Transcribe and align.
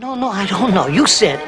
No, 0.00 0.14
no, 0.14 0.30
I 0.30 0.46
don't 0.46 0.72
know. 0.72 0.86
You 0.86 1.06
said. 1.06 1.38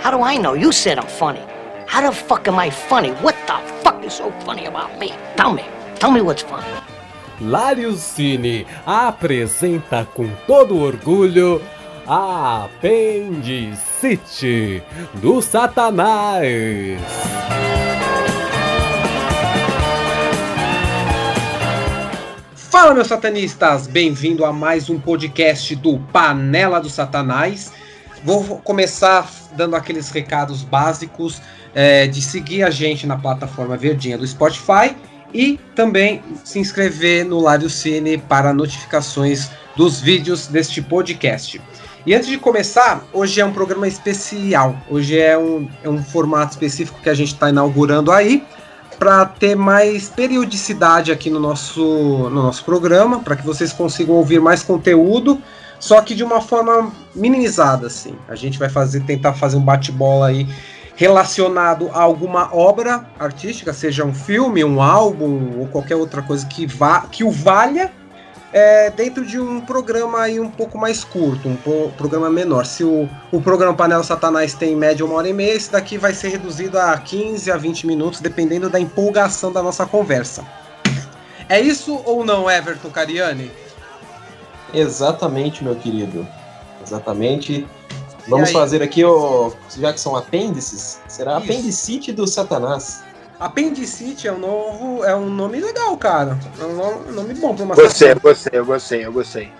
How 0.00 0.10
do 0.10 0.22
I 0.22 0.38
know? 0.38 0.54
You 0.54 0.72
said 0.72 0.98
I'm 0.98 1.06
funny. 1.06 1.42
How 1.86 2.00
the 2.00 2.10
fuck 2.16 2.48
am 2.48 2.58
I 2.58 2.70
funny? 2.70 3.10
What 3.20 3.36
the 3.46 3.58
fuck 3.82 4.02
is 4.02 4.14
so 4.14 4.32
funny 4.40 4.64
about 4.64 4.98
me? 4.98 5.12
Tell 5.36 5.52
me. 5.52 5.66
Tell 5.96 6.10
me 6.10 6.22
what's 6.22 6.40
funny. 6.40 6.66
Lário 7.42 7.92
Cine 7.98 8.66
apresenta 8.86 10.06
com 10.14 10.30
todo 10.46 10.78
orgulho 10.78 11.60
a 12.06 12.64
Apendicite 12.64 13.62
do 15.20 15.42
Satanás. 15.42 16.98
Fala, 22.54 22.94
meus 22.94 23.08
satanistas! 23.08 23.86
Bem-vindo 23.86 24.42
a 24.46 24.52
mais 24.54 24.88
um 24.88 24.98
podcast 24.98 25.76
do 25.76 25.98
Panela 26.10 26.80
do 26.80 26.88
Satanás. 26.88 27.78
Vou 28.24 28.58
começar 28.58 29.30
dando 29.56 29.76
aqueles 29.76 30.10
recados 30.10 30.62
básicos 30.62 31.40
é, 31.74 32.06
de 32.06 32.20
seguir 32.20 32.62
a 32.62 32.70
gente 32.70 33.06
na 33.06 33.16
plataforma 33.16 33.76
verdinha 33.76 34.18
do 34.18 34.26
Spotify 34.26 34.94
e 35.32 35.58
também 35.74 36.22
se 36.44 36.58
inscrever 36.58 37.24
no 37.24 37.40
Lário 37.40 37.70
Cine 37.70 38.18
para 38.18 38.52
notificações 38.52 39.50
dos 39.76 40.00
vídeos 40.00 40.46
deste 40.46 40.82
podcast. 40.82 41.60
E 42.04 42.14
antes 42.14 42.28
de 42.28 42.38
começar, 42.38 43.04
hoje 43.12 43.40
é 43.40 43.44
um 43.44 43.52
programa 43.52 43.86
especial. 43.86 44.76
Hoje 44.88 45.18
é 45.18 45.38
um, 45.38 45.68
é 45.82 45.88
um 45.88 46.02
formato 46.02 46.52
específico 46.52 47.00
que 47.00 47.10
a 47.10 47.14
gente 47.14 47.34
está 47.34 47.50
inaugurando 47.50 48.10
aí 48.10 48.42
para 48.98 49.24
ter 49.24 49.54
mais 49.54 50.10
periodicidade 50.10 51.10
aqui 51.10 51.30
no 51.30 51.40
nosso, 51.40 51.82
no 51.82 52.42
nosso 52.42 52.64
programa, 52.64 53.20
para 53.20 53.36
que 53.36 53.44
vocês 53.44 53.72
consigam 53.72 54.14
ouvir 54.14 54.40
mais 54.40 54.62
conteúdo, 54.62 55.40
só 55.80 56.00
que 56.02 56.14
de 56.14 56.22
uma 56.22 56.42
forma 56.42 56.92
minimizada, 57.14 57.86
assim. 57.86 58.14
A 58.28 58.36
gente 58.36 58.58
vai 58.58 58.68
fazer, 58.68 59.00
tentar 59.00 59.32
fazer 59.32 59.56
um 59.56 59.62
bate-bola 59.62 60.28
aí 60.28 60.46
relacionado 60.94 61.90
a 61.94 62.02
alguma 62.02 62.54
obra 62.54 63.06
artística, 63.18 63.72
seja 63.72 64.04
um 64.04 64.12
filme, 64.12 64.62
um 64.62 64.82
álbum 64.82 65.58
ou 65.58 65.66
qualquer 65.66 65.96
outra 65.96 66.20
coisa 66.20 66.46
que, 66.46 66.66
vá, 66.66 67.06
que 67.10 67.24
o 67.24 67.30
valha, 67.30 67.90
é, 68.52 68.90
dentro 68.90 69.24
de 69.24 69.40
um 69.40 69.62
programa 69.62 70.20
aí 70.20 70.38
um 70.38 70.50
pouco 70.50 70.76
mais 70.76 71.02
curto, 71.02 71.48
um 71.48 71.56
programa 71.96 72.28
menor. 72.28 72.66
Se 72.66 72.84
o, 72.84 73.08
o 73.32 73.40
programa 73.40 73.72
Panela 73.72 74.02
Satanás 74.02 74.52
tem 74.52 74.74
em 74.74 74.76
média 74.76 75.06
uma 75.06 75.14
hora 75.14 75.28
e 75.28 75.32
meia, 75.32 75.54
esse 75.54 75.72
daqui 75.72 75.96
vai 75.96 76.12
ser 76.12 76.28
reduzido 76.28 76.78
a 76.78 76.98
15 76.98 77.50
a 77.50 77.56
20 77.56 77.86
minutos, 77.86 78.20
dependendo 78.20 78.68
da 78.68 78.78
empolgação 78.78 79.50
da 79.50 79.62
nossa 79.62 79.86
conversa. 79.86 80.44
É 81.48 81.58
isso 81.58 82.00
ou 82.04 82.24
não, 82.24 82.50
Everton 82.50 82.90
Cariani? 82.90 83.50
Exatamente, 84.72 85.62
meu 85.62 85.76
querido. 85.76 86.26
Exatamente. 86.84 87.66
Vamos 88.28 88.52
fazer 88.52 88.82
aqui 88.82 89.04
o. 89.04 89.52
Já 89.78 89.92
que 89.92 90.00
são 90.00 90.16
apêndices, 90.16 91.00
será 91.08 91.38
Isso. 91.38 91.44
apendicite 91.44 92.12
do 92.12 92.26
Satanás. 92.26 93.02
Apendicite 93.38 94.28
é 94.28 94.32
um 94.32 94.38
novo. 94.38 95.04
É 95.04 95.14
um 95.16 95.28
nome 95.28 95.60
legal, 95.60 95.96
cara. 95.96 96.38
É 96.60 96.64
um 96.64 97.12
nome, 97.12 97.34
bom 97.34 97.54
pra 97.54 97.64
uma 97.64 97.74
Gostei, 97.74 98.12
eu 98.12 98.20
gostei, 98.20 98.58
eu 98.58 98.64
gostei, 98.64 99.06
eu 99.06 99.12
gostei. 99.12 99.52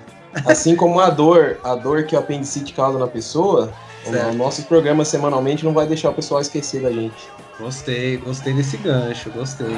Assim 0.46 0.76
como 0.76 1.00
a 1.00 1.10
dor, 1.10 1.58
a 1.64 1.74
dor 1.74 2.04
que 2.04 2.14
o 2.14 2.18
apendicite 2.18 2.72
causa 2.72 2.98
na 2.98 3.06
pessoa, 3.06 3.72
certo. 4.04 4.30
o 4.30 4.34
nosso 4.34 4.62
programa 4.64 5.04
semanalmente 5.04 5.64
não 5.64 5.72
vai 5.72 5.86
deixar 5.86 6.10
o 6.10 6.14
pessoal 6.14 6.40
esquecer 6.40 6.82
da 6.82 6.92
gente. 6.92 7.28
Gostei, 7.58 8.16
gostei 8.18 8.52
desse 8.52 8.76
gancho, 8.76 9.30
gostei. 9.30 9.76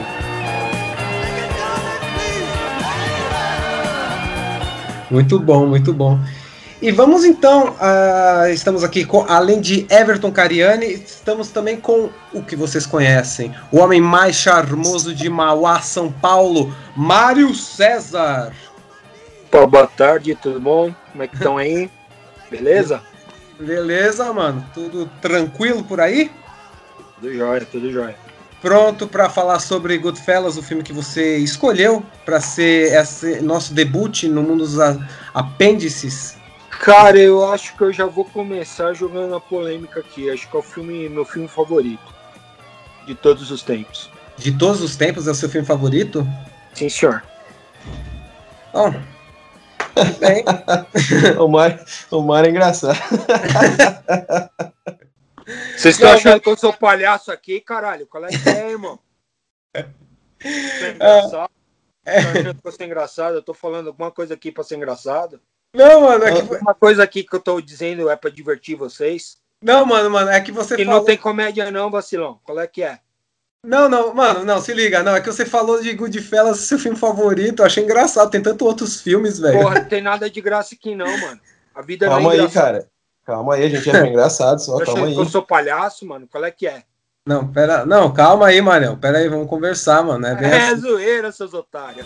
Muito 5.13 5.39
bom, 5.39 5.67
muito 5.67 5.93
bom. 5.93 6.19
E 6.81 6.91
vamos 6.91 7.23
então, 7.23 7.75
uh, 7.75 8.49
estamos 8.51 8.83
aqui 8.83 9.05
com, 9.05 9.27
além 9.29 9.61
de 9.61 9.87
Everton 9.91 10.33
Cariani, 10.33 10.87
estamos 10.87 11.51
também 11.51 11.77
com 11.77 12.09
o 12.33 12.43
que 12.43 12.57
vocês 12.57 12.87
conhecem, 12.87 13.55
o 13.71 13.79
homem 13.79 14.01
mais 14.01 14.37
charmoso 14.37 15.15
de 15.15 15.29
Mauá, 15.29 15.83
São 15.83 16.11
Paulo, 16.11 16.75
Mário 16.97 17.55
César. 17.55 18.55
Pô, 19.51 19.67
boa 19.67 19.87
tarde, 19.87 20.35
tudo 20.35 20.59
bom? 20.59 20.95
Como 21.13 21.23
é 21.23 21.29
que 21.29 21.37
estão 21.37 21.59
aí? 21.59 21.91
Beleza? 22.51 23.03
Beleza, 23.61 24.33
mano. 24.33 24.65
Tudo 24.73 25.11
tranquilo 25.21 25.85
por 25.85 26.01
aí? 26.01 26.31
Tudo 27.17 27.35
jóia, 27.35 27.67
tudo 27.71 27.93
jóia. 27.93 28.17
Pronto 28.63 29.09
para 29.09 29.29
falar 29.29 29.59
sobre 29.59 29.99
Goodfellas, 29.99 30.57
o 30.57 30.63
filme 30.63 30.83
que 30.83 30.93
você 30.93 31.37
escolheu 31.39 32.03
para 32.25 32.41
ser 32.41 32.95
esse 32.95 33.43
nosso 33.43 33.75
debut 33.75 34.23
no 34.23 34.43
mundo 34.43 34.65
dos 34.65 34.79
apêndices 35.35 36.41
Cara, 36.83 37.17
eu 37.17 37.49
acho 37.53 37.77
que 37.77 37.83
eu 37.83 37.93
já 37.93 38.07
vou 38.07 38.25
começar 38.25 38.93
jogando 38.93 39.37
a 39.37 39.41
polêmica 39.41 40.01
aqui. 40.01 40.29
Acho 40.29 40.51
que 40.51 40.57
é 40.57 40.59
o 40.59 40.63
filme, 40.63 41.09
meu 41.09 41.25
filme 41.25 41.47
favorito. 41.47 42.03
De 43.07 43.15
todos 43.15 43.53
os 43.53 43.63
tempos. 43.63 44.11
De 44.37 44.51
todos 44.51 44.83
os 44.83 44.97
tempos 44.97 45.29
é 45.29 45.31
o 45.31 45.35
seu 45.35 45.49
filme 45.49 45.65
favorito? 45.65 46.27
Sim, 46.75 46.89
senhor. 46.89 47.23
Bom. 48.73 48.93
Bem. 50.19 50.45
o, 51.39 51.47
Mar, 51.47 51.79
o 52.11 52.21
Mar 52.21 52.45
é 52.45 52.51
engraçado. 52.51 52.99
Vocês 55.77 55.97
estão 55.97 56.13
achando 56.13 56.41
que 56.41 56.49
eu 56.49 56.57
sou 56.57 56.73
palhaço 56.73 57.31
aqui, 57.31 57.61
caralho? 57.61 58.07
Qual 58.07 58.25
é 58.25 58.29
que 58.29 58.49
é, 58.49 58.71
irmão? 58.71 58.99
É 60.45 60.91
engraçado. 60.91 61.51
É. 62.05 62.21
Tá 62.21 62.31
achando 62.31 62.61
que 62.61 62.67
eu 62.67 62.73
sou 62.73 62.87
engraçado? 62.87 63.35
Eu 63.37 63.43
tô 63.43 63.55
falando 63.55 63.87
alguma 63.87 64.11
coisa 64.11 64.35
aqui 64.35 64.51
pra 64.51 64.65
ser 64.65 64.75
engraçado? 64.75 65.41
Não, 65.73 66.01
mano, 66.01 66.25
é 66.25 66.33
que. 66.33 66.55
Uma 66.57 66.75
coisa 66.75 67.05
aqui 67.05 67.23
que 67.23 67.37
eu 67.37 67.41
tô 67.41 67.61
dizendo 67.61 68.11
é 68.11 68.17
pra 68.17 68.29
divertir 68.29 68.75
vocês. 68.75 69.37
Não, 69.63 69.87
mano, 69.87 70.11
mano, 70.11 70.29
é 70.29 70.41
que 70.41 70.51
você 70.51 70.75
que 70.75 70.85
falou... 70.85 70.99
não 70.99 71.07
tem 71.07 71.17
comédia, 71.17 71.71
não, 71.71 71.93
vacilão. 71.93 72.41
Qual 72.43 72.59
é 72.59 72.67
que 72.67 72.83
é? 72.83 72.99
Não, 73.65 73.89
não, 73.89 74.13
mano, 74.13 74.45
não, 74.45 74.61
se 74.61 74.75
liga, 74.75 75.05
não, 75.05 75.15
é 75.15 75.21
que 75.21 75.29
você 75.29 75.47
falou 75.47 75.81
de 75.81 75.95
Goodfellas, 75.95 76.59
seu 76.59 76.81
filme 76.81 76.99
favorito, 76.99 77.61
eu 77.61 77.67
achei 77.67 77.85
engraçado, 77.85 78.29
tem 78.29 78.43
tantos 78.43 78.67
outros 78.67 79.01
filmes, 79.01 79.39
velho. 79.39 79.61
Porra, 79.61 79.77
não 79.77 79.85
tem 79.85 80.03
nada 80.03 80.29
de 80.29 80.41
graça 80.41 80.75
aqui 80.75 80.97
não, 80.97 81.07
mano. 81.21 81.41
A 81.73 81.81
vida 81.81 82.09
calma 82.09 82.23
não 82.23 82.33
é 82.33 82.41
aí, 82.41 82.51
cara. 82.51 82.89
Calma 83.25 83.55
aí, 83.55 83.65
a 83.65 83.69
gente 83.69 83.89
é 83.89 84.07
engraçado 84.09 84.59
só, 84.59 84.81
eu 84.81 84.87
calma 84.87 85.07
aí. 85.07 85.17
eu 85.17 85.25
sou 85.27 85.43
palhaço, 85.43 86.05
mano, 86.07 86.27
qual 86.31 86.45
é 86.45 86.51
que 86.51 86.67
é? 86.67 86.83
Não, 87.25 87.47
pera, 87.47 87.87
não, 87.87 88.13
calma 88.13 88.47
aí, 88.49 88.61
Manel, 88.61 88.97
pera 88.97 89.19
aí, 89.19 89.29
vamos 89.29 89.49
conversar, 89.49 90.03
mano. 90.03 90.27
É, 90.27 90.33
é 90.33 90.69
assim. 90.69 90.81
zoeira, 90.81 91.31
seus 91.31 91.55
otários. 91.55 92.05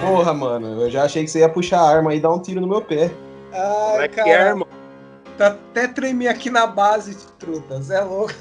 Porra, 0.00 0.32
mano, 0.32 0.82
eu 0.82 0.90
já 0.90 1.02
achei 1.02 1.24
que 1.24 1.30
você 1.30 1.40
ia 1.40 1.48
puxar 1.48 1.80
a 1.80 1.88
arma 1.88 2.14
e 2.14 2.20
dar 2.20 2.30
um 2.30 2.38
tiro 2.40 2.60
no 2.60 2.68
meu 2.68 2.80
pé. 2.80 3.10
Ai, 3.52 4.04
é 4.04 4.08
cara. 4.08 4.22
Que 4.24 4.30
arma? 4.32 4.66
Tá 5.36 5.48
até 5.48 5.88
tremer 5.88 6.28
aqui 6.28 6.48
na 6.48 6.64
base 6.64 7.16
de 7.16 7.26
trutas, 7.38 7.90
é 7.90 8.00
louco. 8.02 8.34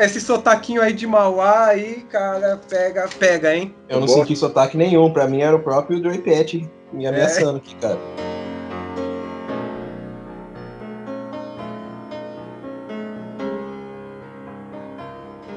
Esse 0.00 0.20
sotaquinho 0.20 0.82
aí 0.82 0.92
de 0.92 1.06
Mauá 1.06 1.66
aí, 1.66 2.04
cara, 2.10 2.60
pega, 2.68 3.08
pega, 3.18 3.54
hein? 3.54 3.72
Eu 3.88 4.00
não 4.00 4.06
Boa. 4.06 4.18
senti 4.18 4.34
sotaque 4.34 4.76
nenhum, 4.76 5.12
pra 5.12 5.28
mim 5.28 5.42
era 5.42 5.54
o 5.54 5.60
próprio 5.60 6.02
Dre 6.02 6.18
Pet 6.18 6.68
me 6.92 7.06
ameaçando 7.06 7.54
é. 7.54 7.56
aqui, 7.58 7.74
cara. 7.76 7.98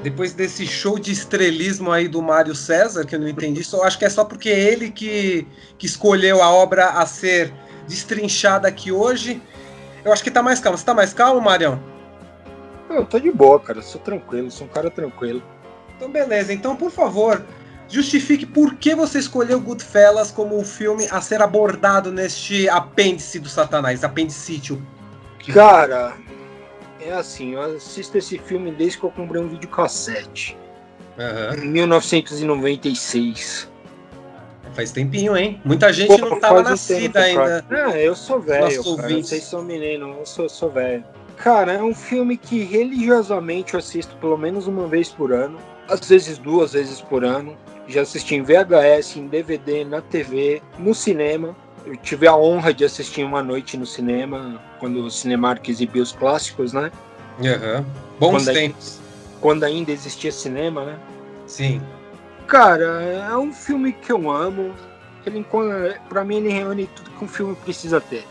Depois 0.03 0.33
desse 0.33 0.67
show 0.67 0.99
de 0.99 1.11
estrelismo 1.11 1.89
aí 1.89 2.07
do 2.07 2.21
Mário 2.21 2.53
César, 2.53 3.05
que 3.05 3.15
eu 3.15 3.19
não 3.19 3.27
entendi, 3.27 3.63
só 3.63 3.83
acho 3.83 3.97
que 3.97 4.05
é 4.05 4.09
só 4.09 4.25
porque 4.25 4.49
é 4.49 4.59
ele 4.59 4.91
que, 4.91 5.47
que 5.77 5.87
escolheu 5.87 6.43
a 6.43 6.51
obra 6.51 6.89
a 6.89 7.05
ser 7.05 7.53
destrinchada 7.87 8.67
aqui 8.67 8.91
hoje. 8.91 9.41
Eu 10.03 10.11
acho 10.11 10.21
que 10.21 10.29
tá 10.29 10.43
mais 10.43 10.59
calmo. 10.59 10.77
Você 10.77 10.85
tá 10.85 10.93
mais 10.93 11.13
calmo, 11.13 11.39
Marião? 11.39 11.92
Eu 12.95 13.05
tô 13.05 13.19
de 13.19 13.31
boa, 13.31 13.59
cara. 13.59 13.81
Sou 13.81 13.99
tranquilo, 13.99 14.51
sou 14.51 14.67
um 14.67 14.69
cara 14.69 14.89
tranquilo. 14.89 15.41
Então, 15.95 16.11
beleza. 16.11 16.53
Então, 16.53 16.75
por 16.75 16.91
favor, 16.91 17.43
justifique 17.87 18.45
por 18.45 18.75
que 18.75 18.95
você 18.95 19.19
escolheu 19.19 19.59
Goodfellas 19.59 20.31
como 20.31 20.59
o 20.59 20.63
filme 20.63 21.07
a 21.11 21.21
ser 21.21 21.41
abordado 21.41 22.11
neste 22.11 22.67
apêndice 22.69 23.39
do 23.39 23.49
Satanás, 23.49 24.03
apendicite. 24.03 24.77
Cara, 25.53 26.15
é 26.99 27.13
assim, 27.13 27.53
eu 27.53 27.61
assisto 27.61 28.17
esse 28.17 28.37
filme 28.37 28.71
desde 28.71 28.97
que 28.97 29.03
eu 29.03 29.11
comprei 29.11 29.41
um 29.41 29.47
videocassete. 29.47 30.57
Uhum. 31.17 31.63
Em 31.63 31.67
1996. 31.67 33.71
Faz 34.73 34.91
tempinho, 34.91 35.37
hein? 35.37 35.61
Muita 35.63 35.93
gente 35.93 36.19
Pô, 36.19 36.29
não 36.29 36.39
tava 36.39 36.63
nascida 36.63 37.19
um 37.19 37.23
ainda. 37.23 37.63
Ah, 37.69 37.97
eu 37.97 38.15
sou 38.15 38.39
velho, 38.39 38.81
Vocês 38.81 39.43
são 39.43 39.61
menino, 39.61 40.15
eu 40.17 40.25
sou, 40.25 40.49
sou 40.49 40.71
velho. 40.71 41.03
Cara, 41.43 41.73
é 41.73 41.83
um 41.83 41.93
filme 41.93 42.37
que 42.37 42.63
religiosamente 42.63 43.73
eu 43.73 43.79
assisto 43.79 44.15
pelo 44.15 44.37
menos 44.37 44.65
uma 44.65 44.87
vez 44.87 45.09
por 45.09 45.33
ano. 45.33 45.59
Às 45.89 46.07
vezes 46.07 46.37
duas 46.37 46.71
vezes 46.71 47.01
por 47.01 47.25
ano. 47.25 47.57
Já 47.85 48.01
assisti 48.01 48.35
em 48.35 48.41
VHS, 48.41 49.17
em 49.17 49.27
DVD, 49.27 49.83
na 49.83 49.99
TV, 49.99 50.61
no 50.79 50.95
cinema 50.95 51.53
eu 51.85 51.97
tive 51.97 52.27
a 52.27 52.35
honra 52.35 52.73
de 52.73 52.85
assistir 52.85 53.23
uma 53.23 53.43
noite 53.43 53.77
no 53.77 53.85
cinema, 53.85 54.61
quando 54.79 55.03
o 55.03 55.11
Cinemark 55.11 55.67
exibiu 55.67 56.01
os 56.01 56.11
clássicos, 56.11 56.73
né? 56.73 56.91
Uhum. 57.39 57.85
Bons 58.19 58.45
quando 58.45 58.53
tempos. 58.53 58.99
Ainda, 58.99 59.39
quando 59.41 59.63
ainda 59.63 59.91
existia 59.91 60.31
cinema, 60.31 60.85
né? 60.85 60.99
Sim. 61.45 61.81
Cara, 62.47 63.01
é 63.03 63.37
um 63.37 63.51
filme 63.51 63.91
que 63.91 64.11
eu 64.11 64.31
amo. 64.31 64.73
Ele, 65.25 65.45
pra 66.09 66.23
mim, 66.23 66.37
ele 66.37 66.49
reúne 66.49 66.87
tudo 66.95 67.11
que 67.11 67.23
um 67.23 67.27
filme 67.27 67.55
precisa 67.55 67.99
ter. 67.99 68.25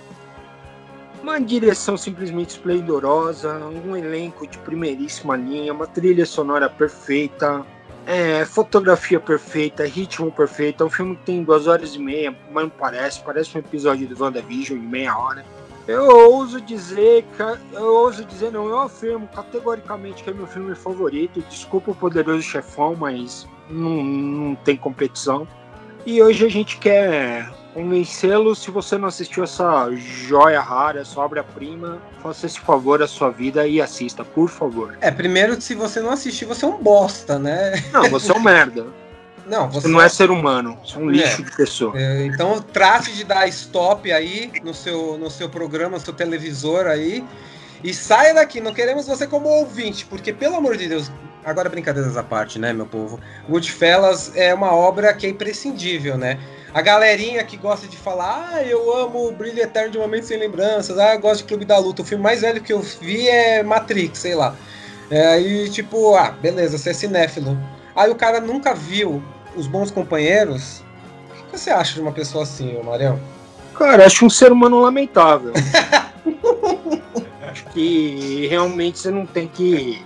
Uma 1.22 1.40
direção 1.40 1.96
simplesmente 1.96 2.50
esplendorosa, 2.50 3.56
um 3.58 3.96
elenco 3.96 4.44
de 4.44 4.58
primeiríssima 4.58 5.36
linha, 5.36 5.72
uma 5.72 5.86
trilha 5.86 6.26
sonora 6.26 6.68
perfeita, 6.68 7.64
é, 8.04 8.44
fotografia 8.44 9.20
perfeita, 9.20 9.86
ritmo 9.86 10.32
perfeito. 10.32 10.82
É 10.82 10.86
um 10.86 10.90
filme 10.90 11.14
que 11.14 11.22
tem 11.22 11.44
duas 11.44 11.68
horas 11.68 11.94
e 11.94 11.98
meia, 12.00 12.36
mas 12.50 12.64
não 12.64 12.70
parece, 12.70 13.20
parece 13.20 13.56
um 13.56 13.60
episódio 13.60 14.08
do 14.08 14.20
WandaVision 14.20 14.80
de 14.80 14.86
meia 14.86 15.16
hora. 15.16 15.44
Eu 15.86 16.04
ouso 16.32 16.60
dizer, 16.60 17.24
eu 17.72 17.94
ouso 17.94 18.24
dizer, 18.24 18.50
não, 18.50 18.68
eu 18.68 18.80
afirmo 18.80 19.28
categoricamente 19.28 20.24
que 20.24 20.30
é 20.30 20.32
meu 20.32 20.46
filme 20.48 20.74
favorito. 20.74 21.40
Desculpa 21.48 21.92
o 21.92 21.94
Poderoso 21.94 22.42
Chefão, 22.42 22.96
mas 22.96 23.46
não, 23.70 24.02
não 24.02 24.54
tem 24.56 24.76
competição. 24.76 25.46
E 26.04 26.20
hoje 26.20 26.44
a 26.44 26.48
gente 26.48 26.78
quer 26.78 27.48
convencê-lo. 27.72 28.54
Se 28.54 28.70
você 28.70 28.96
não 28.96 29.08
assistiu 29.08 29.44
essa 29.44 29.90
joia 29.96 30.60
rara, 30.60 31.00
essa 31.00 31.20
obra-prima, 31.20 32.00
faça 32.22 32.46
esse 32.46 32.60
favor 32.60 33.02
à 33.02 33.06
sua 33.06 33.30
vida 33.30 33.66
e 33.66 33.80
assista, 33.80 34.24
por 34.24 34.48
favor. 34.48 34.96
É, 35.00 35.10
primeiro, 35.10 35.60
se 35.60 35.74
você 35.74 36.00
não 36.00 36.10
assistir, 36.10 36.44
você 36.44 36.64
é 36.64 36.68
um 36.68 36.78
bosta, 36.78 37.38
né? 37.38 37.82
Não, 37.92 38.08
você 38.08 38.30
é 38.30 38.34
um 38.34 38.42
merda. 38.42 38.86
Não, 39.44 39.68
você, 39.68 39.88
você 39.88 39.88
não 39.88 40.00
é 40.00 40.08
ser 40.08 40.30
humano, 40.30 40.78
você 40.84 40.96
é 40.96 41.00
um 41.00 41.10
lixo 41.10 41.42
é. 41.42 41.44
de 41.44 41.56
pessoa. 41.56 41.92
É, 41.98 42.26
então 42.26 42.62
trate 42.62 43.12
de 43.12 43.24
dar 43.24 43.48
stop 43.48 44.10
aí 44.12 44.52
no 44.62 44.72
seu, 44.72 45.18
no 45.18 45.28
seu 45.28 45.48
programa, 45.48 45.96
no 45.96 46.00
seu 46.00 46.12
televisor 46.14 46.86
aí. 46.86 47.24
E 47.82 47.92
saia 47.92 48.32
daqui, 48.32 48.60
não 48.60 48.72
queremos 48.72 49.08
você 49.08 49.26
como 49.26 49.48
ouvinte, 49.48 50.06
porque 50.06 50.32
pelo 50.32 50.54
amor 50.54 50.76
de 50.76 50.86
Deus, 50.86 51.10
agora 51.44 51.68
brincadeiras 51.68 52.16
à 52.16 52.22
parte, 52.22 52.58
né, 52.58 52.72
meu 52.72 52.86
povo? 52.86 53.18
Goodfellas 53.48 54.30
é 54.36 54.54
uma 54.54 54.72
obra 54.72 55.12
que 55.12 55.26
é 55.26 55.30
imprescindível, 55.30 56.16
né? 56.16 56.38
A 56.74 56.80
galerinha 56.80 57.44
que 57.44 57.58
gosta 57.58 57.86
de 57.86 57.98
falar, 57.98 58.50
ah, 58.54 58.62
eu 58.62 58.96
amo 58.96 59.28
o 59.28 59.32
Brilho 59.32 59.60
Eterno 59.60 59.90
de 59.90 59.98
Momento 59.98 60.24
Sem 60.24 60.38
Lembranças, 60.38 60.98
ah, 60.98 61.14
eu 61.14 61.20
gosto 61.20 61.42
de 61.42 61.48
Clube 61.48 61.66
da 61.66 61.78
Luta. 61.78 62.00
O 62.00 62.04
filme 62.04 62.24
mais 62.24 62.40
velho 62.40 62.62
que 62.62 62.72
eu 62.72 62.80
vi 62.80 63.28
é 63.28 63.62
Matrix, 63.62 64.20
sei 64.20 64.34
lá. 64.34 64.56
É, 65.10 65.34
aí, 65.34 65.68
tipo, 65.68 66.14
ah, 66.14 66.30
beleza, 66.30 66.78
você 66.78 66.90
é 66.90 66.94
cinéfilo. 66.94 67.58
Aí 67.94 68.10
o 68.10 68.14
cara 68.14 68.40
nunca 68.40 68.74
viu 68.74 69.22
Os 69.54 69.66
Bons 69.66 69.90
Companheiros. 69.90 70.82
O 71.30 71.50
que 71.50 71.58
você 71.58 71.68
acha 71.68 71.92
de 71.92 72.00
uma 72.00 72.12
pessoa 72.12 72.44
assim, 72.44 72.82
Marião? 72.82 73.20
Cara, 73.74 74.06
acho 74.06 74.24
um 74.24 74.30
ser 74.30 74.50
humano 74.50 74.80
lamentável. 74.80 75.52
acho 77.50 77.66
que 77.66 78.46
realmente 78.46 78.98
você 78.98 79.10
não 79.10 79.26
tem 79.26 79.46
que 79.46 80.02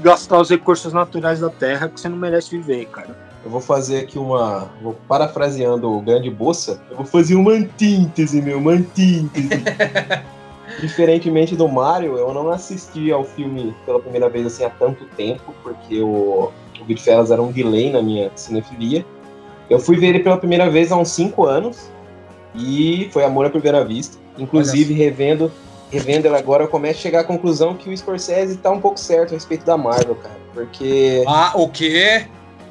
gastar 0.00 0.38
os 0.38 0.50
recursos 0.50 0.92
naturais 0.92 1.40
da 1.40 1.48
Terra 1.48 1.88
que 1.88 1.98
você 1.98 2.10
não 2.10 2.18
merece 2.18 2.50
viver, 2.50 2.84
cara. 2.86 3.31
Eu 3.44 3.50
vou 3.50 3.60
fazer 3.60 3.98
aqui 3.98 4.18
uma. 4.18 4.70
Vou 4.80 4.96
parafraseando 5.08 5.92
o 5.92 6.00
grande 6.00 6.30
Bossa. 6.30 6.80
Eu 6.90 6.96
vou 6.96 7.06
fazer 7.06 7.34
uma 7.34 7.52
antíntese, 7.52 8.40
meu, 8.40 8.58
uma 8.58 8.72
antíntese. 8.72 9.48
Diferentemente 10.80 11.54
do 11.54 11.68
Mario, 11.68 12.16
eu 12.16 12.32
não 12.32 12.50
assisti 12.50 13.10
ao 13.10 13.24
filme 13.24 13.74
pela 13.84 14.00
primeira 14.00 14.28
vez 14.28 14.46
assim 14.46 14.64
há 14.64 14.70
tanto 14.70 15.04
tempo, 15.16 15.52
porque 15.62 16.00
o, 16.00 16.50
o 16.80 16.84
Goodfellas 16.86 17.30
era 17.30 17.42
um 17.42 17.52
delay 17.52 17.90
na 17.90 18.00
minha 18.00 18.30
cinefilia. 18.34 19.04
Eu 19.68 19.78
fui 19.78 19.96
ver 19.96 20.08
ele 20.08 20.20
pela 20.20 20.36
primeira 20.36 20.70
vez 20.70 20.90
há 20.90 20.96
uns 20.96 21.10
5 21.10 21.44
anos 21.44 21.90
e 22.54 23.08
foi 23.12 23.24
amor 23.24 23.46
à 23.46 23.50
primeira 23.50 23.84
vista. 23.84 24.16
Inclusive, 24.38 24.94
revendo, 24.94 25.52
revendo 25.90 26.26
ele 26.26 26.36
agora, 26.36 26.64
eu 26.64 26.68
começo 26.68 27.00
a 27.00 27.02
chegar 27.02 27.20
à 27.20 27.24
conclusão 27.24 27.74
que 27.74 27.90
o 27.90 27.96
Scorsese 27.96 28.56
tá 28.56 28.70
um 28.70 28.80
pouco 28.80 28.98
certo 28.98 29.32
a 29.32 29.34
respeito 29.34 29.64
da 29.64 29.76
Marvel, 29.76 30.14
cara. 30.14 30.36
Porque. 30.54 31.24
Ah, 31.26 31.52
o 31.54 31.68
quê? 31.68 32.26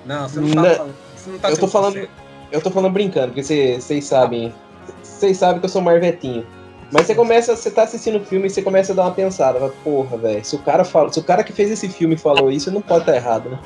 Não, 0.06 0.28
você 0.28 0.40
não, 0.40 0.50
tá 0.50 0.76
falando. 0.76 0.96
Você 1.16 1.30
não 1.30 1.40
tá 1.40 1.50
eu 1.50 1.58
tô 1.58 1.68
falando. 1.68 2.10
Eu 2.52 2.62
tô 2.62 2.72
falando 2.72 2.94
brincando, 2.94 3.28
porque 3.28 3.44
vocês 3.44 4.06
sabem. 4.06 4.54
Vocês 5.02 5.38
sabem 5.38 5.60
que 5.60 5.66
eu 5.66 5.70
sou 5.70 5.82
marvetinho. 5.82 6.46
Mas 6.92 7.08
você 7.08 7.16
começa, 7.16 7.56
você 7.56 7.72
tá 7.72 7.84
assistindo 7.84 8.18
o 8.18 8.26
filme 8.26 8.48
e 8.48 8.50
você 8.50 8.62
começa 8.62 8.92
a 8.92 8.96
dar 8.96 9.04
uma 9.04 9.14
pensada, 9.14 9.58
fala, 9.60 9.74
porra, 9.82 10.18
velho, 10.18 10.44
se 10.44 10.56
o 10.58 10.60
cara 10.60 10.84
fala, 10.84 11.12
se 11.12 11.20
o 11.20 11.24
cara 11.24 11.42
que 11.42 11.54
fez 11.54 11.72
esse 11.72 11.88
filme 11.88 12.18
falou 12.18 12.52
isso, 12.52 12.70
não 12.70 12.82
pode 12.82 13.02
estar 13.02 13.14
tá 13.14 13.18
errado, 13.18 13.50
né? 13.50 13.60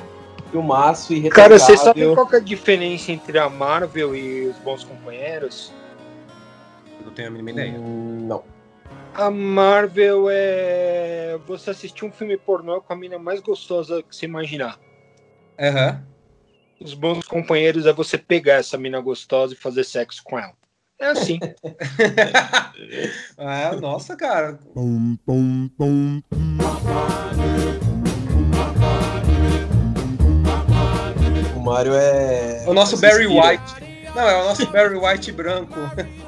Filmaço 0.52 1.12
e 1.12 1.28
Cara, 1.30 1.58
você 1.58 1.76
sabe 1.76 2.14
qual 2.14 2.30
é 2.32 2.36
a 2.36 2.40
diferença 2.40 3.12
entre 3.12 3.40
a 3.40 3.50
Marvel 3.50 4.16
e 4.16 4.48
os 4.48 4.58
bons 4.58 4.84
companheiros? 4.84 5.74
Não 7.04 7.12
tenho 7.12 7.30
a 7.30 7.31
mínima 7.31 7.50
ideia. 7.50 7.74
Hum, 7.80 8.28
não. 8.28 8.44
A 9.16 9.31
Marvel 9.31 10.28
é 10.30 11.40
você 11.48 11.72
assistir 11.72 12.06
um 12.06 12.12
filme 12.12 12.38
pornô 12.38 12.80
com 12.80 12.94
a 12.94 12.96
mina 12.96 13.18
mais 13.18 13.40
gostosa 13.40 14.04
que 14.04 14.16
você 14.16 14.26
imaginar. 14.26 14.80
Aham. 15.60 16.04
Uhum 16.08 16.15
os 16.80 16.94
bons 16.94 17.25
companheiros 17.25 17.86
é 17.86 17.94
você 17.94 18.18
pegar 18.18 18.56
essa 18.56 18.77
mina 18.77 19.00
gostosa 19.00 19.54
e 19.54 19.57
fazer 19.57 19.83
sexo 19.83 20.22
com 20.24 20.38
ela. 20.38 20.54
É 21.00 21.07
assim. 21.07 21.39
é, 23.38 23.75
nossa, 23.75 24.16
cara. 24.16 24.60
O 24.75 25.18
Mario 31.60 31.94
é. 31.94 32.63
O 32.68 32.74
nosso 32.74 32.98
Barry 32.98 33.28
White. 33.28 33.86
Não, 34.16 34.24
é 34.24 34.42
o 34.42 34.45
nosso 34.45 34.66
Barry 34.68 34.95
White 34.95 35.31
branco. 35.31 35.75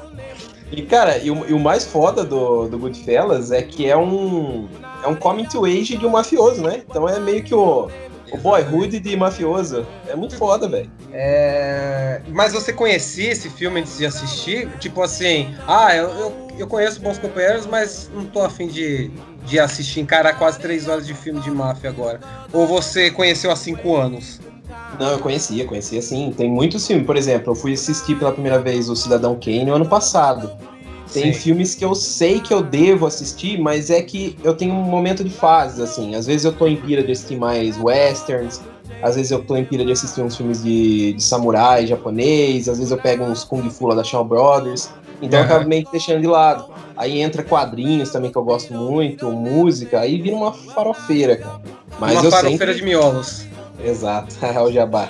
E, 0.70 0.82
cara, 0.82 1.16
e 1.16 1.30
o, 1.30 1.48
e 1.48 1.54
o, 1.54 1.58
mais 1.58 1.86
foda 1.86 2.22
do, 2.22 2.68
do 2.68 2.78
Goodfellas 2.78 3.50
é 3.50 3.62
que 3.62 3.88
é 3.88 3.96
um. 3.96 4.68
É 5.02 5.08
um 5.08 5.16
coming 5.16 5.46
to 5.46 5.64
age 5.64 5.96
de 5.96 6.04
um 6.04 6.10
mafioso, 6.10 6.62
né? 6.62 6.82
Então 6.86 7.08
é 7.08 7.18
meio 7.18 7.42
que 7.42 7.54
o 7.54 7.88
o 8.30 8.36
Boyhood 8.36 9.00
de 9.00 9.16
mafioso. 9.16 9.86
É 10.06 10.14
muito 10.14 10.36
foda, 10.36 10.68
velho. 10.68 10.90
É... 11.12 12.20
Mas 12.28 12.52
você 12.52 12.72
conhecia 12.72 13.30
esse 13.30 13.48
filme 13.48 13.80
antes 13.80 13.98
de 13.98 14.06
assistir? 14.06 14.68
Tipo 14.78 15.02
assim, 15.02 15.54
ah, 15.66 15.94
eu, 15.94 16.08
eu, 16.10 16.48
eu 16.58 16.66
conheço 16.66 17.00
Bons 17.00 17.18
Companheiros, 17.18 17.66
mas 17.66 18.10
não 18.14 18.24
tô 18.24 18.42
afim 18.42 18.68
de, 18.68 19.10
de 19.44 19.58
assistir, 19.58 20.00
encarar 20.00 20.34
quase 20.38 20.58
três 20.58 20.88
horas 20.88 21.06
de 21.06 21.14
filme 21.14 21.40
de 21.40 21.50
máfia 21.50 21.90
agora. 21.90 22.20
Ou 22.52 22.66
você 22.66 23.10
conheceu 23.10 23.50
há 23.50 23.56
cinco 23.56 23.96
anos? 23.96 24.40
Não, 24.98 25.10
eu 25.10 25.18
conhecia, 25.18 25.64
conhecia 25.64 26.02
sim. 26.02 26.32
Tem 26.36 26.50
muitos 26.50 26.86
filmes. 26.86 27.06
Por 27.06 27.16
exemplo, 27.16 27.52
eu 27.52 27.54
fui 27.54 27.72
assistir 27.72 28.18
pela 28.18 28.32
primeira 28.32 28.58
vez 28.58 28.88
o 28.88 28.96
Cidadão 28.96 29.38
Kane 29.38 29.64
no 29.64 29.74
ano 29.74 29.88
passado. 29.88 30.50
Tem 31.12 31.32
Sim. 31.32 31.40
filmes 31.40 31.74
que 31.74 31.84
eu 31.84 31.94
sei 31.94 32.40
que 32.40 32.52
eu 32.52 32.62
devo 32.62 33.06
assistir, 33.06 33.58
mas 33.58 33.90
é 33.90 34.02
que 34.02 34.36
eu 34.44 34.54
tenho 34.54 34.74
um 34.74 34.82
momento 34.82 35.24
de 35.24 35.30
fase, 35.30 35.82
assim. 35.82 36.14
Às 36.14 36.26
vezes 36.26 36.44
eu 36.44 36.52
tô 36.52 36.66
em 36.66 36.76
pira 36.76 37.02
de 37.02 37.12
assistir 37.12 37.36
mais 37.36 37.78
westerns, 37.78 38.60
às 39.02 39.16
vezes 39.16 39.30
eu 39.30 39.42
tô 39.42 39.56
em 39.56 39.64
pira 39.64 39.84
de 39.84 39.92
assistir 39.92 40.20
uns 40.20 40.36
filmes 40.36 40.62
de, 40.62 41.14
de 41.14 41.22
samurai 41.22 41.86
japonês, 41.86 42.68
às 42.68 42.78
vezes 42.78 42.90
eu 42.90 42.98
pego 42.98 43.24
uns 43.24 43.44
Kung 43.44 43.68
Fu 43.70 43.86
lá 43.86 43.94
da 43.94 44.04
Shaw 44.04 44.24
Brothers. 44.24 44.90
Então 45.22 45.38
uhum. 45.40 45.46
eu 45.46 45.50
acabo 45.50 45.68
meio 45.68 45.84
que 45.84 45.92
deixando 45.92 46.20
de 46.20 46.26
lado. 46.26 46.70
Aí 46.96 47.20
entra 47.20 47.42
quadrinhos 47.42 48.10
também 48.10 48.30
que 48.30 48.36
eu 48.36 48.44
gosto 48.44 48.74
muito, 48.74 49.30
música, 49.30 50.00
aí 50.00 50.20
vira 50.20 50.36
uma 50.36 50.52
farofeira, 50.52 51.36
cara. 51.36 51.60
Mas 51.98 52.20
uma 52.20 52.30
farofeira 52.30 52.58
sempre... 52.58 52.74
de 52.74 52.84
miolos. 52.84 53.46
Exato, 53.82 54.34
é 54.44 54.58
o 54.60 54.70
jabá. 54.70 55.08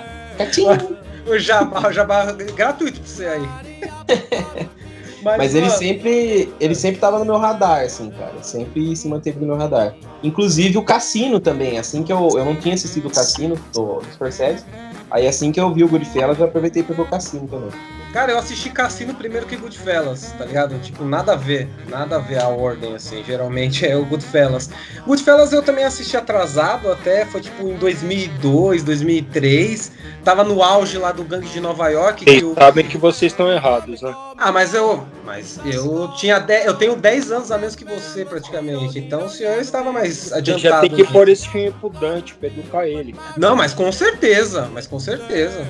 o 1.27 1.37
jabá, 1.37 1.87
o 1.87 1.91
jabá 1.91 2.31
gratuito 2.31 3.01
pra 3.01 3.09
você 3.09 3.25
aí. 3.25 4.69
Mas, 5.21 5.37
Mas 5.37 5.55
ele 5.55 5.69
sempre 5.69 6.53
ele 6.59 6.75
sempre 6.75 6.99
tava 6.99 7.19
no 7.19 7.25
meu 7.25 7.37
radar, 7.37 7.83
assim, 7.83 8.09
cara. 8.11 8.41
Sempre 8.41 8.95
se 8.95 9.07
manteve 9.07 9.39
no 9.39 9.47
meu 9.47 9.57
radar. 9.57 9.95
Inclusive 10.23 10.77
o 10.77 10.83
Cassino 10.83 11.39
também. 11.39 11.77
Assim 11.77 12.03
que 12.03 12.11
eu, 12.11 12.29
eu 12.37 12.45
não 12.45 12.55
tinha 12.55 12.73
assistido 12.73 13.07
o 13.07 13.11
Cassino 13.11 13.55
do, 13.73 13.99
do 13.99 14.11
Scorsese. 14.13 14.63
Aí 15.11 15.27
assim 15.27 15.51
que 15.51 15.59
eu 15.59 15.73
vi 15.73 15.83
o 15.83 15.89
Goodfellas, 15.89 16.39
eu 16.39 16.45
aproveitei 16.45 16.83
pra 16.83 16.95
ver 16.95 17.01
o 17.01 17.07
Cassino 17.09 17.47
também. 17.47 17.69
Cara, 18.11 18.31
eu 18.31 18.39
assisti 18.39 18.71
Cassino 18.71 19.13
primeiro 19.13 19.45
que 19.45 19.55
Goodfellas, 19.55 20.33
tá 20.35 20.43
ligado? 20.43 20.79
Tipo, 20.79 21.03
nada 21.03 21.33
a 21.33 21.35
ver, 21.35 21.69
nada 21.87 22.15
a 22.15 22.19
ver 22.19 22.41
a 22.41 22.47
ordem, 22.47 22.95
assim, 22.95 23.23
geralmente 23.23 23.85
é 23.85 23.95
o 23.95 24.03
Goodfellas. 24.03 24.69
Goodfellas 25.05 25.53
eu 25.53 25.61
também 25.61 25.83
assisti 25.83 26.17
atrasado 26.17 26.91
até, 26.91 27.23
foi 27.25 27.39
tipo 27.39 27.67
em 27.67 27.75
2002, 27.75 28.83
2003, 28.83 29.91
tava 30.23 30.43
no 30.43 30.63
auge 30.63 30.97
lá 30.97 31.11
do 31.11 31.23
Gangue 31.23 31.49
de 31.49 31.59
Nova 31.59 31.87
York. 31.89 32.25
Vocês 32.25 32.41
que 32.41 32.53
sabem 32.55 32.87
que 32.87 32.97
vocês 32.97 33.31
estão 33.31 33.51
errados, 33.51 34.01
né? 34.01 34.15
Ah, 34.37 34.51
mas 34.51 34.73
eu, 34.73 35.05
mas 35.23 35.59
eu 35.63 36.11
tinha, 36.17 36.39
de, 36.39 36.65
eu 36.65 36.73
tenho 36.73 36.95
10 36.95 37.31
anos 37.31 37.51
a 37.51 37.59
menos 37.59 37.75
que 37.75 37.85
você, 37.85 38.25
praticamente, 38.25 38.97
então 38.97 39.25
o 39.25 39.29
senhor 39.29 39.59
estava 39.59 39.91
mais 39.91 40.33
adiantado. 40.33 40.61
Você 40.61 40.67
já 40.67 40.81
tem 40.81 40.89
que 40.89 41.03
pôr 41.11 41.29
esse 41.29 41.47
filme 41.47 41.71
pro 41.71 41.89
Dante 41.91 42.33
pra 42.33 42.47
educar 42.47 42.87
ele. 42.87 43.15
Não, 43.37 43.55
mas 43.55 43.71
com 43.71 43.91
certeza, 43.91 44.67
mas 44.73 44.87
com 44.87 44.99
certeza 44.99 45.63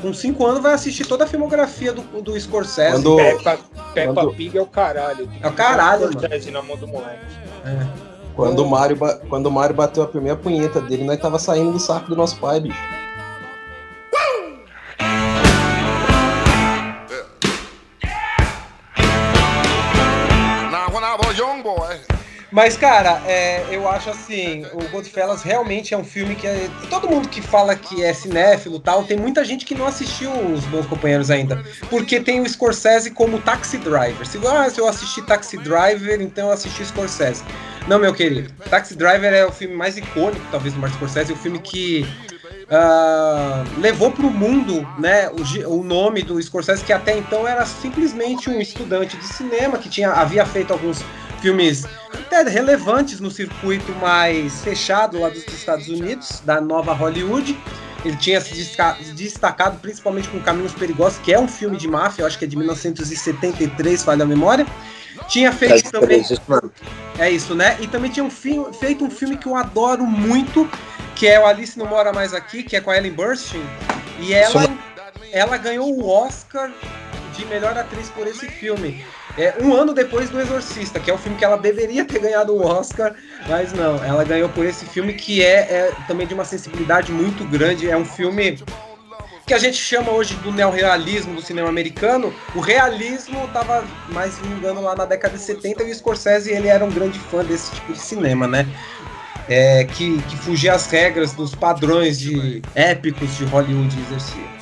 com 0.00 0.12
5 0.12 0.46
anos 0.46 0.62
vai 0.62 0.74
assistir 0.74 1.06
toda 1.06 1.24
a 1.24 1.26
filmografia 1.26 1.92
do, 1.92 2.02
do 2.22 2.38
Scorsese. 2.38 2.92
Quando... 2.92 3.16
Peppa, 3.16 3.58
Peppa 3.94 4.14
Quando... 4.14 4.34
Pig 4.34 4.56
é 4.56 4.62
o 4.62 4.66
caralho. 4.66 5.28
É 5.40 5.46
o 5.48 5.52
caralho, 5.52 6.08
Scorsese 6.12 6.50
mano. 6.50 6.62
na 6.62 6.68
mão 6.68 6.76
do 6.76 6.88
moleque. 6.88 7.24
É. 7.64 7.86
Quando, 8.34 8.62
o 8.62 8.68
Mario, 8.68 8.98
quando 9.30 9.46
o 9.46 9.50
Mario 9.50 9.74
bateu 9.74 10.02
a 10.02 10.06
primeira 10.06 10.36
punheta 10.36 10.80
dele, 10.80 11.04
nós 11.04 11.18
tava 11.18 11.38
saindo 11.38 11.72
do 11.72 11.80
saco 11.80 12.10
do 12.10 12.16
nosso 12.16 12.36
pai, 12.36 12.60
bicho. 12.60 12.78
Mas, 22.56 22.74
cara, 22.74 23.20
é, 23.26 23.66
eu 23.70 23.86
acho 23.86 24.08
assim, 24.08 24.64
o 24.72 24.88
Goodfellas 24.88 25.42
realmente 25.42 25.92
é 25.92 25.98
um 25.98 26.02
filme 26.02 26.34
que 26.34 26.46
é, 26.46 26.70
todo 26.88 27.06
mundo 27.06 27.28
que 27.28 27.42
fala 27.42 27.76
que 27.76 28.02
é 28.02 28.14
cinéfilo 28.14 28.80
tal, 28.80 29.04
tem 29.04 29.14
muita 29.14 29.44
gente 29.44 29.66
que 29.66 29.74
não 29.74 29.86
assistiu 29.86 30.30
os 30.32 30.64
Bons 30.64 30.86
Companheiros 30.86 31.30
ainda, 31.30 31.62
porque 31.90 32.18
tem 32.18 32.40
o 32.40 32.48
Scorsese 32.48 33.10
como 33.10 33.42
Taxi 33.42 33.76
Driver. 33.76 34.26
Se, 34.26 34.38
ah, 34.46 34.70
se 34.70 34.80
eu 34.80 34.88
assisti 34.88 35.20
Taxi 35.20 35.58
Driver, 35.58 36.18
então 36.22 36.46
eu 36.46 36.52
assisti 36.54 36.82
Scorsese. 36.86 37.44
Não, 37.86 37.98
meu 37.98 38.14
querido, 38.14 38.50
Taxi 38.70 38.96
Driver 38.96 39.34
é 39.34 39.44
o 39.44 39.52
filme 39.52 39.74
mais 39.74 39.98
icônico, 39.98 40.40
talvez, 40.50 40.72
do 40.72 40.80
Martin 40.80 40.96
Scorsese, 40.96 41.32
é 41.32 41.34
o 41.34 41.38
filme 41.38 41.58
que 41.58 42.06
uh, 42.70 43.80
levou 43.82 44.10
para 44.10 44.24
o 44.24 44.30
mundo 44.30 44.88
né, 44.98 45.28
o, 45.28 45.74
o, 45.74 45.84
nome 45.84 46.22
do 46.22 46.42
Scorsese, 46.42 46.82
que 46.82 46.92
até 46.94 47.18
então 47.18 47.46
era 47.46 47.66
simplesmente 47.66 48.48
um 48.48 48.58
estudante 48.58 49.14
de 49.18 49.26
cinema 49.26 49.76
que 49.76 49.90
tinha, 49.90 50.10
havia 50.10 50.46
feito 50.46 50.72
alguns 50.72 51.04
filmes 51.40 51.84
até 52.12 52.42
relevantes 52.42 53.20
no 53.20 53.30
circuito 53.30 53.92
mais 53.94 54.60
fechado 54.62 55.20
lá 55.20 55.28
dos 55.28 55.46
Estados 55.46 55.88
Unidos, 55.88 56.42
da 56.44 56.60
nova 56.60 56.92
Hollywood. 56.92 57.58
Ele 58.04 58.16
tinha 58.16 58.40
se 58.40 58.54
destacado 59.14 59.78
principalmente 59.80 60.28
com 60.28 60.40
Caminhos 60.40 60.72
Perigosos, 60.72 61.18
que 61.18 61.32
é 61.32 61.40
um 61.40 61.48
filme 61.48 61.76
de 61.76 61.88
máfia, 61.88 62.22
eu 62.22 62.26
acho 62.26 62.38
que 62.38 62.44
é 62.44 62.48
de 62.48 62.56
1973, 62.56 64.04
falha 64.04 64.22
a 64.22 64.26
memória. 64.26 64.66
Tinha 65.28 65.50
feito 65.50 65.88
é, 65.88 65.90
também. 65.90 66.22
É 67.18 67.30
isso, 67.30 67.54
né? 67.54 67.76
E 67.80 67.88
também 67.88 68.10
tinha 68.10 68.24
um 68.24 68.30
filme, 68.30 68.72
feito 68.78 69.04
um 69.04 69.10
filme 69.10 69.36
que 69.36 69.46
eu 69.46 69.56
adoro 69.56 70.04
muito, 70.04 70.70
que 71.16 71.26
é 71.26 71.40
o 71.40 71.46
Alice 71.46 71.78
Não 71.78 71.86
Mora 71.86 72.12
Mais 72.12 72.34
Aqui, 72.34 72.62
que 72.62 72.76
é 72.76 72.80
com 72.80 72.90
a 72.90 72.96
Ellen 72.96 73.12
Burstyn. 73.12 73.62
E 74.20 74.32
ela, 74.32 74.68
ela 75.32 75.56
ganhou 75.56 75.92
o 75.92 76.08
Oscar 76.08 76.70
de 77.34 77.44
melhor 77.46 77.76
atriz 77.76 78.08
por 78.10 78.26
esse 78.26 78.46
filme. 78.46 79.04
É, 79.36 79.54
um 79.60 79.74
ano 79.74 79.92
depois 79.92 80.30
do 80.30 80.40
Exorcista, 80.40 80.98
que 80.98 81.10
é 81.10 81.14
o 81.14 81.18
filme 81.18 81.36
que 81.36 81.44
ela 81.44 81.58
deveria 81.58 82.04
ter 82.04 82.18
ganhado 82.18 82.54
o 82.54 82.64
Oscar, 82.64 83.14
mas 83.46 83.72
não, 83.72 84.02
ela 84.02 84.24
ganhou 84.24 84.48
por 84.48 84.64
esse 84.64 84.86
filme 84.86 85.12
que 85.12 85.42
é, 85.42 85.60
é 85.60 85.94
também 86.08 86.26
de 86.26 86.32
uma 86.32 86.44
sensibilidade 86.44 87.12
muito 87.12 87.44
grande. 87.44 87.90
É 87.90 87.96
um 87.96 88.04
filme 88.04 88.58
que 89.46 89.54
a 89.54 89.58
gente 89.58 89.76
chama 89.76 90.10
hoje 90.10 90.34
do 90.36 90.50
neorrealismo 90.50 91.34
do 91.34 91.42
cinema 91.42 91.68
americano, 91.68 92.34
o 92.54 92.60
realismo 92.60 93.44
estava 93.44 93.84
mais 94.08 94.36
vingando 94.38 94.80
lá 94.80 94.96
na 94.96 95.04
década 95.04 95.36
de 95.36 95.42
70 95.42 95.84
e 95.84 95.92
o 95.92 95.94
Scorsese 95.94 96.50
ele 96.50 96.66
era 96.66 96.84
um 96.84 96.90
grande 96.90 97.18
fã 97.20 97.44
desse 97.44 97.70
tipo 97.70 97.92
de 97.92 98.00
cinema, 98.00 98.48
né? 98.48 98.66
É, 99.48 99.84
que, 99.84 100.20
que 100.22 100.36
fugia 100.36 100.74
às 100.74 100.86
regras 100.90 101.32
dos 101.32 101.54
padrões 101.54 102.18
de 102.18 102.60
épicos 102.74 103.36
de 103.36 103.44
Hollywood 103.44 104.00
exercia. 104.00 104.55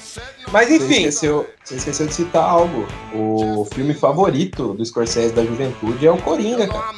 Mas 0.52 0.70
enfim. 0.70 0.86
Você 0.86 0.94
esqueceu, 0.94 1.50
você 1.64 1.74
esqueceu 1.76 2.06
de 2.06 2.14
citar 2.14 2.44
algo. 2.44 2.86
O 3.12 3.66
filme 3.72 3.94
favorito 3.94 4.74
do 4.74 4.84
Scorsese 4.84 5.34
da 5.34 5.44
juventude 5.44 6.06
é 6.06 6.10
o 6.10 6.18
Coringa, 6.18 6.66
cara. 6.66 6.92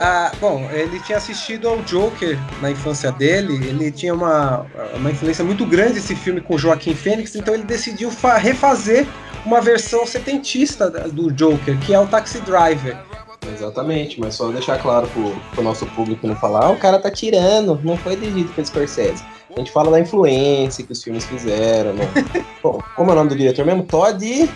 Ah, 0.00 0.30
bom, 0.40 0.68
ele 0.70 1.00
tinha 1.00 1.18
assistido 1.18 1.68
ao 1.68 1.82
Joker 1.82 2.38
na 2.60 2.70
infância 2.70 3.10
dele, 3.10 3.54
ele 3.68 3.90
tinha 3.90 4.14
uma, 4.14 4.64
uma 4.94 5.10
influência 5.10 5.44
muito 5.44 5.66
grande 5.66 5.98
esse 5.98 6.14
filme 6.14 6.40
com 6.40 6.56
Joaquim 6.56 6.94
Fênix, 6.94 7.34
então 7.34 7.52
ele 7.52 7.64
decidiu 7.64 8.10
refazer 8.36 9.06
uma 9.44 9.60
versão 9.60 10.06
setentista 10.06 10.88
do 10.90 11.32
Joker, 11.32 11.76
que 11.80 11.92
é 11.92 11.98
o 11.98 12.06
Taxi 12.06 12.40
Driver. 12.40 12.96
Exatamente, 13.46 14.20
mas 14.20 14.34
só 14.34 14.48
deixar 14.48 14.80
claro 14.80 15.06
pro, 15.08 15.34
pro 15.52 15.62
nosso 15.62 15.86
público 15.86 16.26
não 16.26 16.36
falar, 16.36 16.66
ah, 16.66 16.70
o 16.70 16.76
cara 16.76 16.98
tá 16.98 17.10
tirando, 17.10 17.80
não 17.82 17.96
foi 17.96 18.16
dirigido 18.16 18.52
pelo 18.52 18.66
Scorsese. 18.66 19.24
A 19.54 19.58
gente 19.58 19.72
fala 19.72 19.90
da 19.90 20.00
influência 20.00 20.84
que 20.84 20.92
os 20.92 21.02
filmes 21.02 21.24
fizeram. 21.24 21.94
Né? 21.94 22.04
Bom, 22.62 22.80
como 22.94 23.10
é 23.10 23.12
o 23.14 23.16
nome 23.16 23.30
do 23.30 23.36
diretor 23.36 23.64
mesmo? 23.64 23.82
Todd. 23.84 24.48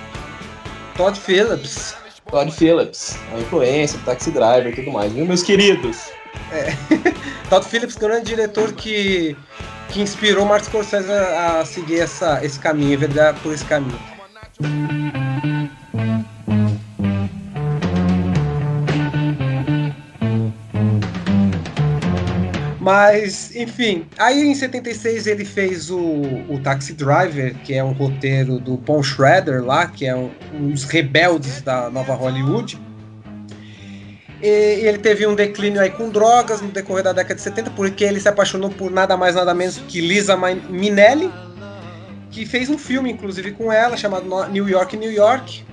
Todd 0.96 1.18
Phillips. 1.18 1.96
Todd 2.30 2.50
Phillips. 2.52 3.18
A 3.34 3.40
influência, 3.40 3.98
o 3.98 4.02
Taxi 4.02 4.30
Driver 4.30 4.72
e 4.72 4.76
tudo 4.76 4.92
mais, 4.92 5.12
viu, 5.12 5.26
meus 5.26 5.42
queridos? 5.42 6.10
É. 6.52 6.72
Todd 7.48 7.66
Phillips, 7.66 7.96
grande 7.96 8.26
diretor 8.26 8.72
que, 8.72 9.36
que 9.88 10.00
inspirou 10.00 10.44
Martin 10.44 10.66
Scorsese 10.66 11.10
a, 11.10 11.64
seguir 11.64 12.00
essa, 12.00 12.44
esse 12.44 12.58
caminho, 12.58 12.98
verdade, 12.98 13.40
por 13.40 13.52
esse 13.52 13.64
caminho. 13.64 13.98
Mas, 22.82 23.54
enfim, 23.54 24.08
aí 24.18 24.42
em 24.42 24.56
76 24.56 25.28
ele 25.28 25.44
fez 25.44 25.88
o, 25.88 26.00
o 26.48 26.58
Taxi 26.64 26.92
Driver, 26.92 27.54
que 27.62 27.74
é 27.74 27.84
um 27.84 27.92
roteiro 27.92 28.58
do 28.58 28.76
Paul 28.76 29.04
Schrader 29.04 29.64
lá, 29.64 29.86
que 29.86 30.04
é 30.04 30.16
um, 30.16 30.32
um 30.52 30.68
dos 30.68 30.82
rebeldes 30.82 31.62
da 31.62 31.88
nova 31.88 32.12
Hollywood. 32.14 32.76
E 34.42 34.48
ele 34.48 34.98
teve 34.98 35.24
um 35.28 35.36
declínio 35.36 35.80
aí 35.80 35.90
com 35.90 36.10
drogas 36.10 36.60
no 36.60 36.72
decorrer 36.72 37.04
da 37.04 37.12
década 37.12 37.36
de 37.36 37.42
70, 37.42 37.70
porque 37.70 38.02
ele 38.02 38.18
se 38.18 38.28
apaixonou 38.28 38.68
por 38.68 38.90
nada 38.90 39.16
mais 39.16 39.36
nada 39.36 39.54
menos 39.54 39.78
que 39.86 40.00
Lisa 40.00 40.36
Minelli, 40.36 41.32
que 42.32 42.44
fez 42.44 42.68
um 42.68 42.76
filme, 42.76 43.12
inclusive, 43.12 43.52
com 43.52 43.72
ela, 43.72 43.96
chamado 43.96 44.26
New 44.48 44.68
York, 44.68 44.96
New 44.96 45.12
York, 45.12 45.64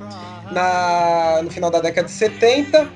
na, 0.52 1.42
no 1.42 1.50
final 1.50 1.72
da 1.72 1.80
década 1.80 2.06
de 2.06 2.14
70 2.14 2.88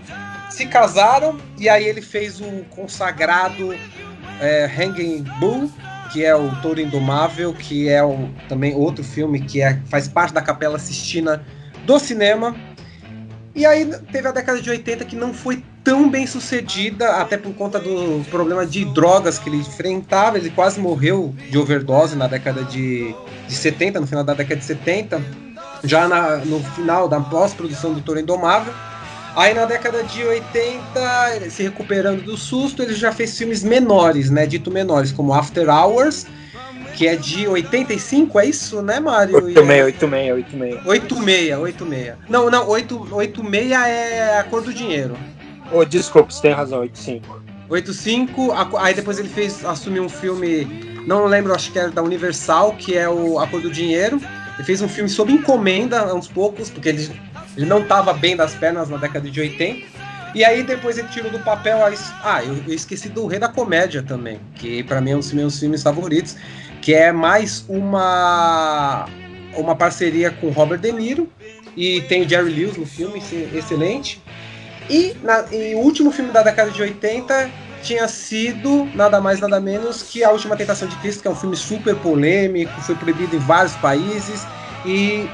se 0.54 0.68
casaram 0.68 1.38
e 1.58 1.68
aí 1.68 1.84
ele 1.84 2.02
fez 2.02 2.40
o 2.40 2.64
consagrado 2.70 3.74
é, 4.40 4.66
Hanging 4.66 5.24
Bull, 5.40 5.72
que 6.12 6.24
é 6.24 6.36
o 6.36 6.56
Touro 6.62 6.80
Indomável, 6.80 7.54
que 7.54 7.90
é 7.90 8.04
o, 8.04 8.30
também 8.48 8.76
outro 8.76 9.04
filme 9.04 9.42
que 9.42 9.64
é, 9.64 9.80
faz 9.90 10.08
parte 10.08 10.32
da 10.32 10.44
Capela 10.44 10.78
Sistina 10.78 11.44
do 11.88 11.98
cinema. 11.98 12.56
E 13.56 13.66
aí 13.66 13.86
teve 14.12 14.28
a 14.28 14.32
década 14.32 14.62
de 14.62 14.70
80 14.70 15.06
que 15.06 15.16
não 15.16 15.34
foi 15.34 15.64
tão 15.84 16.08
bem 16.08 16.28
sucedida, 16.28 17.14
até 17.14 17.36
por 17.36 17.54
conta 17.56 17.80
do 17.80 18.24
problema 18.30 18.64
de 18.64 18.86
drogas 18.86 19.40
que 19.40 19.50
ele 19.50 19.58
enfrentava. 19.58 20.38
Ele 20.38 20.52
quase 20.52 20.80
morreu 20.80 21.34
de 21.50 21.58
overdose 21.58 22.16
na 22.16 22.28
década 22.28 22.64
de, 22.64 23.16
de 23.48 23.56
70, 23.56 24.00
no 24.00 24.08
final 24.08 24.24
da 24.24 24.36
década 24.36 24.58
de 24.58 24.66
70, 24.66 25.20
já 25.84 26.08
na, 26.08 26.38
no 26.38 26.60
final 26.60 27.08
da 27.08 27.20
pós-produção 27.20 27.94
do 27.94 28.02
Touro 28.02 28.20
Indomável. 28.20 28.74
Aí 29.36 29.54
na 29.54 29.66
década 29.66 30.04
de 30.04 30.24
80, 30.24 31.50
se 31.50 31.64
recuperando 31.64 32.22
do 32.22 32.38
susto, 32.38 32.84
ele 32.84 32.94
já 32.94 33.12
fez 33.12 33.36
filmes 33.38 33.64
menores, 33.64 34.30
né? 34.30 34.46
Dito 34.46 34.70
menores, 34.70 35.12
como 35.12 35.34
After 35.34 35.68
Hours, 35.70 36.28
que 36.96 37.08
é 37.08 37.16
de 37.16 37.48
85, 37.48 38.40
é 38.40 38.46
isso, 38.46 38.82
né, 38.84 39.00
Mário? 39.00 39.36
86, 39.36 39.86
86, 39.86 40.32
86. 40.34 40.86
86, 40.86 41.58
86. 41.58 42.14
Não, 42.30 42.50
não, 42.50 42.70
8, 42.70 43.08
86 43.12 43.72
é 43.72 44.38
a 44.38 44.44
cor 44.44 44.62
do 44.62 44.72
dinheiro. 44.72 45.18
Oh, 45.72 45.84
desculpa, 45.84 46.32
você 46.32 46.42
tem 46.44 46.52
razão, 46.52 46.82
85. 46.82 47.42
85, 47.70 48.54
aí 48.78 48.94
depois 48.94 49.18
ele 49.18 49.30
fez, 49.30 49.66
assumiu 49.66 50.04
um 50.04 50.10
filme, 50.10 50.68
não 51.08 51.26
lembro, 51.26 51.56
acho 51.56 51.72
que 51.72 51.80
era 51.80 51.90
da 51.90 52.04
Universal, 52.04 52.74
que 52.74 52.96
é 52.96 53.10
o 53.10 53.40
A 53.40 53.48
Cor 53.48 53.62
do 53.62 53.72
Dinheiro. 53.72 54.22
Ele 54.56 54.64
fez 54.64 54.82
um 54.82 54.88
filme 54.88 55.10
sob 55.10 55.32
encomenda, 55.32 56.14
uns 56.14 56.28
poucos, 56.28 56.70
porque 56.70 56.90
ele 56.90 57.10
ele 57.56 57.66
não 57.66 57.82
estava 57.82 58.14
bem 58.14 58.36
das 58.36 58.54
pernas 58.56 58.90
na 58.90 58.98
década 58.98 59.30
de 59.30 59.40
80. 59.40 59.86
E 60.36 60.44
aí 60.44 60.64
depois 60.64 60.98
ele 60.98 61.08
tirou 61.10 61.32
do 61.32 61.40
papel 61.40 61.86
a... 61.86 61.92
Ah, 62.24 62.44
eu, 62.44 62.56
eu, 62.68 62.74
esqueci 62.74 63.08
do 63.08 63.28
Rei 63.28 63.40
da 63.40 63.48
Comédia 63.48 64.02
também, 64.02 64.40
que 64.56 64.84
para 64.84 65.00
mim 65.00 65.12
é 65.12 65.16
um 65.16 65.20
dos 65.20 65.32
meus 65.32 65.60
filmes 65.60 65.84
favoritos, 65.84 66.36
que 66.82 66.94
é 66.94 67.12
mais 67.12 67.64
uma 67.70 69.08
uma 69.56 69.76
parceria 69.76 70.32
com 70.32 70.50
Robert 70.50 70.80
De 70.80 70.92
Niro 70.92 71.30
e 71.78 72.02
tem 72.02 72.24
o 72.24 72.30
Jerry 72.30 72.50
Lewis 72.50 72.78
no 72.78 72.86
filme, 72.86 73.22
excelente. 73.54 74.22
E, 74.90 75.16
na, 75.24 75.46
e 75.52 75.76
o 75.76 75.80
último 75.80 76.12
filme 76.12 76.32
da 76.32 76.42
década 76.42 76.72
de 76.72 76.82
80 76.82 77.50
tinha 77.82 78.08
sido 78.08 78.86
nada 78.96 79.20
mais 79.20 79.40
nada 79.40 79.60
menos 79.60 80.04
que 80.04 80.24
A 80.24 80.32
Última 80.32 80.56
Tentação 80.56 80.88
de 80.88 80.96
Cristo, 80.98 81.22
que 81.22 81.28
é 81.28 81.32
um 81.32 81.36
filme 81.36 81.56
super 81.56 81.96
polêmico, 81.98 82.72
foi 82.82 82.96
proibido 82.96 83.36
em 83.36 83.40
vários 83.40 83.76
países 83.76 84.46
e 84.86 85.30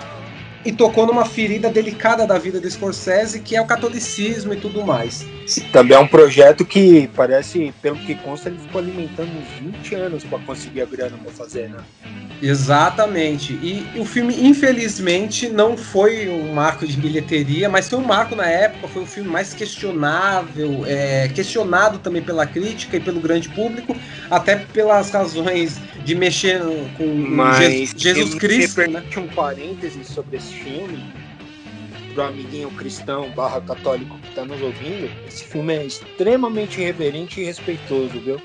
e 0.65 0.71
tocou 0.71 1.05
numa 1.05 1.25
ferida 1.25 1.69
delicada 1.69 2.27
da 2.27 2.37
vida 2.37 2.59
do 2.59 2.69
Scorsese, 2.69 3.39
que 3.39 3.55
é 3.55 3.61
o 3.61 3.65
catolicismo 3.65 4.53
e 4.53 4.57
tudo 4.57 4.85
mais. 4.85 5.25
Também 5.71 5.95
é 5.95 5.99
um 5.99 6.07
projeto 6.07 6.65
que 6.65 7.09
parece, 7.15 7.73
pelo 7.81 7.95
que 7.97 8.15
consta, 8.15 8.49
ele 8.49 8.59
ficou 8.59 8.81
alimentando 8.81 9.29
uns 9.31 9.73
20 9.73 9.95
anos 9.95 10.23
para 10.23 10.39
conseguir 10.39 10.81
a 10.81 10.85
grana 10.85 11.17
para 11.17 11.31
fazer, 11.31 11.69
né? 11.69 11.77
Exatamente. 12.41 13.53
E 13.53 13.85
o 13.97 14.05
filme, 14.05 14.47
infelizmente, 14.47 15.49
não 15.49 15.75
foi 15.75 16.29
um 16.29 16.53
marco 16.53 16.87
de 16.87 16.95
bilheteria, 16.95 17.69
mas 17.69 17.89
foi 17.89 17.99
um 17.99 18.05
marco 18.05 18.35
na 18.35 18.47
época, 18.47 18.87
foi 18.87 19.01
um 19.03 19.05
filme 19.05 19.29
mais 19.29 19.53
questionável, 19.53 20.83
é, 20.85 21.27
questionado 21.29 21.99
também 21.99 22.21
pela 22.21 22.45
crítica 22.45 22.97
e 22.97 22.99
pelo 22.99 23.19
grande 23.19 23.49
público, 23.49 23.95
até 24.29 24.55
pelas 24.55 25.09
razões 25.09 25.79
de 26.03 26.15
mexer 26.15 26.59
com 26.97 27.05
mas 27.05 27.93
Jesus, 27.95 28.35
Cristo. 28.35 28.81
Né? 28.87 29.03
um 29.17 29.27
parênteses 29.27 30.07
sobre 30.07 30.37
esse 30.37 30.53
filme, 30.53 31.03
pro 32.13 32.23
amiguinho 32.23 32.69
cristão 32.71 33.29
barra 33.31 33.61
católico 33.61 34.17
que 34.19 34.33
tá 34.33 34.43
nos 34.43 34.61
ouvindo, 34.61 35.09
esse 35.27 35.43
filme 35.43 35.75
é 35.75 35.85
extremamente 35.85 36.81
reverente 36.81 37.41
e 37.41 37.45
respeitoso, 37.45 38.19
viu? 38.19 38.41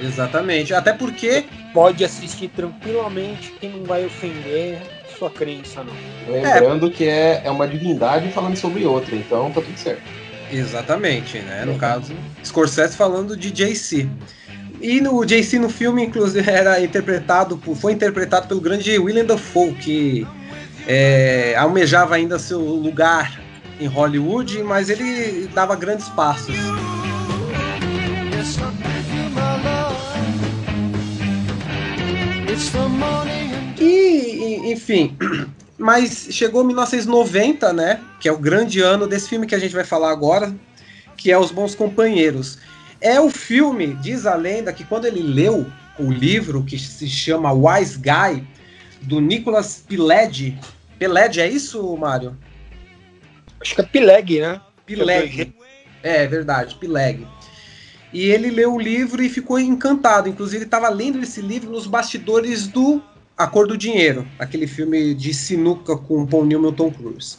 Exatamente. 0.00 0.72
Até 0.74 0.92
porque. 0.92 1.44
Pode 1.74 2.02
assistir 2.02 2.48
tranquilamente, 2.48 3.52
quem 3.60 3.70
não 3.70 3.84
vai 3.84 4.04
ofender 4.04 4.80
sua 5.18 5.30
crença, 5.30 5.84
não. 5.84 5.92
Lembrando 6.32 6.86
é. 6.86 6.90
que 6.90 7.04
é, 7.04 7.42
é 7.44 7.50
uma 7.50 7.68
divindade 7.68 8.30
falando 8.30 8.56
sobre 8.56 8.84
outra, 8.84 9.14
então 9.14 9.50
tá 9.50 9.60
tudo 9.60 9.76
certo. 9.76 10.02
Exatamente, 10.50 11.38
né? 11.40 11.64
No 11.64 11.76
caso, 11.76 12.14
Scorsese 12.42 12.96
falando 12.96 13.36
de 13.36 13.50
JC. 13.50 14.08
E 14.80 15.00
no 15.00 15.24
JC 15.24 15.58
no 15.58 15.68
filme, 15.68 16.04
inclusive, 16.04 16.48
era 16.50 16.80
interpretado 16.80 17.56
por, 17.56 17.76
foi 17.76 17.92
interpretado 17.92 18.46
pelo 18.48 18.60
grande 18.60 18.98
William 18.98 19.24
Dafoe, 19.24 19.74
que 19.74 20.26
é, 20.86 21.54
almejava 21.56 22.14
ainda 22.14 22.38
seu 22.38 22.60
lugar 22.60 23.40
em 23.80 23.86
Hollywood, 23.86 24.62
mas 24.62 24.88
ele 24.88 25.48
dava 25.54 25.76
grandes 25.76 26.08
passos. 26.10 26.56
E, 33.80 34.72
enfim, 34.72 35.16
mas 35.78 36.28
chegou 36.30 36.64
1990, 36.64 37.72
né? 37.72 38.00
Que 38.20 38.28
é 38.28 38.32
o 38.32 38.38
grande 38.38 38.80
ano 38.80 39.06
desse 39.06 39.28
filme 39.28 39.46
que 39.46 39.54
a 39.54 39.58
gente 39.58 39.74
vai 39.74 39.84
falar 39.84 40.10
agora, 40.10 40.54
que 41.16 41.30
é 41.30 41.38
Os 41.38 41.50
Bons 41.50 41.74
Companheiros. 41.74 42.58
É 43.00 43.20
o 43.20 43.30
filme, 43.30 43.94
diz 43.94 44.26
a 44.26 44.34
lenda, 44.34 44.72
que 44.72 44.84
quando 44.84 45.04
ele 45.06 45.22
leu 45.22 45.66
o 45.98 46.10
livro 46.10 46.62
que 46.64 46.78
se 46.78 47.08
chama 47.08 47.52
Wise 47.52 47.98
Guy, 47.98 48.44
do 49.02 49.20
Nicholas 49.20 49.84
Pileggi. 49.86 50.58
Pileggi, 50.98 51.40
é 51.40 51.48
isso, 51.48 51.96
Mário? 51.96 52.36
Acho 53.60 53.74
que 53.74 53.80
é 53.80 53.84
Pileg, 53.84 54.40
né? 54.40 54.60
Pileg. 54.86 55.54
É, 56.02 56.24
é 56.24 56.26
verdade, 56.26 56.74
Pileg. 56.76 57.26
E 58.12 58.24
ele 58.24 58.50
leu 58.50 58.74
o 58.74 58.80
livro 58.80 59.22
e 59.22 59.28
ficou 59.28 59.58
encantado. 59.58 60.28
Inclusive, 60.28 60.64
estava 60.64 60.88
lendo 60.88 61.22
esse 61.22 61.40
livro 61.40 61.70
nos 61.70 61.86
bastidores 61.86 62.66
do 62.66 63.02
A 63.36 63.46
Cor 63.46 63.66
do 63.66 63.76
Dinheiro, 63.76 64.26
aquele 64.38 64.66
filme 64.66 65.14
de 65.14 65.34
sinuca 65.34 65.96
com 65.96 66.26
Paul 66.26 66.46
Newman 66.46 66.70
e 66.70 66.74
Tom 66.74 66.90
Cruise. 66.90 67.38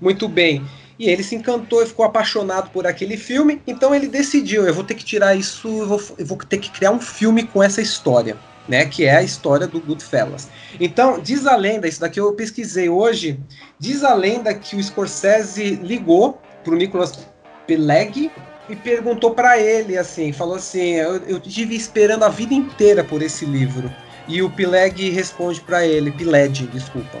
Muito 0.00 0.28
bem. 0.28 0.64
E 1.02 1.10
ele 1.10 1.24
se 1.24 1.34
encantou 1.34 1.82
e 1.82 1.86
ficou 1.86 2.04
apaixonado 2.04 2.70
por 2.70 2.86
aquele 2.86 3.16
filme. 3.16 3.60
Então 3.66 3.92
ele 3.92 4.06
decidiu: 4.06 4.64
eu 4.64 4.72
vou 4.72 4.84
ter 4.84 4.94
que 4.94 5.04
tirar 5.04 5.34
isso, 5.34 5.66
eu 5.66 5.88
vou, 5.88 6.00
eu 6.16 6.24
vou 6.24 6.38
ter 6.38 6.58
que 6.58 6.70
criar 6.70 6.92
um 6.92 7.00
filme 7.00 7.42
com 7.42 7.60
essa 7.60 7.82
história. 7.82 8.36
Né, 8.68 8.84
que 8.86 9.04
é 9.04 9.16
a 9.16 9.22
história 9.24 9.66
do 9.66 9.80
Goodfellas. 9.80 10.48
Então, 10.78 11.18
diz 11.18 11.48
a 11.48 11.56
lenda, 11.56 11.88
isso 11.88 12.00
daqui 12.00 12.20
eu 12.20 12.32
pesquisei 12.32 12.88
hoje, 12.88 13.40
diz 13.76 14.04
a 14.04 14.14
lenda 14.14 14.54
que 14.54 14.76
o 14.76 14.82
Scorsese 14.82 15.80
ligou 15.82 16.40
pro 16.62 16.76
Nicolas 16.76 17.26
Pileggi 17.66 18.30
e 18.68 18.76
perguntou 18.76 19.32
para 19.32 19.58
ele 19.58 19.98
assim, 19.98 20.32
falou 20.32 20.54
assim, 20.54 20.92
eu, 20.92 21.16
eu 21.26 21.40
tive 21.40 21.74
esperando 21.74 22.22
a 22.22 22.28
vida 22.28 22.54
inteira 22.54 23.02
por 23.02 23.20
esse 23.20 23.44
livro. 23.44 23.92
E 24.28 24.40
o 24.40 24.48
Pileg 24.48 25.10
responde 25.10 25.60
para 25.60 25.84
ele, 25.84 26.12
Piled, 26.12 26.68
desculpa 26.68 27.18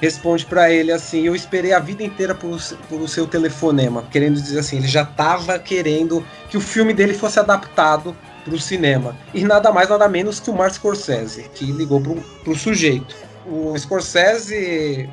responde 0.00 0.44
para 0.46 0.70
ele 0.70 0.92
assim: 0.92 1.26
Eu 1.26 1.34
esperei 1.34 1.72
a 1.72 1.78
vida 1.78 2.02
inteira 2.02 2.34
por, 2.34 2.60
por 2.88 3.00
o 3.00 3.08
seu 3.08 3.26
telefonema. 3.26 4.04
Querendo 4.10 4.40
dizer 4.40 4.58
assim, 4.58 4.76
ele 4.76 4.88
já 4.88 5.02
estava 5.02 5.58
querendo 5.58 6.24
que 6.48 6.56
o 6.56 6.60
filme 6.60 6.92
dele 6.92 7.14
fosse 7.14 7.38
adaptado 7.38 8.16
para 8.44 8.54
o 8.54 8.60
cinema. 8.60 9.16
E 9.32 9.42
nada 9.44 9.72
mais, 9.72 9.88
nada 9.88 10.08
menos 10.08 10.38
que 10.38 10.50
o 10.50 10.54
Martin 10.54 10.76
Scorsese, 10.76 11.50
que 11.54 11.64
ligou 11.64 12.00
para 12.00 12.52
o 12.52 12.56
sujeito. 12.56 13.14
O 13.46 13.76
Scorsese 13.78 15.08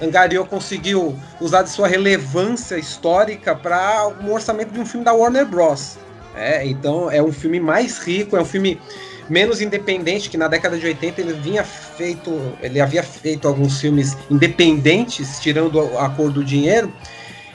angariou, 0.00 0.46
conseguiu 0.46 1.16
usar 1.40 1.62
de 1.62 1.70
sua 1.70 1.86
relevância 1.86 2.76
histórica 2.76 3.54
para 3.54 4.08
um 4.22 4.32
orçamento 4.32 4.72
de 4.72 4.80
um 4.80 4.86
filme 4.86 5.04
da 5.04 5.12
Warner 5.12 5.46
Bros. 5.46 5.98
É, 6.34 6.64
então 6.64 7.10
é 7.10 7.22
um 7.22 7.32
filme 7.32 7.58
mais 7.58 7.98
rico, 7.98 8.36
é 8.36 8.40
um 8.40 8.44
filme 8.44 8.80
menos 9.30 9.62
independente, 9.62 10.28
que 10.28 10.36
na 10.36 10.48
década 10.48 10.76
de 10.76 10.84
80 10.84 11.20
ele 11.20 11.32
vinha 11.34 11.62
feito, 11.62 12.56
ele 12.60 12.80
havia 12.80 13.02
feito 13.02 13.46
alguns 13.46 13.80
filmes 13.80 14.16
independentes, 14.28 15.38
tirando 15.38 15.80
a 15.96 16.10
cor 16.10 16.30
do 16.32 16.44
dinheiro. 16.44 16.92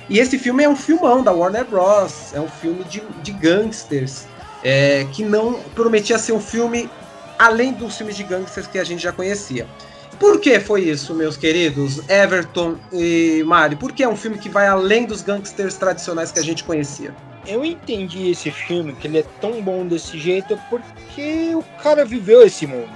E 0.09 0.19
esse 0.19 0.39
filme 0.39 0.63
é 0.63 0.69
um 0.69 0.75
filmão 0.75 1.21
da 1.21 1.31
Warner 1.31 1.65
Bros. 1.65 2.33
É 2.33 2.39
um 2.39 2.47
filme 2.47 2.83
de, 2.85 3.03
de 3.21 3.31
gangsters. 3.33 4.25
É, 4.63 5.05
que 5.11 5.23
não 5.23 5.59
prometia 5.75 6.17
ser 6.17 6.31
um 6.31 6.39
filme 6.39 6.89
além 7.37 7.71
dos 7.71 7.95
filmes 7.97 8.15
de 8.15 8.23
gangsters 8.23 8.65
que 8.65 8.79
a 8.79 8.83
gente 8.83 9.03
já 9.03 9.11
conhecia. 9.11 9.67
Por 10.19 10.39
que 10.39 10.59
foi 10.59 10.81
isso, 10.83 11.13
meus 11.13 11.35
queridos 11.37 11.99
Everton 12.09 12.77
e 12.91 13.43
Mari? 13.45 13.75
Por 13.75 13.91
que 13.91 14.01
é 14.01 14.07
um 14.07 14.15
filme 14.15 14.39
que 14.39 14.49
vai 14.49 14.65
além 14.65 15.05
dos 15.05 15.21
gangsters 15.21 15.75
tradicionais 15.75 16.31
que 16.31 16.39
a 16.39 16.43
gente 16.43 16.63
conhecia? 16.63 17.13
Eu 17.47 17.63
entendi 17.63 18.29
esse 18.29 18.51
filme, 18.51 18.93
que 18.93 19.07
ele 19.07 19.19
é 19.19 19.25
tão 19.39 19.61
bom 19.61 19.85
desse 19.85 20.17
jeito, 20.17 20.59
porque 20.69 21.53
o 21.55 21.63
cara 21.81 22.05
viveu 22.05 22.41
esse 22.41 22.65
mundo. 22.65 22.93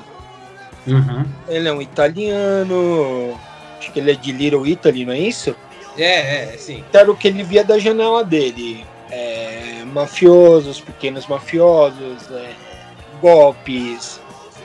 Uhum. 0.88 1.26
Ele 1.48 1.68
é 1.68 1.74
um 1.74 1.82
italiano, 1.82 3.40
acho 3.78 3.92
que 3.92 4.00
ele 4.00 4.12
é 4.12 4.16
de 4.16 4.32
Little 4.32 4.66
Italy, 4.66 5.06
não 5.06 5.14
é 5.14 5.20
isso? 5.20 5.56
É, 5.98 6.54
é, 6.54 6.58
sim. 6.58 6.84
Era 6.92 7.12
o 7.12 7.16
que 7.16 7.28
ele 7.28 7.44
via 7.44 7.64
da 7.64 7.78
janela 7.78 8.24
dele. 8.24 8.86
É, 9.12 9.84
mafiosos, 9.86 10.80
pequenos 10.80 11.28
mafiosos, 11.28 12.30
é, 12.32 12.52
golpes, 13.22 14.22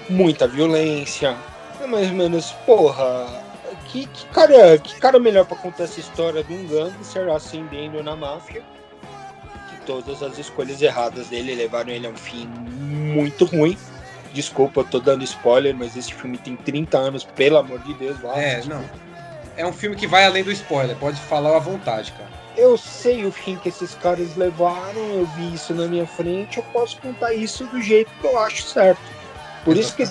muita 0.09 0.47
violência. 0.47 1.37
É 1.81 1.87
mais 1.87 2.09
ou 2.09 2.15
menos, 2.15 2.53
porra, 2.67 3.43
que, 3.87 4.07
que, 4.07 4.27
cara, 4.27 4.79
que 4.79 4.99
cara 5.01 5.19
melhor 5.19 5.45
para 5.45 5.57
contar 5.57 5.85
essa 5.85 6.01
história 6.01 6.43
de 6.45 6.53
um 6.53 6.67
gangster 6.67 7.29
ascendendo 7.31 8.03
na 8.03 8.15
máfia 8.15 8.63
todas 9.87 10.23
as 10.23 10.39
escolhas 10.39 10.81
erradas 10.83 11.29
dele 11.29 11.55
levaram 11.55 11.91
ele 11.91 12.07
a 12.07 12.11
um 12.11 12.17
fim 12.17 12.47
muito 12.47 13.45
ruim. 13.45 13.77
Desculpa, 14.33 14.81
eu 14.81 14.85
tô 14.85 14.99
dando 14.99 15.23
spoiler, 15.23 15.75
mas 15.75 15.97
esse 15.97 16.13
filme 16.13 16.37
tem 16.37 16.57
30 16.57 16.99
anos, 16.99 17.25
pelo 17.25 17.57
amor 17.57 17.79
de 17.81 17.95
Deus. 17.95 18.17
é, 18.35 18.63
não. 18.65 18.85
É 19.57 19.65
um 19.65 19.73
filme 19.73 19.95
que 19.95 20.07
vai 20.07 20.25
além 20.27 20.43
do 20.43 20.51
spoiler, 20.51 20.97
pode 20.97 21.21
falar 21.21 21.57
à 21.57 21.61
vontade, 21.61 22.11
cara. 22.13 22.29
Eu 22.57 22.77
sei 22.77 23.25
o 23.25 23.33
fim 23.33 23.57
que 23.57 23.69
esses 23.69 23.95
caras 23.95 24.37
levaram, 24.37 25.01
eu 25.15 25.27
vi 25.37 25.55
isso 25.55 25.73
na 25.73 25.87
minha 25.87 26.07
frente, 26.07 26.59
eu 26.59 26.65
posso 26.73 27.01
contar 27.01 27.33
isso 27.35 27.65
do 27.67 27.81
jeito 27.81 28.11
que 28.21 28.27
eu 28.27 28.39
acho 28.39 28.63
certo. 28.63 29.01
Por 29.65 29.77
isso 29.77 29.95
que 29.97 30.05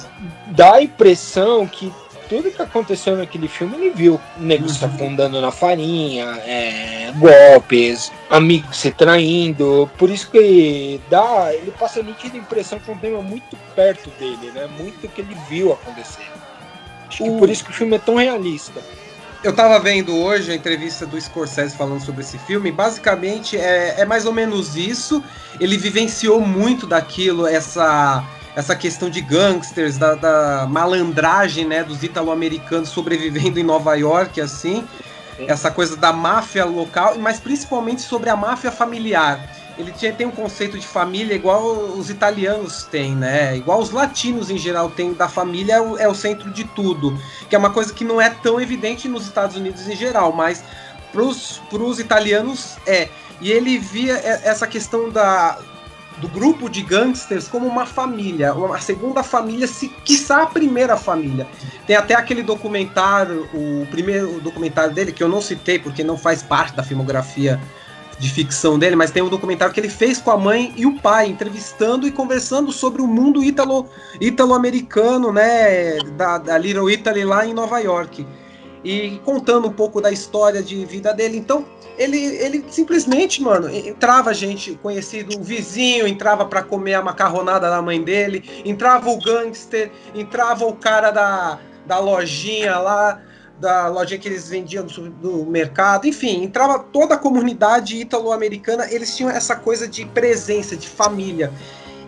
dá 0.48 0.76
a 0.76 0.82
impressão 0.82 1.68
que 1.68 1.94
tudo 2.30 2.52
que 2.52 2.62
aconteceu 2.62 3.16
naquele 3.16 3.48
filme 3.48 3.76
ele 3.76 3.90
viu. 3.92 4.20
Nego 4.38 4.68
se 4.70 4.84
afundando 4.84 5.40
na 5.42 5.52
farinha, 5.52 6.26
é, 6.46 7.12
golpes, 7.18 8.12
amigos 8.30 8.78
se 8.78 8.92
traindo. 8.92 9.90
Por 9.98 10.10
isso 10.10 10.30
que 10.30 11.00
dá, 11.10 11.54
ele 11.54 11.72
passa 11.72 12.00
a 12.00 12.04
nítida 12.04 12.38
impressão 12.38 12.80
que 12.80 12.90
é 12.90 12.94
um 12.94 12.98
tema 12.98 13.22
muito 13.22 13.56
perto 13.76 14.10
dele, 14.20 14.52
né? 14.54 14.68
Muito 14.78 15.08
que 15.08 15.22
ele 15.22 15.36
viu 15.50 15.74
acontecer. 15.74 16.30
Acho 17.08 17.24
o... 17.24 17.34
que 17.34 17.40
por 17.40 17.50
isso 17.50 17.64
que 17.64 17.72
o 17.72 17.74
filme 17.74 17.96
é 17.96 18.00
tão 18.00 18.16
realista. 18.16 18.82
Eu 19.44 19.54
tava 19.54 19.78
vendo 19.78 20.16
hoje 20.16 20.54
a 20.54 20.56
entrevista 20.56 21.06
do 21.06 21.20
Scorsese 21.20 21.76
falando 21.76 22.00
sobre 22.00 22.22
esse 22.22 22.38
filme. 22.38 22.72
Basicamente 22.72 23.58
é, 23.58 23.96
é 24.00 24.06
mais 24.06 24.26
ou 24.26 24.32
menos 24.32 24.78
isso. 24.78 25.22
Ele 25.60 25.78
vivenciou 25.78 26.40
muito 26.40 26.88
daquilo, 26.88 27.46
essa 27.46 28.24
essa 28.56 28.76
questão 28.76 29.10
de 29.10 29.22
gangsters, 29.22 29.98
da, 29.98 30.16
da 30.16 30.68
malandragem, 30.70 31.66
né, 31.66 31.84
dos 31.84 32.04
italo-americanos 32.04 32.90
sobrevivendo 32.90 33.60
em 33.60 33.64
Nova 33.64 33.96
York, 33.96 34.40
assim, 34.40 34.88
essa 35.40 35.72
coisa 35.72 35.96
da 35.96 36.14
máfia 36.14 36.66
local, 36.66 37.18
mas 37.18 37.40
principalmente 37.40 38.02
sobre 38.02 38.30
a 38.30 38.36
máfia 38.36 38.72
familiar. 38.72 39.50
Ele 39.76 39.92
tinha, 39.92 40.14
tem 40.14 40.28
um 40.28 40.32
conceito 40.32 40.78
de 40.78 40.86
família 40.86 41.34
igual 41.34 41.64
os 41.98 42.12
italianos 42.12 42.84
têm, 42.84 43.16
né? 43.16 43.58
Igual 43.58 43.80
os 43.80 43.90
latinos 43.90 44.52
em 44.52 44.58
geral 44.58 44.92
têm, 44.92 45.14
da 45.14 45.28
família 45.28 45.74
é 45.74 45.82
o, 45.82 45.98
é 45.98 46.08
o 46.08 46.14
centro 46.14 46.52
de 46.52 46.64
tudo. 46.64 47.18
Que 47.50 47.56
é 47.56 47.58
uma 47.60 47.72
coisa 47.72 47.92
que 47.92 48.04
não 48.04 48.22
é 48.22 48.30
tão 48.30 48.62
evidente 48.62 49.08
nos 49.08 49.26
Estados 49.26 49.56
Unidos 49.56 49.88
em 49.88 49.96
geral, 49.96 50.32
mas 50.32 50.64
para 51.12 51.24
os 51.24 52.00
italianos 52.00 52.78
é. 52.86 53.10
E 53.42 53.52
ele 53.52 53.80
via 53.80 54.14
essa 54.14 54.68
questão 54.68 55.10
da, 55.10 55.58
do 56.18 56.28
grupo 56.28 56.70
de 56.70 56.82
gangsters 56.82 57.48
como 57.48 57.68
uma 57.68 57.86
família, 57.86 58.54
uma 58.54 58.80
segunda 58.80 59.24
família, 59.24 59.68
se 59.68 59.90
quiçá 59.90 60.44
a 60.44 60.48
primeira 60.48 60.96
família. 60.98 61.48
Tem 61.86 61.96
até 61.96 62.14
aquele 62.16 62.44
documentário, 62.44 63.48
o 63.54 63.86
primeiro 63.90 64.40
documentário 64.40 64.94
dele, 64.94 65.12
que 65.12 65.24
eu 65.24 65.28
não 65.28 65.42
citei 65.42 65.80
porque 65.80 66.04
não 66.04 66.18
faz 66.18 66.42
parte 66.44 66.76
da 66.76 66.84
filmografia 66.84 67.60
de 68.20 68.30
ficção 68.30 68.78
dele, 68.78 68.96
mas 68.96 69.12
tem 69.12 69.24
um 69.24 69.30
documentário 69.30 69.74
que 69.74 69.80
ele 69.80 69.90
fez 69.90 70.20
com 70.20 70.32
a 70.32 70.38
mãe 70.38 70.74
e 70.78 70.86
o 70.86 71.00
pai, 71.00 71.28
entrevistando 71.28 72.08
e 72.08 72.12
conversando 72.12 72.72
sobre 72.72 73.02
o 73.02 73.08
mundo 73.08 73.44
ítalo, 73.44 73.88
ítalo-americano, 74.22 75.34
né, 75.34 75.98
da, 76.16 76.38
da 76.38 76.58
Little 76.58 76.90
Italy 76.90 77.26
lá 77.26 77.46
em 77.46 77.54
Nova 77.54 77.80
York. 77.80 78.26
E 78.84 79.20
contando 79.26 79.68
um 79.68 79.72
pouco 79.72 80.00
da 80.02 80.12
história 80.12 80.62
de 80.62 80.86
vida 80.86 81.14
dele. 81.14 81.38
Então, 81.38 81.66
ele, 81.98 82.18
ele 82.18 82.66
simplesmente, 82.70 83.42
mano, 83.42 83.70
entrava 83.70 84.34
gente 84.34 84.78
conhecido, 84.82 85.40
o 85.40 85.44
vizinho 85.44 86.08
entrava 86.08 86.46
para 86.46 86.64
comer 86.64 86.96
a 86.96 87.02
macarronada 87.02 87.70
da 87.70 87.82
mãe 87.82 88.02
dele, 88.02 88.64
entrava 88.66 89.10
o 89.10 89.20
gangster, 89.20 89.92
entrava 90.16 90.66
o 90.66 90.74
cara 90.74 91.12
da, 91.12 91.60
da 91.86 92.00
lojinha 92.00 92.78
lá, 92.78 93.22
da 93.60 93.88
lojinha 93.88 94.20
que 94.20 94.28
eles 94.28 94.50
vendiam 94.50 94.86
do, 94.86 95.10
do 95.10 95.46
mercado, 95.46 96.08
enfim, 96.08 96.44
entrava 96.44 96.80
toda 96.80 97.16
a 97.16 97.18
comunidade 97.18 97.98
ítalo-americana, 97.98 98.92
eles 98.92 99.16
tinham 99.16 99.30
essa 99.30 99.56
coisa 99.56 99.88
de 99.88 100.06
presença, 100.06 100.76
de 100.76 100.88
família. 100.88 101.52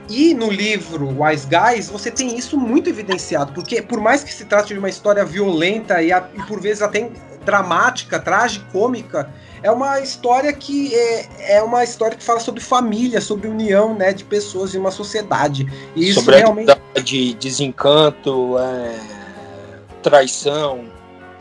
E 0.08 0.36
no 0.36 0.52
livro 0.52 1.08
Wise 1.20 1.48
Guys, 1.48 1.90
você 1.90 2.12
tem 2.12 2.38
isso 2.38 2.60
muito 2.60 2.90
evidenciado, 2.90 3.54
porque 3.54 3.82
por 3.82 4.00
mais 4.00 4.24
que 4.24 4.32
se 4.32 4.46
trate 4.46 4.74
de 4.74 4.80
uma 4.80 4.90
história 4.90 5.26
violenta 5.26 6.02
e, 6.02 6.12
a, 6.12 6.30
e 6.36 6.44
por 6.44 6.62
vezes 6.62 6.84
até 6.84 7.10
dramática, 7.46 8.20
tragicômica, 8.20 9.30
é 9.64 9.72
uma 9.72 10.00
história 10.02 10.52
que 10.52 10.94
é, 10.94 11.58
é 11.58 11.64
uma 11.64 11.84
história 11.84 12.18
que 12.18 12.24
fala 12.24 12.40
sobre 12.40 12.62
família, 12.62 13.22
sobre 13.22 13.48
união, 13.48 13.96
né, 13.96 14.12
de 14.12 14.24
pessoas 14.24 14.76
em 14.76 14.80
uma 14.80 14.92
sociedade. 14.92 15.66
E 15.96 16.10
isso 16.10 16.20
sobre 16.20 16.38
realmente 16.38 16.76
de 17.04 17.34
desencanto, 17.36 18.58
é, 18.58 19.00
traição, 20.02 20.86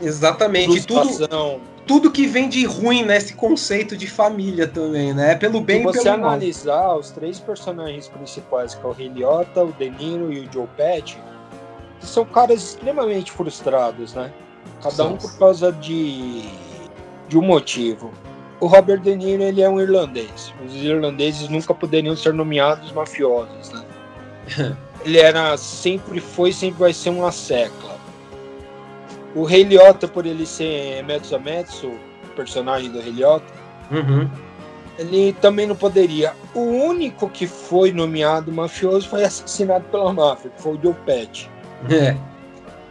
exatamente, 0.01 0.85
tudo 0.85 1.59
tudo 1.85 2.09
que 2.09 2.25
vem 2.25 2.49
de 2.49 2.65
ruim 2.65 3.03
nesse 3.03 3.35
conceito 3.35 3.95
de 3.95 4.07
família 4.07 4.67
também, 4.67 5.13
né? 5.13 5.35
Pelo 5.35 5.61
bem 5.61 5.81
e 5.81 5.83
pelo 5.83 5.93
mal. 5.93 5.93
Se 5.93 5.99
você 5.99 6.09
analisar 6.09 6.95
os 6.95 7.11
três 7.11 7.39
personagens 7.39 8.07
principais, 8.07 8.73
que 8.73 8.83
é 8.83 8.89
o 8.89 8.91
Rei 8.91 9.09
Liotta, 9.09 9.63
o 9.63 9.71
De 9.71 9.89
Niro 9.89 10.33
e 10.33 10.39
o 10.39 10.51
Joe 10.51 10.67
Pesci, 10.75 11.17
são 12.01 12.25
caras 12.25 12.63
extremamente 12.63 13.31
frustrados, 13.31 14.13
né? 14.13 14.31
Cada 14.81 15.05
um 15.05 15.17
por 15.17 15.37
causa 15.37 15.71
de, 15.71 16.43
de 17.27 17.37
um 17.37 17.41
motivo. 17.41 18.11
O 18.59 18.67
Robert 18.67 19.01
De 19.01 19.15
Niro 19.15 19.43
ele 19.43 19.61
é 19.61 19.69
um 19.69 19.79
irlandês. 19.79 20.53
Os 20.65 20.75
irlandeses 20.75 21.49
nunca 21.49 21.73
poderiam 21.73 22.15
ser 22.15 22.33
nomeados 22.33 22.91
mafiosos, 22.91 23.71
né? 23.71 23.85
ele 25.03 25.19
era 25.19 25.57
sempre 25.57 26.19
foi 26.19 26.51
sempre 26.51 26.79
vai 26.79 26.93
ser 26.93 27.09
uma 27.09 27.31
secla. 27.31 27.95
O 29.35 29.43
Rei 29.43 29.63
Liotta, 29.63 30.07
por 30.07 30.25
ele 30.25 30.45
ser 30.45 31.03
Metsu 31.03 31.37
Metsu, 31.39 31.91
personagem 32.35 32.89
do 32.89 33.01
Rei 33.01 33.11
Liotta, 33.11 33.53
uhum. 33.91 34.29
ele 34.97 35.33
também 35.33 35.67
não 35.67 35.75
poderia. 35.75 36.33
O 36.53 36.61
único 36.61 37.29
que 37.29 37.45
foi 37.45 37.91
nomeado 37.91 38.51
mafioso 38.51 39.09
foi 39.09 39.25
assassinado 39.25 39.83
pela 39.91 40.13
máfia, 40.13 40.49
que 40.51 40.61
foi 40.61 40.75
o 40.75 40.79
Joe 40.81 40.95
Pesci. 41.05 41.49
É. 41.89 42.15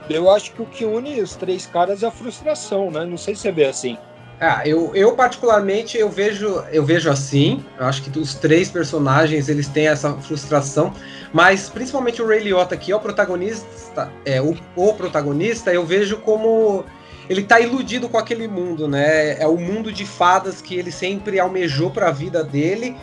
Eu 0.09 0.31
acho 0.31 0.53
que 0.53 0.63
o 0.63 0.67
que 0.67 0.85
une 0.85 1.21
os 1.21 1.35
três 1.35 1.67
caras 1.67 2.03
é 2.03 2.07
a 2.07 2.11
frustração, 2.11 2.91
né? 2.91 3.05
Não 3.05 3.17
sei 3.17 3.35
se 3.35 3.43
você 3.43 3.53
vê 3.53 3.65
assim. 3.65 3.97
Ah, 4.41 4.67
eu, 4.67 4.95
eu 4.95 5.15
particularmente 5.15 5.97
eu 5.97 6.11
vejo 6.11 6.63
eu 6.71 6.85
vejo 6.85 7.11
assim. 7.11 7.65
Eu 7.79 7.87
acho 7.87 8.03
que 8.03 8.19
os 8.19 8.35
três 8.35 8.69
personagens 8.69 9.49
eles 9.49 9.69
têm 9.69 9.89
essa 9.89 10.13
frustração, 10.15 10.93
mas 11.33 11.69
principalmente 11.69 12.21
o 12.21 12.27
Ray 12.27 12.41
Liotta 12.41 12.77
que 12.77 12.93
é 12.93 12.97
o 12.97 13.01
protagonista, 13.01 14.11
é 14.25 14.43
o, 14.43 14.57
o 14.77 14.93
protagonista, 14.95 15.73
eu 15.73 15.87
vejo 15.87 16.19
como 16.19 16.85
ele 17.29 17.43
tá 17.43 17.59
iludido 17.59 18.09
com 18.09 18.19
aquele 18.19 18.47
mundo, 18.47 18.87
né? 18.87 19.41
É 19.41 19.47
o 19.47 19.57
mundo 19.57 19.91
de 19.91 20.05
fadas 20.05 20.61
que 20.61 20.77
ele 20.77 20.91
sempre 20.91 21.39
almejou 21.41 21.91
para 21.91 22.09
a 22.09 22.13
vida 22.13 22.45
dele 22.45 22.97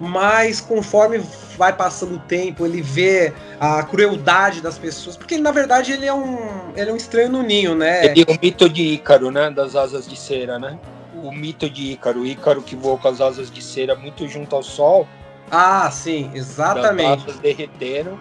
mas 0.00 0.60
conforme 0.60 1.18
vai 1.56 1.72
passando 1.72 2.16
o 2.16 2.18
tempo, 2.18 2.66
ele 2.66 2.82
vê 2.82 3.32
a 3.58 3.82
crueldade 3.82 4.60
das 4.60 4.78
pessoas, 4.78 5.16
porque 5.16 5.38
na 5.38 5.50
verdade 5.50 5.92
ele 5.92 6.06
é 6.06 6.12
um, 6.12 6.38
ele 6.76 6.90
é 6.90 6.92
um 6.92 6.96
estranho 6.96 7.30
no 7.30 7.42
ninho, 7.42 7.74
né? 7.74 8.06
Ele 8.06 8.24
é 8.28 8.32
o 8.32 8.38
mito 8.40 8.68
de 8.68 8.82
Ícaro, 8.82 9.30
né? 9.30 9.50
Das 9.50 9.74
asas 9.74 10.06
de 10.06 10.16
cera, 10.16 10.58
né? 10.58 10.78
O 11.14 11.32
mito 11.32 11.68
de 11.70 11.92
Ícaro, 11.92 12.20
o 12.20 12.26
Ícaro 12.26 12.62
que 12.62 12.76
voa 12.76 12.98
com 12.98 13.08
as 13.08 13.20
asas 13.20 13.50
de 13.50 13.62
cera 13.62 13.94
muito 13.94 14.28
junto 14.28 14.54
ao 14.54 14.62
sol. 14.62 15.08
Ah, 15.50 15.90
sim, 15.90 16.30
exatamente. 16.34 17.22
As 17.24 17.28
asas 17.28 17.40
derreteram. 17.40 18.18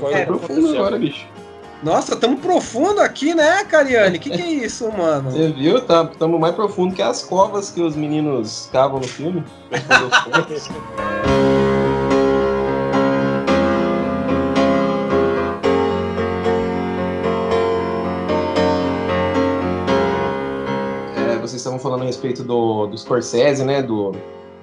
Foi 0.00 0.14
é, 0.14 0.24
profundo 0.24 0.74
agora, 0.74 0.98
bicho. 0.98 1.26
Nossa, 1.82 2.16
tamo 2.16 2.38
profundo 2.38 3.00
aqui, 3.00 3.34
né, 3.34 3.62
Cariane? 3.64 4.18
Que 4.18 4.30
que 4.30 4.40
é 4.40 4.50
isso, 4.50 4.90
mano? 4.90 5.30
Você 5.30 5.52
viu? 5.52 5.80
Tá, 5.82 6.06
tamo 6.06 6.38
mais 6.38 6.54
profundo 6.54 6.94
que 6.94 7.02
as 7.02 7.22
covas 7.22 7.70
que 7.70 7.82
os 7.82 7.94
meninos 7.94 8.68
cavam 8.72 9.00
no 9.00 9.06
filme. 9.06 9.44
é, 21.16 21.38
vocês 21.38 21.54
estavam 21.54 21.78
falando 21.78 22.02
a 22.02 22.06
respeito 22.06 22.42
do, 22.42 22.86
do 22.86 22.96
Scorsese, 22.96 23.62
né? 23.64 23.82
Do, 23.82 24.12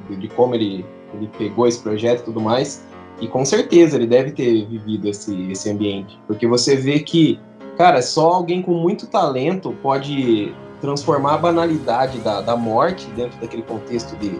de 0.09 0.27
como 0.29 0.55
ele, 0.55 0.83
ele 1.13 1.29
pegou 1.37 1.67
esse 1.67 1.79
projeto 1.79 2.21
e 2.21 2.23
tudo 2.23 2.41
mais. 2.41 2.83
E 3.21 3.27
com 3.27 3.45
certeza 3.45 3.95
ele 3.95 4.07
deve 4.07 4.31
ter 4.31 4.65
vivido 4.65 5.07
esse, 5.07 5.51
esse 5.51 5.69
ambiente. 5.69 6.19
Porque 6.25 6.47
você 6.47 6.75
vê 6.75 6.99
que, 6.99 7.39
cara, 7.77 8.01
só 8.01 8.33
alguém 8.33 8.61
com 8.61 8.73
muito 8.73 9.05
talento 9.05 9.73
pode 9.81 10.53
transformar 10.81 11.35
a 11.35 11.37
banalidade 11.37 12.17
da, 12.17 12.41
da 12.41 12.57
morte 12.57 13.05
dentro 13.15 13.39
daquele 13.39 13.61
contexto 13.61 14.17
de, 14.17 14.39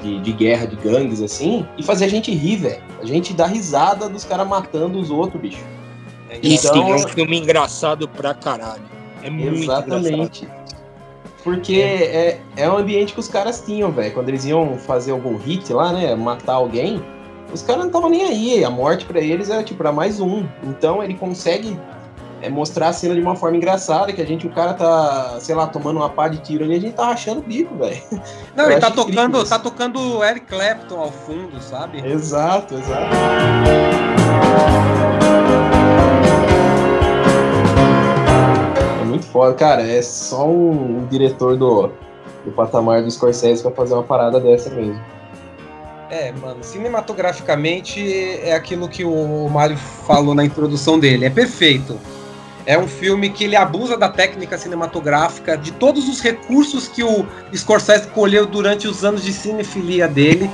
de, 0.00 0.20
de 0.20 0.32
guerra, 0.32 0.66
de 0.66 0.76
gangues, 0.76 1.20
assim, 1.20 1.66
e 1.76 1.82
fazer 1.82 2.04
a 2.04 2.08
gente 2.08 2.32
rir, 2.32 2.56
velho. 2.56 2.82
A 3.00 3.04
gente 3.04 3.34
dá 3.34 3.46
risada 3.46 4.08
dos 4.08 4.24
caras 4.24 4.46
matando 4.46 5.00
os 5.00 5.10
outros, 5.10 5.42
bicho. 5.42 5.64
É, 6.30 6.38
então, 6.40 6.88
é 6.88 6.94
um 6.94 7.08
filme 7.08 7.38
engraçado 7.38 8.08
pra 8.08 8.32
caralho. 8.32 8.84
É 9.22 9.28
muito 9.28 9.62
Exatamente. 9.62 10.44
Engraçado. 10.44 10.62
Porque 11.42 11.74
é. 11.74 12.04
é, 12.14 12.40
é 12.56 12.70
um 12.70 12.76
ambiente 12.76 13.12
que 13.12 13.20
os 13.20 13.28
caras 13.28 13.60
tinham, 13.60 13.90
velho. 13.90 14.14
Quando 14.14 14.28
eles 14.28 14.44
iam 14.44 14.78
fazer 14.78 15.10
algum 15.10 15.36
hit 15.36 15.72
lá, 15.72 15.92
né? 15.92 16.14
Matar 16.14 16.54
alguém, 16.54 17.02
os 17.52 17.62
caras 17.62 17.80
não 17.80 17.88
estavam 17.88 18.08
nem 18.08 18.24
aí. 18.24 18.64
A 18.64 18.70
morte 18.70 19.04
para 19.04 19.20
eles 19.20 19.50
era 19.50 19.62
tipo, 19.62 19.82
era 19.82 19.92
mais 19.92 20.20
um. 20.20 20.46
Então 20.62 21.02
ele 21.02 21.14
consegue 21.14 21.78
é, 22.40 22.48
mostrar 22.48 22.88
a 22.88 22.92
cena 22.92 23.14
de 23.14 23.20
uma 23.20 23.36
forma 23.36 23.56
engraçada, 23.56 24.12
que 24.12 24.20
a 24.20 24.26
gente, 24.26 24.46
o 24.46 24.50
cara 24.50 24.74
tá, 24.74 25.38
sei 25.38 25.54
lá, 25.54 25.66
tomando 25.66 25.98
uma 25.98 26.08
pá 26.08 26.28
de 26.28 26.38
tiro 26.38 26.64
ali, 26.64 26.76
a 26.76 26.80
gente 26.80 26.94
tá 26.94 27.06
rachando 27.06 27.40
o 27.40 27.42
bico, 27.42 27.74
velho. 27.76 28.00
Não, 28.56 28.70
ele 28.70 28.80
tá 28.80 28.90
tocando, 28.90 29.44
tá 29.44 29.58
tocando 29.58 30.24
Eric 30.24 30.46
Clapton 30.46 30.98
ao 30.98 31.12
fundo, 31.12 31.60
sabe? 31.60 32.04
Exato, 32.04 32.74
exato. 32.74 33.16
É 39.00 39.04
muito 39.04 39.26
foda, 39.26 39.54
cara. 39.54 39.82
É 39.82 40.00
só 40.02 40.48
um, 40.48 40.98
um 40.98 41.06
diretor 41.06 41.56
do, 41.56 41.92
do 42.44 42.50
patamar 42.50 43.02
do 43.02 43.10
Scorsese 43.10 43.62
pra 43.62 43.70
fazer 43.70 43.94
uma 43.94 44.02
parada 44.02 44.40
dessa 44.40 44.70
mesmo. 44.70 45.00
É, 46.12 46.30
mano, 46.30 46.62
cinematograficamente 46.62 48.38
é 48.42 48.54
aquilo 48.54 48.86
que 48.86 49.02
o 49.02 49.48
Mário 49.48 49.78
falou 49.78 50.34
na 50.34 50.44
introdução 50.44 50.98
dele, 50.98 51.24
é 51.24 51.30
perfeito. 51.30 51.98
É 52.66 52.76
um 52.76 52.86
filme 52.86 53.30
que 53.30 53.44
ele 53.44 53.56
abusa 53.56 53.96
da 53.96 54.10
técnica 54.10 54.58
cinematográfica, 54.58 55.56
de 55.56 55.72
todos 55.72 56.10
os 56.10 56.20
recursos 56.20 56.86
que 56.86 57.02
o 57.02 57.26
Scorsese 57.56 58.08
colheu 58.08 58.44
durante 58.44 58.86
os 58.86 59.06
anos 59.06 59.22
de 59.22 59.32
cinefilia 59.32 60.06
dele. 60.06 60.50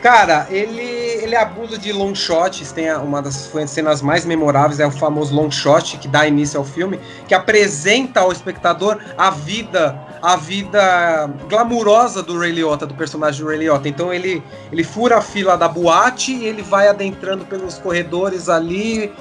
Cara, 0.00 0.46
ele, 0.50 0.80
ele 0.80 1.34
abusa 1.34 1.76
de 1.76 1.92
long 1.92 2.14
shots, 2.14 2.70
tem 2.70 2.88
uma 2.94 3.20
das 3.20 3.50
cenas 3.66 4.00
mais 4.00 4.24
memoráveis, 4.24 4.78
é 4.78 4.86
o 4.86 4.90
famoso 4.92 5.34
long 5.34 5.50
shot 5.50 5.98
que 5.98 6.06
dá 6.06 6.28
início 6.28 6.60
ao 6.60 6.64
filme, 6.64 7.00
que 7.26 7.34
apresenta 7.34 8.20
ao 8.20 8.30
espectador 8.30 9.00
a 9.18 9.30
vida 9.30 10.05
a 10.26 10.34
vida 10.34 11.30
glamurosa 11.48 12.20
do 12.20 12.36
Ray 12.36 12.50
Liotta, 12.50 12.84
do 12.84 12.94
personagem 12.94 13.40
do 13.40 13.48
Ray 13.48 13.58
Liotta. 13.58 13.88
Então 13.88 14.12
ele, 14.12 14.42
ele 14.72 14.82
fura 14.82 15.18
a 15.18 15.20
fila 15.20 15.56
da 15.56 15.68
boate 15.68 16.32
e 16.32 16.46
ele 16.46 16.62
vai 16.62 16.88
adentrando 16.88 17.44
pelos 17.44 17.78
corredores 17.78 18.48
ali. 18.48 19.12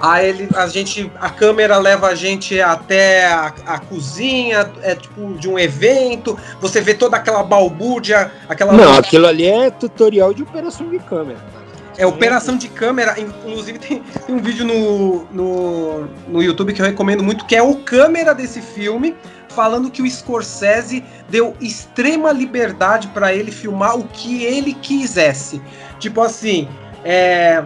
Aí 0.00 0.28
ele, 0.28 0.48
a 0.54 0.68
gente, 0.68 1.10
a 1.20 1.28
câmera 1.28 1.76
leva 1.78 2.06
a 2.06 2.14
gente 2.14 2.60
até 2.60 3.26
a, 3.26 3.52
a 3.66 3.80
cozinha, 3.80 4.70
é 4.82 4.94
tipo 4.94 5.34
de 5.34 5.48
um 5.48 5.58
evento. 5.58 6.38
Você 6.60 6.80
vê 6.80 6.94
toda 6.94 7.16
aquela 7.16 7.42
balbúrdia, 7.42 8.30
aquela. 8.48 8.72
Não, 8.72 8.96
aquilo 8.96 9.26
ali 9.26 9.46
é 9.46 9.72
tutorial 9.72 10.32
de 10.32 10.44
operação 10.44 10.88
de 10.88 11.00
câmera. 11.00 11.40
É 11.98 12.06
operação 12.06 12.56
de 12.56 12.68
câmera, 12.68 13.18
inclusive 13.20 13.78
tem, 13.78 14.02
tem 14.24 14.34
um 14.34 14.40
vídeo 14.40 14.64
no, 14.64 15.24
no, 15.32 16.08
no 16.28 16.42
YouTube 16.42 16.72
que 16.72 16.80
eu 16.80 16.86
recomendo 16.86 17.24
muito, 17.24 17.44
que 17.44 17.56
é 17.56 17.62
o 17.62 17.76
câmera 17.76 18.34
desse 18.34 18.60
filme, 18.60 19.16
falando 19.54 19.90
que 19.90 20.02
o 20.02 20.10
Scorsese 20.10 21.04
deu 21.28 21.56
extrema 21.60 22.32
liberdade 22.32 23.08
para 23.08 23.32
ele 23.32 23.50
filmar 23.50 23.96
o 23.96 24.04
que 24.04 24.44
ele 24.44 24.74
quisesse. 24.74 25.62
Tipo 25.98 26.20
assim, 26.20 26.68
é, 27.04 27.64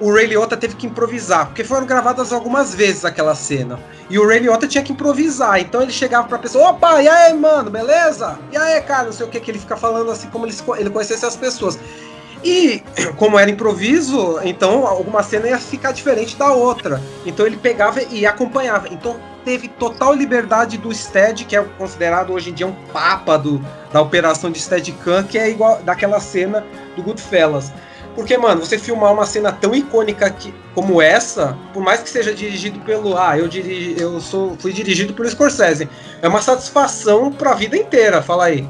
o 0.00 0.12
Ray 0.12 0.26
Liotta 0.26 0.56
teve 0.56 0.76
que 0.76 0.86
improvisar, 0.86 1.46
porque 1.46 1.64
foram 1.64 1.86
gravadas 1.86 2.32
algumas 2.32 2.74
vezes 2.74 3.04
aquela 3.04 3.34
cena. 3.34 3.78
E 4.08 4.18
o 4.18 4.26
Ray 4.26 4.40
Liotta 4.40 4.66
tinha 4.66 4.84
que 4.84 4.92
improvisar, 4.92 5.58
então 5.58 5.82
ele 5.82 5.92
chegava 5.92 6.28
pra 6.28 6.38
pessoa, 6.38 6.70
opa, 6.70 7.02
e 7.02 7.08
aí, 7.08 7.34
mano, 7.34 7.70
beleza? 7.70 8.38
E 8.52 8.56
aí, 8.56 8.80
cara, 8.82 9.04
não 9.04 9.12
sei 9.12 9.26
o 9.26 9.28
que, 9.28 9.40
que 9.40 9.50
ele 9.50 9.58
fica 9.58 9.76
falando 9.76 10.10
assim, 10.10 10.28
como 10.28 10.46
ele, 10.46 10.54
ele 10.78 10.90
conhecesse 10.90 11.24
as 11.24 11.36
pessoas. 11.36 11.78
E 12.42 12.82
como 13.16 13.38
era 13.38 13.50
improviso, 13.50 14.38
então 14.42 14.86
alguma 14.86 15.22
cena 15.22 15.48
ia 15.48 15.58
ficar 15.58 15.92
diferente 15.92 16.36
da 16.36 16.52
outra. 16.52 17.00
Então 17.24 17.46
ele 17.46 17.56
pegava 17.56 18.02
e 18.02 18.26
acompanhava. 18.26 18.88
Então 18.88 19.16
teve 19.44 19.68
total 19.68 20.12
liberdade 20.12 20.76
do 20.76 20.92
Stead, 20.92 21.44
que 21.44 21.56
é 21.56 21.62
considerado 21.78 22.32
hoje 22.32 22.50
em 22.50 22.52
dia 22.52 22.66
um 22.66 22.74
papa 22.92 23.36
do, 23.38 23.64
da 23.92 24.02
operação 24.02 24.50
de 24.50 24.58
Steadicam, 24.58 25.22
que 25.22 25.38
é 25.38 25.48
igual 25.48 25.80
daquela 25.82 26.18
cena 26.18 26.64
do 26.96 27.02
Goodfellas. 27.02 27.72
Porque, 28.16 28.36
mano, 28.38 28.64
você 28.64 28.78
filmar 28.78 29.12
uma 29.12 29.26
cena 29.26 29.52
tão 29.52 29.74
icônica 29.74 30.28
que, 30.30 30.52
como 30.74 31.02
essa, 31.02 31.56
por 31.74 31.82
mais 31.82 32.00
que 32.00 32.08
seja 32.08 32.34
dirigido 32.34 32.80
pelo. 32.80 33.16
Ah, 33.16 33.38
eu, 33.38 33.46
dirigi, 33.46 33.94
eu 34.00 34.18
sou, 34.20 34.56
fui 34.58 34.72
dirigido 34.72 35.12
pelo 35.12 35.28
Scorsese. 35.28 35.88
É 36.22 36.26
uma 36.26 36.40
satisfação 36.40 37.30
pra 37.30 37.54
vida 37.54 37.76
inteira, 37.76 38.22
fala 38.22 38.46
aí. 38.46 38.66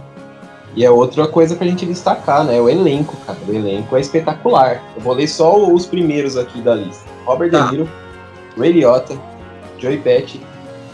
E 0.76 0.84
é 0.84 0.90
outra 0.90 1.26
coisa 1.26 1.56
pra 1.56 1.66
gente 1.66 1.86
destacar, 1.86 2.44
né? 2.44 2.60
O 2.60 2.68
elenco, 2.68 3.16
cara. 3.26 3.38
O 3.48 3.52
elenco 3.52 3.96
é 3.96 4.00
espetacular. 4.00 4.82
Eu 4.94 5.00
vou 5.00 5.14
ler 5.14 5.26
só 5.26 5.56
os 5.56 5.86
primeiros 5.86 6.36
aqui 6.36 6.60
da 6.60 6.74
lista. 6.74 7.08
Robert 7.24 7.50
tá. 7.50 7.62
De 7.62 7.72
Niro, 7.72 7.88
Ray 8.58 8.72
Liotta, 8.72 9.18
Joey 9.78 9.96
Pett, 9.96 10.38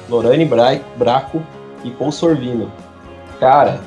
Lorane 0.08 0.44
Bra 0.44 0.78
Braco 0.96 1.42
e 1.82 1.90
Paul 1.90 2.12
Sorvino. 2.12 2.70
Cara, 3.40 3.80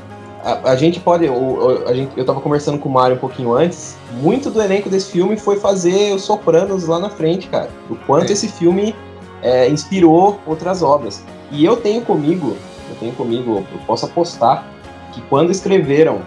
a, 0.43 0.71
a 0.71 0.75
gente 0.75 0.99
pode. 0.99 1.29
O, 1.29 1.87
a 1.87 1.93
gente, 1.93 2.11
eu 2.17 2.25
tava 2.25 2.41
conversando 2.41 2.77
com 2.77 2.89
o 2.89 2.91
Mário 2.91 3.15
um 3.15 3.19
pouquinho 3.19 3.53
antes. 3.53 3.97
Muito 4.21 4.51
do 4.51 4.61
elenco 4.61 4.89
desse 4.89 5.13
filme 5.13 5.37
foi 5.37 5.55
fazer 5.55 6.13
os 6.13 6.23
Sopranos 6.23 6.87
lá 6.87 6.99
na 6.99 7.09
frente, 7.09 7.47
cara. 7.47 7.69
O 7.89 7.95
quanto 7.95 8.31
é. 8.31 8.33
esse 8.33 8.49
filme 8.49 8.93
é, 9.41 9.69
inspirou 9.69 10.41
outras 10.45 10.83
obras. 10.83 11.23
E 11.51 11.63
eu 11.63 11.77
tenho 11.77 12.01
comigo, 12.01 12.57
eu 12.89 12.95
tenho 12.99 13.13
comigo, 13.13 13.65
eu 13.71 13.79
posso 13.87 14.05
apostar 14.05 14.74
que 15.15 15.21
quando 15.21 15.49
escreveram 15.49 16.21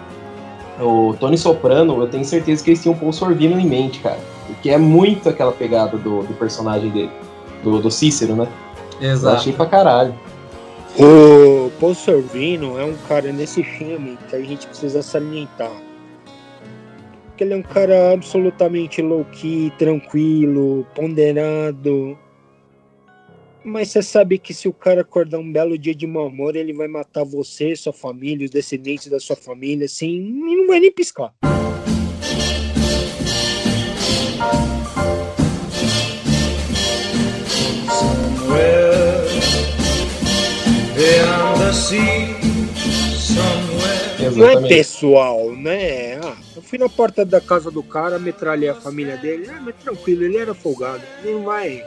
o 0.81 1.15
Tony 1.19 1.37
Soprano, 1.37 2.01
eu 2.01 2.07
tenho 2.07 2.25
certeza 2.25 2.63
que 2.63 2.71
eles 2.71 2.81
tinham 2.81 2.97
Paul 2.97 3.13
Sorvino 3.13 3.59
em 3.59 3.65
mente, 3.65 3.99
cara. 3.99 4.19
Porque 4.47 4.69
é 4.69 4.77
muito 4.77 5.29
aquela 5.29 5.51
pegada 5.51 5.97
do, 5.97 6.23
do 6.23 6.33
personagem 6.33 6.89
dele, 6.89 7.11
do, 7.63 7.79
do 7.79 7.91
Cícero, 7.91 8.35
né? 8.35 8.47
Exato. 8.99 9.35
Eu 9.35 9.39
achei 9.39 9.53
pra 9.53 9.65
caralho. 9.65 10.15
O 10.97 11.69
Paul 11.79 11.93
Sorvino 11.93 12.79
é 12.79 12.83
um 12.83 12.95
cara 13.07 13.31
nesse 13.31 13.63
filme 13.63 14.17
que 14.27 14.35
a 14.35 14.41
gente 14.41 14.67
precisa 14.67 15.01
salientar. 15.01 15.71
Porque 17.27 17.43
ele 17.43 17.53
é 17.53 17.57
um 17.57 17.61
cara 17.61 18.13
absolutamente 18.13 19.01
low-key, 19.01 19.71
tranquilo, 19.77 20.85
ponderado, 20.95 22.17
mas 23.63 23.89
você 23.89 24.01
sabe 24.01 24.37
que 24.37 24.53
se 24.53 24.67
o 24.67 24.73
cara 24.73 25.01
acordar 25.01 25.39
um 25.39 25.51
belo 25.51 25.77
dia 25.77 25.93
de 25.93 26.07
mau 26.07 26.27
humor, 26.27 26.55
ele 26.55 26.73
vai 26.73 26.87
matar 26.87 27.23
você, 27.23 27.75
sua 27.75 27.93
família, 27.93 28.45
os 28.45 28.51
descendentes 28.51 29.07
da 29.07 29.19
sua 29.19 29.35
família, 29.35 29.85
assim, 29.85 30.07
e 30.07 30.55
não 30.55 30.67
vai 30.67 30.79
nem 30.79 30.91
piscar. 30.91 31.33
Não 44.35 44.49
é 44.49 44.67
pessoal, 44.67 45.51
né? 45.53 46.15
Ah, 46.17 46.37
eu 46.55 46.61
fui 46.61 46.77
na 46.77 46.87
porta 46.87 47.25
da 47.25 47.41
casa 47.41 47.69
do 47.69 47.83
cara, 47.83 48.19
metralhei 48.19 48.69
a 48.69 48.75
família 48.75 49.17
dele. 49.17 49.49
Ah, 49.49 49.59
mas 49.61 49.75
tranquilo, 49.75 50.23
ele 50.23 50.37
era 50.37 50.53
folgado. 50.53 51.01
Ele 51.23 51.33
não 51.33 51.43
vai 51.43 51.83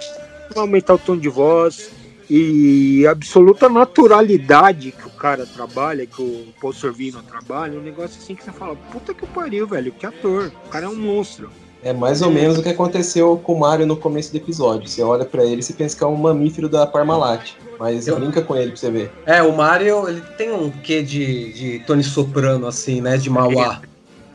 aumentar 0.60 0.94
o 0.94 0.98
tom 0.98 1.16
de 1.16 1.28
voz 1.28 1.90
e 2.28 3.06
absoluta 3.06 3.68
naturalidade 3.68 4.92
que 4.92 5.06
o 5.06 5.10
cara 5.10 5.44
trabalha, 5.44 6.06
que 6.06 6.22
o 6.22 6.46
Paul 6.60 6.72
Sorvino 6.72 7.22
trabalha, 7.22 7.78
um 7.78 7.82
negócio 7.82 8.20
assim 8.20 8.34
que 8.34 8.42
você 8.42 8.52
fala, 8.52 8.76
puta 8.90 9.12
que 9.12 9.26
pariu, 9.26 9.66
velho, 9.66 9.92
que 9.92 10.06
ator, 10.06 10.50
o 10.66 10.68
cara 10.70 10.86
é 10.86 10.88
um 10.88 10.96
monstro. 10.96 11.50
É 11.84 11.92
mais 11.92 12.22
ou 12.22 12.30
menos 12.30 12.58
o 12.58 12.62
que 12.62 12.68
aconteceu 12.68 13.36
com 13.36 13.54
o 13.54 13.60
Mario 13.60 13.86
no 13.86 13.96
começo 13.96 14.30
do 14.30 14.36
episódio. 14.36 14.88
Você 14.88 15.02
olha 15.02 15.24
para 15.24 15.44
ele 15.44 15.62
e 15.68 15.72
pensa 15.72 15.96
que 15.96 16.04
é 16.04 16.06
um 16.06 16.14
mamífero 16.14 16.68
da 16.68 16.86
Parmalat. 16.86 17.54
Mas 17.76 18.06
Eu... 18.06 18.14
brinca 18.20 18.40
com 18.40 18.54
ele 18.54 18.68
pra 18.68 18.76
você 18.76 18.90
ver. 18.90 19.10
É, 19.26 19.42
o 19.42 19.54
Mario, 19.56 20.08
ele 20.08 20.20
tem 20.38 20.52
um 20.52 20.70
quê 20.70 21.02
de, 21.02 21.52
de 21.52 21.78
Tony 21.80 22.04
Soprano, 22.04 22.68
assim, 22.68 23.00
né? 23.00 23.16
De 23.16 23.28
Mauá. 23.28 23.82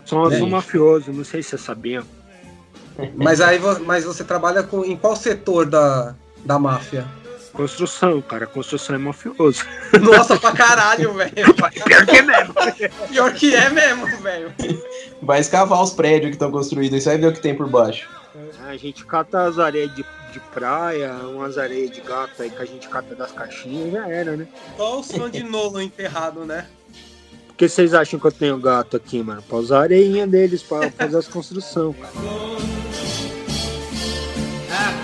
São 0.06 0.28
né? 0.30 0.42
um 0.42 0.50
mafioso, 0.50 1.14
não 1.14 1.24
sei 1.24 1.42
se 1.42 1.52
você 1.52 1.58
sabia. 1.58 2.04
Mas 3.16 3.42
aí 3.42 3.60
mas 3.86 4.04
você 4.04 4.24
trabalha 4.24 4.64
com, 4.64 4.84
em 4.84 4.98
qual 4.98 5.16
setor 5.16 5.66
da, 5.66 6.16
da 6.44 6.58
máfia? 6.58 7.06
Construção, 7.58 8.22
cara. 8.22 8.46
Construção 8.46 8.96
é 8.96 9.00
mafioso. 9.00 9.66
Nossa, 10.00 10.40
pra 10.40 10.52
caralho, 10.52 11.12
velho. 11.14 11.34
Pior 11.84 12.06
que 12.06 12.18
é 12.18 12.22
mesmo. 12.22 12.54
Pior 13.10 13.34
que 13.34 13.56
é 13.56 13.70
mesmo, 13.70 14.06
velho. 14.22 14.54
Vai 15.24 15.40
escavar 15.40 15.82
os 15.82 15.92
prédios 15.92 16.30
que 16.30 16.36
estão 16.36 16.52
construídos 16.52 17.00
e 17.00 17.02
você 17.02 17.10
vai 17.10 17.18
ver 17.18 17.28
o 17.28 17.34
que 17.34 17.42
tem 17.42 17.56
por 17.56 17.68
baixo. 17.68 18.08
A 18.68 18.78
gente 18.78 19.04
cata 19.04 19.48
as 19.48 19.58
areias 19.58 19.90
de, 19.96 20.06
de 20.32 20.40
praia, 20.54 21.14
umas 21.24 21.58
areias 21.58 21.90
de 21.90 22.00
gato 22.02 22.44
aí 22.44 22.52
que 22.52 22.62
a 22.62 22.66
gente 22.66 22.88
cata 22.88 23.16
das 23.16 23.32
caixinhas, 23.32 23.92
já 23.92 24.08
era, 24.08 24.38
né? 24.38 24.48
Só 24.78 25.00
o 25.00 25.04
som 25.04 25.28
de 25.28 25.42
novo 25.42 25.82
enterrado, 25.82 26.46
né? 26.46 26.68
Por 27.48 27.56
que 27.56 27.68
vocês 27.68 27.96
acham 27.96 28.20
que 28.20 28.28
eu 28.28 28.32
tenho 28.32 28.60
gato 28.60 28.96
aqui, 28.96 29.24
mano? 29.24 29.42
Pra 29.42 29.58
usar 29.58 29.80
a 29.80 29.84
areinha 29.84 30.28
deles 30.28 30.62
pra 30.62 30.92
fazer 30.92 31.18
as 31.18 31.28
construções, 31.28 31.96
cara. 31.98 32.68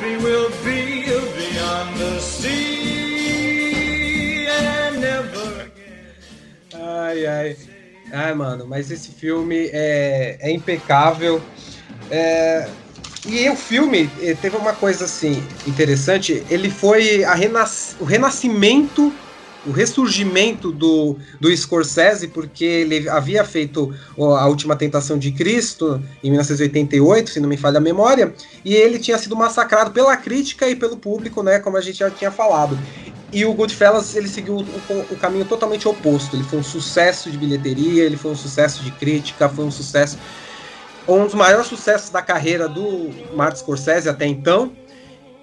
be 0.03 1.03
beyond 1.35 1.95
the 1.97 2.19
sea 2.19 3.67
and 4.47 4.99
never 4.99 5.71
Ai, 6.75 7.25
ai. 7.25 7.57
Ai, 8.11 8.33
mano, 8.33 8.67
mas 8.67 8.91
esse 8.91 9.09
filme 9.11 9.69
é, 9.71 10.37
é 10.39 10.51
impecável. 10.51 11.41
É... 12.11 12.67
E 13.25 13.49
o 13.49 13.55
filme 13.55 14.09
eh, 14.21 14.35
teve 14.39 14.57
uma 14.57 14.73
coisa 14.73 15.05
assim 15.05 15.41
interessante. 15.65 16.43
Ele 16.49 16.69
foi 16.69 17.23
a 17.23 17.33
renas... 17.33 17.95
o 17.99 18.03
renascimento 18.03 19.13
o 19.65 19.71
ressurgimento 19.71 20.71
do, 20.71 21.17
do 21.39 21.55
Scorsese, 21.55 22.27
porque 22.27 22.65
ele 22.65 23.07
havia 23.07 23.43
feito 23.45 23.93
a 24.17 24.47
Última 24.47 24.75
Tentação 24.75 25.17
de 25.17 25.31
Cristo 25.31 26.01
em 26.23 26.29
1988, 26.29 27.29
se 27.29 27.39
não 27.39 27.47
me 27.47 27.57
falha 27.57 27.77
a 27.77 27.81
memória, 27.81 28.33
e 28.63 28.75
ele 28.75 28.99
tinha 28.99 29.17
sido 29.17 29.35
massacrado 29.35 29.91
pela 29.91 30.15
crítica 30.17 30.69
e 30.69 30.75
pelo 30.75 30.97
público, 30.97 31.41
né, 31.41 31.59
como 31.59 31.77
a 31.77 31.81
gente 31.81 31.99
já 31.99 32.09
tinha 32.09 32.31
falado. 32.31 32.77
E 33.31 33.45
o 33.45 33.53
Goodfellas 33.53 34.15
ele 34.15 34.27
seguiu 34.27 34.57
o, 34.57 35.13
o, 35.13 35.15
caminho 35.17 35.45
totalmente 35.45 35.87
oposto. 35.87 36.35
Ele 36.35 36.43
foi 36.43 36.59
um 36.59 36.63
sucesso 36.63 37.31
de 37.31 37.37
bilheteria, 37.37 38.03
ele 38.03 38.15
foi 38.15 38.31
um 38.31 38.35
sucesso 38.35 38.83
de 38.83 38.91
crítica, 38.91 39.49
foi 39.49 39.65
um 39.65 39.71
sucesso, 39.71 40.19
um 41.07 41.25
dos 41.25 41.33
maiores 41.33 41.65
sucessos 41.65 42.11
da 42.11 42.21
carreira 42.21 42.69
do 42.69 43.09
Martin 43.33 43.61
Scorsese 43.61 44.07
até 44.07 44.27
então. 44.27 44.71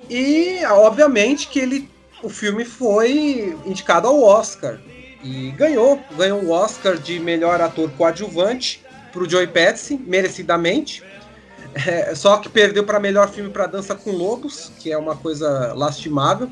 E 0.09 0.65
obviamente 0.67 1.49
que 1.49 1.59
ele 1.59 1.91
o 2.23 2.29
filme 2.29 2.65
foi 2.65 3.57
indicado 3.65 4.07
ao 4.07 4.23
Oscar 4.23 4.79
e 5.23 5.51
ganhou. 5.53 6.01
Ganhou 6.17 6.43
o 6.43 6.51
Oscar 6.51 6.97
de 6.97 7.19
melhor 7.19 7.61
ator 7.61 7.91
coadjuvante 7.93 8.83
para 9.13 9.23
o 9.23 9.29
Joey 9.29 9.47
Pesci, 9.47 9.97
merecidamente. 9.97 11.03
É, 11.75 12.15
só 12.15 12.39
que 12.39 12.49
perdeu 12.49 12.85
para 12.85 12.99
melhor 12.99 13.31
filme 13.31 13.51
para 13.51 13.67
Dança 13.67 13.95
com 13.95 14.11
Lobos, 14.11 14.73
que 14.79 14.91
é 14.91 14.99
uma 14.99 15.17
coisa 15.17 15.73
lastimável. 15.75 16.51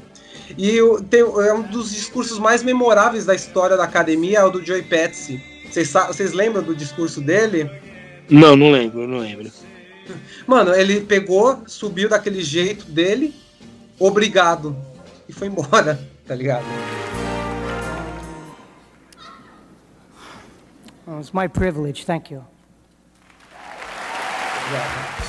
E 0.57 0.78
tem, 1.11 1.20
é 1.20 1.52
um 1.52 1.62
dos 1.62 1.90
discursos 1.92 2.38
mais 2.38 2.62
memoráveis 2.62 3.26
da 3.26 3.35
história 3.35 3.76
da 3.76 3.85
academia, 3.85 4.38
é 4.38 4.44
o 4.44 4.50
do 4.50 4.64
Joey 4.64 4.83
Pesci. 4.83 5.42
Vocês, 5.68 5.92
vocês 5.92 6.33
lembram 6.33 6.62
do 6.62 6.74
discurso 6.74 7.20
dele? 7.20 7.70
Não, 8.31 8.57
não 8.57 8.70
lembro, 8.70 9.07
não 9.07 9.18
lembro. 9.18 9.50
Mano, 10.46 10.74
ele 10.74 11.02
pegou, 11.02 11.62
subiu 11.66 12.09
daquele 12.09 12.42
jeito 12.42 12.87
dele, 12.87 13.35
obrigado 13.98 14.74
e 15.29 15.33
foi 15.33 15.49
embora, 15.49 15.99
tá 16.27 16.35
ligado? 16.35 16.64
Well, 21.07 21.21
it's 21.21 21.33
my 21.33 21.49
privilege, 21.49 22.05
thank 22.05 22.33
you. 22.33 22.45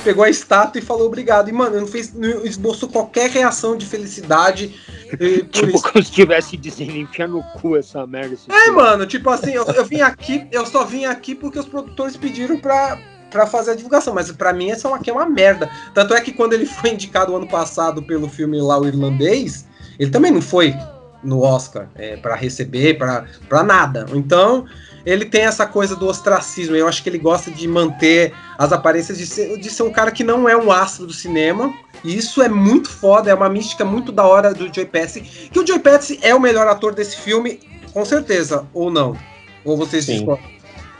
Pegou 0.04 0.24
a 0.24 0.30
estátua 0.30 0.78
e 0.78 0.82
falou 0.82 1.06
obrigado. 1.06 1.48
E, 1.48 1.52
mano, 1.52 1.80
não 1.80 1.86
fez. 1.86 2.12
Não 2.12 2.44
esboçou 2.44 2.88
qualquer 2.88 3.30
reação 3.30 3.76
de 3.76 3.86
felicidade. 3.86 4.68
tipo, 5.50 5.76
isso. 5.76 5.82
como 5.82 6.02
se 6.02 6.10
estivesse 6.10 6.56
dizendo, 6.56 6.96
enfia 6.96 7.26
no 7.26 7.42
cu 7.42 7.76
essa 7.76 8.06
merda. 8.06 8.36
É, 8.48 8.60
filho. 8.62 8.76
mano, 8.76 9.06
tipo 9.06 9.28
assim, 9.30 9.52
eu, 9.52 9.64
eu 9.66 9.84
vim 9.84 10.00
aqui, 10.00 10.46
eu 10.52 10.64
só 10.66 10.84
vim 10.84 11.04
aqui 11.04 11.34
porque 11.34 11.58
os 11.58 11.66
produtores 11.66 12.16
pediram 12.16 12.58
pra, 12.58 12.98
pra 13.30 13.46
fazer 13.46 13.72
a 13.72 13.74
divulgação. 13.74 14.14
Mas 14.14 14.30
para 14.32 14.52
mim 14.52 14.70
essa 14.70 14.94
aqui 14.94 15.10
é 15.10 15.12
uma 15.12 15.26
merda. 15.26 15.70
Tanto 15.94 16.14
é 16.14 16.20
que 16.20 16.32
quando 16.32 16.52
ele 16.52 16.66
foi 16.66 16.90
indicado 16.90 17.34
ano 17.34 17.48
passado 17.48 18.02
pelo 18.02 18.28
filme 18.28 18.60
lá, 18.60 18.78
o 18.78 18.86
irlandês, 18.86 19.66
ele 20.00 20.10
também 20.10 20.32
não 20.32 20.40
foi 20.40 20.74
no 21.22 21.42
Oscar 21.42 21.86
é, 21.94 22.16
para 22.16 22.34
receber, 22.34 22.96
para 22.96 23.62
nada. 23.62 24.06
Então, 24.14 24.64
ele 25.04 25.26
tem 25.26 25.42
essa 25.42 25.66
coisa 25.66 25.94
do 25.94 26.06
ostracismo. 26.06 26.74
Eu 26.74 26.88
acho 26.88 27.02
que 27.02 27.10
ele 27.10 27.18
gosta 27.18 27.50
de 27.50 27.68
manter 27.68 28.32
as 28.56 28.72
aparências 28.72 29.18
de 29.18 29.26
ser, 29.26 29.58
de 29.58 29.68
ser 29.68 29.82
um 29.82 29.92
cara 29.92 30.10
que 30.10 30.24
não 30.24 30.48
é 30.48 30.56
um 30.56 30.72
astro 30.72 31.06
do 31.06 31.12
cinema. 31.12 31.74
E 32.02 32.16
isso 32.16 32.40
é 32.40 32.48
muito 32.48 32.88
foda, 32.88 33.30
é 33.30 33.34
uma 33.34 33.50
mística 33.50 33.84
muito 33.84 34.10
da 34.10 34.26
hora 34.26 34.54
do 34.54 34.72
Joey 34.74 34.86
Pesci. 34.86 35.20
Que 35.20 35.58
o 35.58 35.66
Joey 35.66 35.80
Pesci 35.80 36.18
é 36.22 36.34
o 36.34 36.40
melhor 36.40 36.66
ator 36.66 36.94
desse 36.94 37.18
filme, 37.18 37.60
com 37.92 38.02
certeza, 38.02 38.66
ou 38.72 38.90
não? 38.90 39.14
Ou 39.66 39.76
vocês 39.76 40.06
Sim, 40.06 40.16
discordam? 40.16 40.48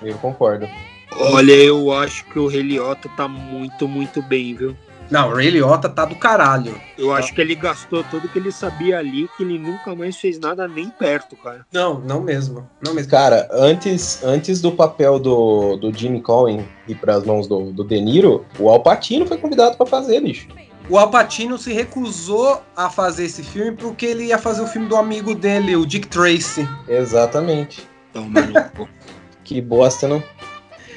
Eu 0.03 0.19
concordo. 0.19 0.69
Olha, 1.17 1.53
eu 1.53 1.91
acho 1.91 2.27
que 2.27 2.39
o 2.39 2.47
Rei 2.47 2.61
Liotta 2.61 3.09
tá 3.17 3.27
muito, 3.27 3.89
muito 3.89 4.21
bem, 4.21 4.55
viu? 4.55 4.77
Não, 5.11 5.29
o 5.29 5.35
Ray 5.35 5.51
Liotta 5.51 5.89
tá 5.89 6.05
do 6.05 6.15
caralho. 6.15 6.81
Eu 6.97 7.09
tá. 7.09 7.17
acho 7.17 7.35
que 7.35 7.41
ele 7.41 7.55
gastou 7.55 8.05
tudo 8.05 8.29
que 8.29 8.39
ele 8.39 8.53
sabia 8.53 8.99
ali, 8.99 9.29
que 9.37 9.43
ele 9.43 9.59
nunca 9.59 9.95
mais 9.95 10.17
fez 10.17 10.39
nada 10.39 10.69
nem 10.69 10.89
perto, 10.89 11.37
cara. 11.37 11.67
Não, 11.73 11.99
não 11.99 12.21
mesmo. 12.21 12.69
Não 12.85 12.95
mesmo. 12.95 13.11
Cara, 13.11 13.49
antes, 13.53 14.23
antes 14.23 14.61
do 14.61 14.71
papel 14.71 15.19
do, 15.19 15.77
do 15.77 15.93
Jimmy 15.93 16.21
Cohen 16.21 16.65
ir 16.87 16.95
pras 16.95 17.25
mãos 17.25 17.49
do, 17.49 17.73
do 17.73 17.85
De 17.85 18.01
Niro, 18.01 18.47
o 18.59 18.69
Alpatino 18.69 19.27
foi 19.27 19.39
convidado 19.39 19.77
para 19.77 19.87
fazer, 19.87 20.21
bicho. 20.21 20.47
O 20.89 20.99
Alpatino 20.99 21.59
se 21.59 21.73
recusou 21.73 22.63
a 22.77 22.89
fazer 22.91 23.25
esse 23.25 23.43
filme 23.43 23.73
porque 23.73 24.07
ele 24.07 24.27
ia 24.27 24.39
fazer 24.39 24.63
o 24.63 24.67
filme 24.67 24.89
do 24.89 24.97
amigo 24.97 25.35
dele, 25.35 25.77
o 25.77 25.87
Dick 25.87 26.09
Tracy. 26.09 26.69
Exatamente. 26.89 27.89
Então, 28.11 28.29
maluco. 28.29 28.89
Que 29.43 29.61
bosta, 29.61 30.07
não? 30.07 30.23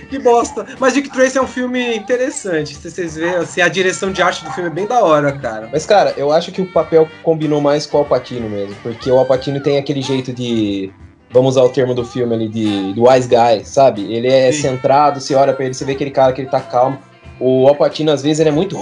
Que 0.06 0.20
bosta. 0.20 0.66
Mas 0.80 0.94
Dick 0.94 1.10
Tracy 1.10 1.38
é 1.38 1.42
um 1.42 1.48
filme 1.48 1.96
interessante. 1.96 2.76
Se 2.76 2.89
vocês 2.89 3.16
verem, 3.16 3.36
assim, 3.36 3.62
a 3.62 3.68
direção 3.68 4.12
de 4.12 4.22
arte 4.22 4.44
do 4.44 4.52
filme 4.52 4.70
é 4.70 4.74
bem 4.74 4.88
da 4.88 5.04
hora, 5.04 5.32
cara. 5.32 5.70
Mas, 5.72 5.86
cara, 5.86 6.13
eu 6.18 6.32
acho 6.32 6.52
que 6.52 6.62
o 6.62 6.72
papel 6.72 7.08
combinou 7.24 7.62
mais 7.62 7.86
com 7.86 7.98
o 7.98 8.00
Alpatino 8.02 8.50
mesmo. 8.50 8.76
Porque 8.84 9.10
o 9.10 9.18
Alpatino 9.18 9.62
tem 9.62 9.78
aquele 9.78 10.02
jeito 10.02 10.34
de. 10.34 10.92
Vamos 11.32 11.56
usar 11.56 11.63
o 11.63 11.70
termo 11.70 11.96
do 11.96 12.06
filme 12.06 12.36
ali, 12.36 12.48
de, 12.48 12.94
do 12.94 13.10
wise 13.10 13.28
guy, 13.28 13.66
sabe? 13.66 14.13
Ele 14.13 14.28
é 14.28 14.52
Sim. 14.52 14.62
centrado, 14.62 15.20
você 15.20 15.34
olha 15.34 15.52
pra 15.52 15.66
ele, 15.66 15.74
você 15.74 15.84
vê 15.84 15.94
aquele 15.94 16.12
cara 16.12 16.32
que 16.32 16.42
ele 16.42 16.50
tá 16.50 16.62
calmo. 16.62 17.00
O 17.39 17.68
Alpatino, 17.68 18.12
às 18.12 18.22
vezes, 18.22 18.39
ele 18.39 18.50
é 18.50 18.52
muito. 18.52 18.78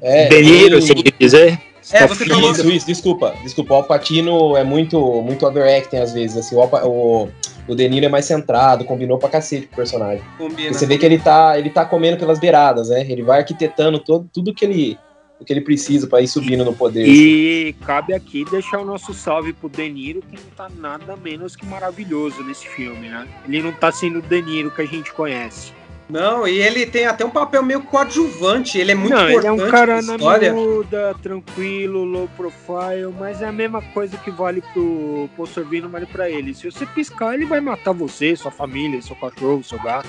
É, 0.00 0.28
Delírio, 0.28 0.82
se 0.82 0.92
quiser. 0.94 1.71
É, 1.90 2.06
você 2.06 2.26
falou... 2.26 2.52
Isso, 2.52 2.70
isso, 2.70 2.86
desculpa. 2.86 3.34
Desculpa, 3.42 3.74
o 3.74 3.76
Alpatino 3.78 4.56
é 4.56 4.62
muito, 4.62 5.00
muito 5.22 5.46
overacting 5.46 5.96
às 5.96 6.12
vezes. 6.12 6.36
Assim, 6.36 6.54
o, 6.54 6.60
Alpa, 6.60 6.86
o, 6.86 7.28
o 7.66 7.74
De 7.74 7.88
Niro 7.88 8.06
é 8.06 8.08
mais 8.08 8.24
centrado, 8.24 8.84
combinou 8.84 9.18
pra 9.18 9.28
cacete 9.28 9.66
com 9.66 9.72
o 9.72 9.76
personagem. 9.76 10.22
Combina. 10.38 10.72
Você 10.72 10.86
vê 10.86 10.98
que 10.98 11.06
ele 11.06 11.18
tá, 11.18 11.58
ele 11.58 11.70
tá 11.70 11.84
comendo 11.84 12.16
pelas 12.16 12.38
beiradas, 12.38 12.88
né? 12.88 13.00
Ele 13.08 13.22
vai 13.22 13.40
arquitetando 13.40 13.98
todo, 13.98 14.28
tudo 14.32 14.54
que 14.54 14.64
ele, 14.64 14.98
o 15.40 15.44
que 15.44 15.52
ele 15.52 15.60
precisa 15.60 16.06
para 16.06 16.20
ir 16.20 16.28
subindo 16.28 16.64
no 16.64 16.72
poder. 16.72 17.06
E 17.06 17.74
assim. 17.74 17.84
cabe 17.84 18.14
aqui 18.14 18.44
deixar 18.44 18.78
o 18.78 18.84
nosso 18.84 19.12
salve 19.12 19.52
pro 19.52 19.68
De 19.68 19.88
Niro, 19.88 20.22
que 20.22 20.36
não 20.36 20.50
tá 20.56 20.68
nada 20.76 21.16
menos 21.16 21.56
que 21.56 21.66
maravilhoso 21.66 22.42
nesse 22.44 22.66
filme, 22.68 23.08
né? 23.08 23.26
Ele 23.46 23.62
não 23.62 23.72
tá 23.72 23.90
sendo 23.90 24.20
o 24.20 24.22
De 24.22 24.40
Niro 24.40 24.70
que 24.70 24.82
a 24.82 24.86
gente 24.86 25.12
conhece. 25.12 25.72
Não, 26.12 26.46
e 26.46 26.60
ele 26.60 26.84
tem 26.84 27.06
até 27.06 27.24
um 27.24 27.30
papel 27.30 27.62
meio 27.62 27.80
coadjuvante, 27.80 28.78
ele 28.78 28.92
é 28.92 28.94
muito 28.94 29.14
não, 29.14 29.30
importante. 29.30 29.46
Ele 29.46 29.62
é 29.62 29.66
um 29.66 29.70
cara 29.70 30.02
na 30.02 30.16
história. 30.16 30.52
miúda, 30.52 31.16
tranquilo, 31.22 32.04
low 32.04 32.28
profile, 32.36 33.14
mas 33.18 33.40
é 33.40 33.46
a 33.46 33.52
mesma 33.52 33.80
coisa 33.80 34.18
que 34.18 34.30
vale 34.30 34.62
pro, 34.74 35.26
pro 35.34 35.46
Sorvino, 35.46 35.88
vale 35.88 36.04
pra 36.04 36.28
ele. 36.28 36.52
Se 36.52 36.70
você 36.70 36.84
piscar, 36.84 37.32
ele 37.32 37.46
vai 37.46 37.62
matar 37.62 37.92
você, 37.92 38.36
sua 38.36 38.50
família, 38.50 39.00
seu 39.00 39.16
cachorro, 39.16 39.64
seu 39.64 39.78
gato. 39.82 40.06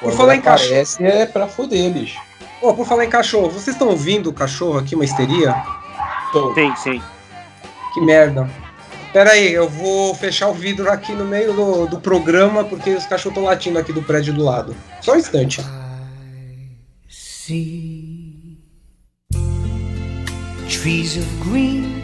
Por 0.00 0.12
falar 0.12 0.36
em 0.36 0.40
cachorro. 0.40 0.86
é 1.00 1.26
pra 1.26 1.48
foder, 1.48 1.90
bicho. 1.90 2.20
Oh, 2.62 2.72
por 2.72 2.86
falar 2.86 3.04
em 3.04 3.10
cachorro, 3.10 3.50
vocês 3.50 3.74
estão 3.74 3.88
ouvindo 3.88 4.30
o 4.30 4.32
cachorro 4.32 4.78
aqui, 4.78 4.94
uma 4.94 5.04
histeria? 5.04 5.56
Tô. 6.30 6.52
Tem, 6.52 6.74
sim. 6.76 7.02
Que 7.94 8.00
merda. 8.00 8.48
Pera 9.16 9.30
aí, 9.30 9.50
eu 9.50 9.66
vou 9.66 10.14
fechar 10.14 10.50
o 10.50 10.52
vidro 10.52 10.90
aqui 10.90 11.12
no 11.12 11.24
meio 11.24 11.54
do, 11.54 11.86
do 11.86 11.98
programa 11.98 12.64
porque 12.64 12.90
os 12.90 13.06
cachorros 13.06 13.34
estão 13.34 13.44
latindo 13.44 13.78
aqui 13.78 13.90
do 13.90 14.02
prédio 14.02 14.34
do 14.34 14.44
lado. 14.44 14.76
Só 15.00 15.14
um 15.14 15.16
instante. 15.16 15.62
Trees 20.68 21.16
of 21.16 21.26
green, 21.48 22.02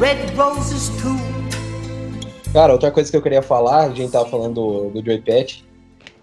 red 0.00 0.34
roses 0.34 0.88
too. 1.02 1.18
Cara, 2.54 2.72
outra 2.72 2.90
coisa 2.90 3.10
que 3.10 3.16
eu 3.18 3.20
queria 3.20 3.42
falar, 3.42 3.88
a 3.88 3.90
gente 3.90 4.10
tava 4.10 4.24
falando 4.24 4.54
do, 4.54 4.88
do 4.88 5.04
Joy 5.04 5.20
Pet, 5.20 5.66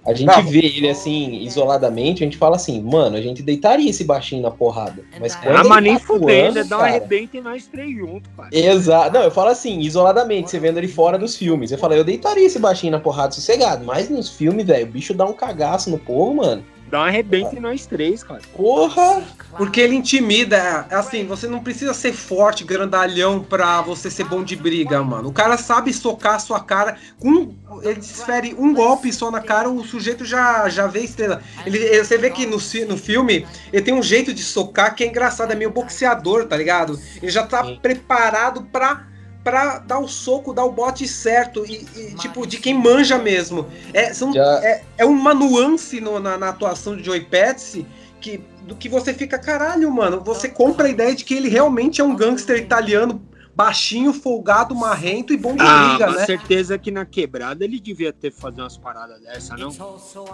a 0.10 0.13
gente 0.15 0.30
tá. 0.30 0.41
vê 0.41 0.65
ele 0.65 0.89
assim, 0.89 1.43
isoladamente, 1.43 2.24
a 2.24 2.26
gente 2.26 2.38
fala 2.38 2.56
assim, 2.56 2.82
mano, 2.82 3.15
a 3.15 3.22
gente 3.22 3.43
deitaria 3.43 3.89
esse 3.89 4.04
baixinho 4.04 4.41
na 4.41 4.50
porrada. 4.50 5.04
Mas 5.19 5.36
quando 5.36 5.56
ah, 5.56 5.63
mas 5.63 5.84
nem 5.84 5.93
tá 5.93 6.00
fudendo, 6.00 6.65
dá 6.65 6.80
um 6.80 6.82
arrebento 6.82 7.38
e 7.38 7.41
nós 7.41 7.67
três 7.67 7.95
juntos, 7.95 8.30
cara. 8.36 8.50
Exato. 8.52 9.13
Não, 9.13 9.24
eu 9.24 9.32
falo 9.32 9.50
assim, 9.50 9.80
isoladamente, 9.82 10.50
você 10.50 10.60
vendo 10.60 10.80
ele 10.80 10.88
fora 10.88 11.17
dos 11.17 11.36
filmes. 11.36 11.72
Eu 11.72 11.78
falo, 11.78 11.93
eu 11.93 12.04
deitaria 12.04 12.45
esse 12.45 12.58
baixinho 12.58 12.91
na 12.91 13.00
porrada 13.00 13.32
sossegado. 13.32 13.86
Mas 13.86 14.10
nos 14.10 14.30
filmes, 14.30 14.65
velho, 14.65 14.88
o 14.88 14.89
bicho 14.89 15.13
dá 15.13 15.26
um 15.26 15.34
cagaço 15.34 15.91
no 15.91 16.00
povo, 16.00 16.34
mano. 16.34 16.63
Dá 16.89 17.02
um 17.02 17.04
arrebento 17.04 17.56
em 17.56 17.60
nós 17.60 17.86
três, 17.86 18.23
cara. 18.23 18.41
Porra! 18.56 19.21
Porque 19.56 19.80
ele 19.80 19.95
intimida. 19.95 20.88
É, 20.89 20.95
assim, 20.95 21.25
você 21.25 21.47
não 21.47 21.60
precisa 21.60 21.93
ser 21.93 22.13
forte, 22.13 22.63
grandalhão 22.63 23.43
pra 23.43 23.82
você 23.82 24.10
ser 24.10 24.23
bom 24.23 24.43
de 24.43 24.56
briga, 24.56 25.04
mano. 25.04 25.30
O 25.30 25.34
cara 25.34 25.58
sabe 25.58 25.93
socar 25.93 26.36
a 26.36 26.39
sua 26.39 26.60
cara. 26.60 26.97
Com, 27.19 27.54
ele 27.84 27.95
desfere 27.95 28.56
um 28.58 28.73
golpe 28.73 29.13
só 29.13 29.30
na 29.30 29.41
cara, 29.41 29.69
o 29.69 29.84
sujeito 29.84 30.25
já, 30.25 30.67
já 30.67 30.88
vê 30.88 31.02
estrela. 31.02 31.41
Ele, 31.65 32.04
você 32.04 32.17
vê 32.17 32.32
que 32.32 32.45
no, 32.45 32.58
no 32.88 32.97
filme 32.97 33.45
ele 33.71 33.82
tem 33.84 33.93
um 33.93 34.04
jeito 34.04 34.34
de 34.34 34.41
socar 34.41 34.95
que 34.95 35.04
é 35.04 35.08
engraçado, 35.08 35.52
é 35.52 35.56
meio 35.56 35.71
boxeador, 35.71 36.45
tá 36.45 36.58
ligado? 36.58 36.99
Ele 37.21 37.32
já 37.32 37.45
tá 37.45 37.63
Sim. 37.63 37.80
preparado 37.82 38.63
pra 38.71 39.08
pra 39.43 39.80
dar 39.80 39.99
o 39.99 40.08
soco, 40.08 40.54
dar 40.54 40.65
o 40.65 40.71
bote 40.71 41.08
certo 41.08 41.65
e, 41.65 41.86
e 41.95 42.15
tipo, 42.15 42.45
de 42.45 42.58
quem 42.58 42.73
manja 42.73 43.17
mesmo. 43.17 43.67
É, 43.93 44.13
são, 44.13 44.34
Já... 44.34 44.62
é, 44.63 44.84
é 44.97 45.06
uma 45.06 45.34
nuance 45.34 46.02
no, 46.02 46.19
na, 46.19 46.38
na, 46.38 46.49
atuação 46.49 46.95
de 46.95 47.04
Joey 47.04 47.21
Petsy 47.21 47.86
que, 48.19 48.43
do 48.63 48.75
que 48.75 48.89
você 48.89 49.13
fica, 49.13 49.39
caralho, 49.39 49.89
mano, 49.91 50.21
você 50.21 50.49
compra 50.49 50.88
a 50.88 50.89
ideia 50.89 51.15
de 51.15 51.23
que 51.23 51.34
ele 51.34 51.47
realmente 51.47 52.02
é 52.02 52.04
um 52.04 52.15
gangster 52.15 52.58
italiano 52.58 53.21
baixinho, 53.56 54.13
folgado, 54.13 54.73
marrento 54.73 55.34
e 55.34 55.38
bom 55.38 55.54
de 55.54 55.62
ah, 55.62 55.89
briga, 55.89 56.12
né? 56.12 56.25
certeza 56.25 56.78
que 56.78 56.91
na 56.91 57.06
quebrada 57.06 57.65
ele 57.65 57.78
devia 57.80 58.13
ter 58.13 58.32
fazer 58.32 58.62
umas 58.62 58.78
paradas 58.78 59.19
dessa, 59.21 59.58
não? 59.58 59.73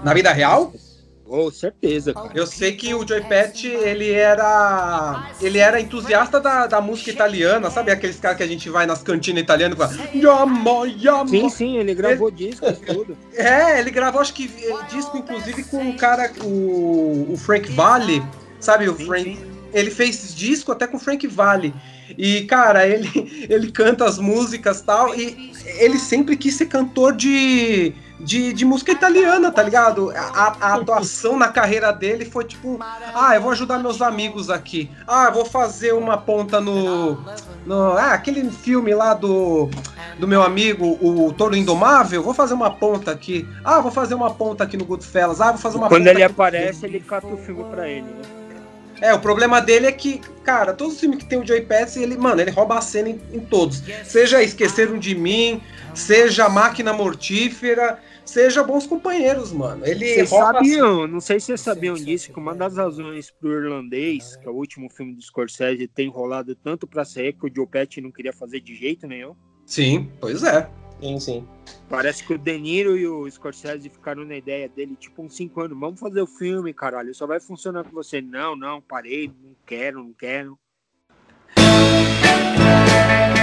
Na 0.03 0.13
vida 0.13 0.31
real? 0.31 0.71
Oh, 1.27 1.49
certeza, 1.49 2.13
cara. 2.13 2.29
Eu 2.35 2.45
sei 2.45 2.73
que 2.73 2.93
o 2.93 3.05
Joy 3.05 3.21
Pet, 3.21 3.67
ele 3.67 4.11
era. 4.11 5.31
Ele 5.41 5.57
era 5.57 5.81
entusiasta 5.81 6.39
da, 6.39 6.67
da 6.67 6.79
música 6.79 7.09
italiana, 7.09 7.71
sabe? 7.71 7.91
Aqueles 7.91 8.19
caras 8.19 8.37
que 8.37 8.43
a 8.43 8.47
gente 8.47 8.69
vai 8.69 8.85
nas 8.85 9.01
cantinas 9.01 9.41
italianas 9.41 9.75
e 9.75 9.81
fala. 9.81 10.09
Yama, 10.13 10.87
yama. 10.87 11.27
Sim, 11.27 11.49
sim, 11.49 11.77
ele 11.77 11.95
gravou 11.95 12.27
ele... 12.27 12.37
discos 12.37 12.77
tudo. 12.77 13.17
É, 13.33 13.79
ele 13.79 13.89
gravou, 13.89 14.21
acho 14.21 14.33
que 14.33 14.51
disco, 14.89 15.17
inclusive, 15.17 15.63
com 15.63 15.89
o 15.89 15.97
cara, 15.97 16.31
o, 16.43 17.33
o 17.33 17.37
Frank 17.37 17.71
Valley, 17.71 18.21
sabe? 18.59 18.87
O 18.87 18.95
sim, 18.95 19.05
Frank. 19.05 19.23
Sim. 19.23 19.55
Ele 19.73 19.89
fez 19.89 20.35
disco 20.35 20.71
até 20.71 20.85
com 20.85 20.97
o 20.97 20.99
Frank 20.99 21.25
Valley. 21.25 21.73
E, 22.17 22.43
cara, 22.43 22.87
ele, 22.87 23.09
ele 23.49 23.71
canta 23.71 24.05
as 24.05 24.19
músicas 24.19 24.81
tal. 24.81 25.15
E 25.15 25.51
ele 25.79 25.97
sempre 25.97 26.37
quis 26.37 26.55
ser 26.55 26.67
cantor 26.67 27.13
de 27.13 27.93
de, 28.19 28.53
de 28.53 28.65
música 28.65 28.91
italiana, 28.91 29.51
tá 29.51 29.61
ligado? 29.61 30.11
A, 30.15 30.55
a, 30.59 30.73
atuação 30.75 31.37
na 31.37 31.49
carreira 31.49 31.91
dele 31.91 32.25
foi 32.25 32.45
tipo, 32.45 32.79
ah, 33.13 33.35
eu 33.35 33.41
vou 33.41 33.51
ajudar 33.51 33.79
meus 33.79 34.01
amigos 34.01 34.49
aqui. 34.49 34.89
Ah, 35.07 35.25
eu 35.25 35.33
vou 35.33 35.45
fazer 35.45 35.93
uma 35.93 36.17
ponta 36.17 36.61
no. 36.61 37.17
no 37.65 37.91
ah, 37.93 38.13
aquele 38.13 38.49
filme 38.49 38.93
lá 38.93 39.13
do, 39.13 39.69
do 40.17 40.27
meu 40.27 40.41
amigo, 40.41 40.97
o 41.01 41.33
Toro 41.33 41.55
Indomável, 41.55 42.23
vou 42.23 42.33
fazer 42.33 42.53
uma 42.53 42.71
ponta 42.71 43.11
aqui. 43.11 43.47
Ah, 43.63 43.81
vou 43.81 43.91
fazer 43.91 44.15
uma 44.15 44.33
ponta 44.33 44.63
aqui 44.63 44.77
no 44.77 44.85
Goodfellas. 44.85 45.41
Ah, 45.41 45.51
vou 45.51 45.59
fazer 45.59 45.77
uma 45.77 45.87
Quando 45.89 46.03
ponta 46.03 46.11
ele 46.11 46.23
aparece, 46.23 46.85
ele 46.85 46.99
cata 46.99 47.27
o 47.27 47.37
filme 47.37 47.63
pra 47.65 47.87
ele, 47.87 48.07
né? 48.07 48.45
É, 49.01 49.13
o 49.13 49.19
problema 49.19 49.61
dele 49.61 49.87
é 49.87 49.91
que, 49.91 50.21
cara, 50.45 50.73
todos 50.73 50.93
os 50.93 50.99
filmes 50.99 51.17
que 51.17 51.25
tem 51.25 51.39
o 51.39 51.45
Joey 51.45 51.65
Pets, 51.65 51.97
ele, 51.97 52.15
mano, 52.15 52.39
ele 52.39 52.51
rouba 52.51 52.77
a 52.77 52.81
cena 52.81 53.09
em, 53.09 53.19
em 53.33 53.39
todos. 53.39 53.81
Seja 54.03 54.41
Esqueceram 54.43 54.99
de 54.99 55.15
Mim, 55.15 55.61
seja 55.93 56.47
Máquina 56.47 56.93
Mortífera, 56.93 57.99
seja 58.23 58.63
bons 58.63 58.85
companheiros, 58.85 59.51
mano. 59.51 59.85
Ele 59.85 60.05
vocês 60.05 60.29
sabiam, 60.29 61.07
não 61.07 61.19
sei 61.19 61.39
se 61.39 61.47
vocês 61.47 61.61
sabiam 61.61 61.95
disso, 61.95 62.31
que 62.31 62.39
uma 62.39 62.53
das 62.53 62.77
razões 62.77 63.31
pro 63.31 63.51
irlandês, 63.51 64.35
que 64.37 64.47
é 64.47 64.51
o 64.51 64.55
último 64.55 64.89
filme 64.89 65.15
do 65.15 65.21
Scorsese, 65.21 65.87
tem 65.87 66.07
enrolado 66.07 66.55
tanto 66.55 66.85
pra 66.85 67.03
ser 67.03 67.33
que 67.33 67.47
o 67.47 67.51
Joe 67.53 67.67
Pesci 67.67 67.99
não 67.99 68.11
queria 68.11 68.31
fazer 68.31 68.59
de 68.59 68.75
jeito 68.75 69.07
nenhum. 69.07 69.35
Sim, 69.65 70.11
pois 70.21 70.43
é. 70.43 70.69
Sim, 71.05 71.19
sim. 71.19 71.47
Parece 71.87 72.23
que 72.23 72.33
o 72.33 72.37
De 72.37 72.57
Niro 72.57 72.97
e 72.97 73.07
o 73.07 73.29
Scorsese 73.29 73.89
ficaram 73.89 74.25
na 74.25 74.35
ideia 74.35 74.67
dele, 74.67 74.95
tipo, 74.99 75.21
uns 75.21 75.35
5 75.35 75.61
anos, 75.61 75.79
vamos 75.79 75.99
fazer 75.99 76.19
o 76.19 76.25
filme, 76.25 76.73
caralho, 76.73 77.13
só 77.13 77.27
vai 77.27 77.39
funcionar 77.39 77.83
com 77.83 77.91
você. 77.91 78.21
Não, 78.21 78.55
não, 78.55 78.81
parei, 78.81 79.27
não 79.27 79.55
quero, 79.67 80.03
não 80.03 80.13
quero. 80.13 80.57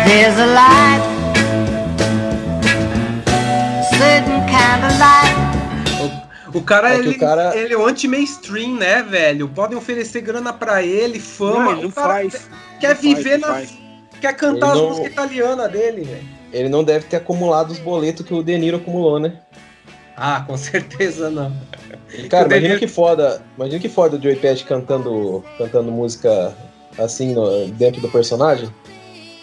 There's 0.04 0.38
a 0.40 0.46
light 0.46 1.22
o, 6.52 6.58
o 6.58 6.62
cara, 6.62 6.94
é 6.94 6.98
ele, 6.98 7.10
o 7.10 7.18
cara... 7.18 7.56
ele 7.56 7.74
é 7.74 7.76
o 7.76 7.86
anti-mainstream, 7.86 8.74
né, 8.74 9.02
velho? 9.04 9.48
Podem 9.48 9.78
oferecer 9.78 10.20
grana 10.22 10.52
pra 10.52 10.82
ele, 10.82 11.20
fama. 11.20 11.64
Não, 11.64 11.72
ele 11.72 11.82
não 11.82 11.90
faz. 11.90 12.50
Quer 12.80 12.94
não 12.94 13.00
viver 13.00 13.38
faz, 13.40 13.70
na. 13.70 14.18
Quer 14.20 14.36
cantar 14.36 14.66
ele 14.66 14.72
as 14.72 14.78
não... 14.78 14.88
músicas 14.88 15.12
italianas 15.12 15.70
dele, 15.70 16.02
velho. 16.02 16.31
Ele 16.52 16.68
não 16.68 16.84
deve 16.84 17.06
ter 17.06 17.16
acumulado 17.16 17.70
os 17.70 17.78
boletos 17.78 18.26
que 18.26 18.34
o 18.34 18.42
De 18.42 18.56
Niro 18.58 18.76
acumulou, 18.76 19.18
né? 19.18 19.38
Ah, 20.16 20.44
com 20.46 20.56
certeza 20.56 21.30
não. 21.30 21.52
Cara, 22.28 22.46
imagina 22.46 22.68
Niro... 22.68 22.80
que 22.80 22.86
foda. 22.86 23.42
Imagina 23.56 23.80
que 23.80 23.88
foda 23.88 24.16
o 24.16 24.22
Joey 24.22 24.36
Pet 24.36 24.64
cantando, 24.64 25.42
cantando 25.56 25.90
música 25.90 26.54
assim 26.98 27.32
no, 27.32 27.66
dentro 27.68 28.00
do 28.00 28.08
personagem. 28.08 28.68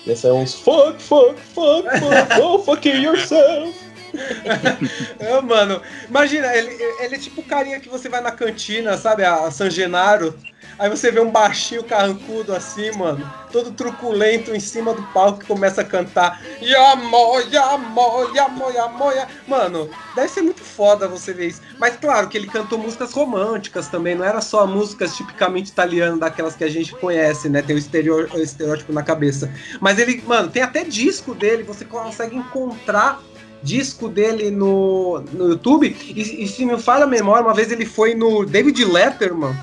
Ia 0.06 0.16
sair 0.16 0.32
uns 0.32 0.54
fuck, 0.54 1.02
fuck, 1.02 1.36
fuck, 1.54 1.84
fuck, 2.00 2.36
go 2.40 2.60
fuck 2.60 2.88
yourself. 2.88 3.74
é, 5.20 5.42
mano, 5.42 5.82
imagina, 6.08 6.56
ele, 6.56 6.72
ele 7.00 7.16
é 7.16 7.20
tipo 7.20 7.42
o 7.42 7.44
carinha 7.44 7.80
que 7.80 7.90
você 7.90 8.10
vai 8.10 8.22
na 8.22 8.32
cantina, 8.32 8.98
sabe? 8.98 9.24
A 9.24 9.50
San 9.52 9.70
Genaro. 9.70 10.34
Aí 10.80 10.90
você 10.90 11.12
vê 11.12 11.20
um 11.20 11.30
baixinho 11.30 11.84
carrancudo 11.84 12.56
assim, 12.56 12.90
mano, 12.94 13.30
todo 13.52 13.72
truculento 13.72 14.56
em 14.56 14.62
cima 14.62 14.94
do 14.94 15.04
palco 15.14 15.40
que 15.40 15.46
começa 15.46 15.82
a 15.82 15.84
cantar 15.84 16.42
Yamo, 16.62 17.42
Yamo, 17.52 18.34
Yamo, 18.34 18.72
Yamo, 18.72 19.06
Mano, 19.46 19.90
deve 20.16 20.30
ser 20.30 20.42
muito 20.42 20.64
foda 20.64 21.06
você 21.06 21.34
ver 21.34 21.48
isso. 21.48 21.62
Mas 21.78 21.98
claro 21.98 22.30
que 22.30 22.38
ele 22.38 22.48
cantou 22.48 22.80
músicas 22.80 23.12
românticas 23.12 23.90
também, 23.90 24.16
não 24.16 24.24
era 24.24 24.40
só 24.40 24.66
músicas 24.66 25.18
tipicamente 25.18 25.70
italianas, 25.70 26.20
daquelas 26.20 26.56
que 26.56 26.64
a 26.64 26.70
gente 26.70 26.96
conhece, 26.96 27.50
né? 27.50 27.62
Tem 27.62 27.76
o, 27.76 27.80
o 27.80 28.42
estereótipo 28.42 28.94
na 28.94 29.04
cabeça. 29.04 29.52
Mas 29.82 30.00
ele, 30.00 30.24
mano, 30.26 30.50
tem 30.50 30.62
até 30.62 30.86
disco 30.86 31.36
dele, 31.36 31.64
você 31.64 31.84
consegue 31.84 32.38
encontrar 32.38 33.22
disco 33.62 34.08
dele 34.08 34.50
no, 34.50 35.22
no 35.34 35.50
YouTube. 35.50 35.96
E, 36.16 36.44
e 36.44 36.48
se 36.48 36.66
me 36.66 36.80
falha 36.80 37.04
a 37.04 37.08
memória, 37.08 37.44
uma 37.44 37.54
vez 37.54 37.70
ele 37.70 37.86
foi 37.86 38.16
no 38.16 38.46
David 38.46 38.86
Letterman 38.86 39.54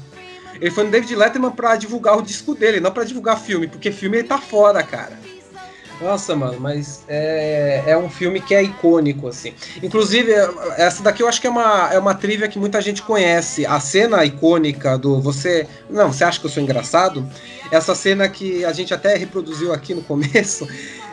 ele 0.60 0.70
foi 0.70 0.84
no 0.84 0.90
David 0.90 1.14
Letterman 1.14 1.50
pra 1.50 1.76
divulgar 1.76 2.16
o 2.18 2.22
disco 2.22 2.54
dele, 2.54 2.80
não 2.80 2.90
pra 2.90 3.04
divulgar 3.04 3.38
filme, 3.38 3.66
porque 3.66 3.90
filme 3.90 4.18
ele 4.18 4.28
tá 4.28 4.38
fora, 4.38 4.82
cara. 4.82 5.18
Nossa, 6.00 6.36
mano, 6.36 6.60
mas 6.60 7.02
é, 7.08 7.82
é 7.86 7.96
um 7.96 8.10
filme 8.10 8.40
que 8.40 8.54
é 8.54 8.62
icônico, 8.62 9.28
assim. 9.28 9.54
Inclusive, 9.82 10.30
essa 10.76 11.02
daqui 11.02 11.22
eu 11.22 11.28
acho 11.28 11.40
que 11.40 11.46
é 11.46 11.50
uma, 11.50 11.88
é 11.90 11.98
uma 11.98 12.14
trivia 12.14 12.48
que 12.48 12.58
muita 12.58 12.80
gente 12.82 13.02
conhece. 13.02 13.64
A 13.64 13.80
cena 13.80 14.24
icônica 14.24 14.98
do 14.98 15.20
Você. 15.20 15.66
Não, 15.88 16.12
você 16.12 16.24
acha 16.24 16.38
que 16.38 16.44
eu 16.44 16.50
sou 16.50 16.62
engraçado? 16.62 17.26
Essa 17.70 17.94
cena 17.94 18.28
que 18.28 18.64
a 18.64 18.72
gente 18.72 18.92
até 18.92 19.16
reproduziu 19.16 19.72
aqui 19.72 19.94
no 19.94 20.02
começo, 20.02 20.68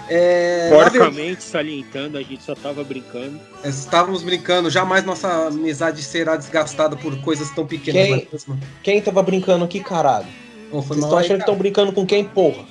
é, 0.09 0.69
Porcamente 0.69 1.43
salientando, 1.43 2.17
a 2.17 2.21
gente 2.21 2.43
só 2.43 2.55
tava 2.55 2.83
brincando. 2.83 3.39
Estávamos 3.63 4.23
brincando, 4.23 4.69
jamais 4.69 5.03
nossa 5.03 5.47
amizade 5.47 6.01
será 6.03 6.35
desgastada 6.35 6.95
por 6.95 7.15
coisas 7.21 7.49
tão 7.51 7.65
pequenas. 7.65 8.05
Quem, 8.05 8.59
quem 8.81 9.01
tava 9.01 9.21
brincando 9.23 9.63
aqui, 9.63 9.79
caralho? 9.79 10.27
Vocês 10.71 10.99
estão 10.99 11.17
achando 11.17 11.37
que 11.37 11.43
estão 11.43 11.55
brincando 11.55 11.93
com 11.93 12.05
quem, 12.05 12.23
porra? 12.25 12.65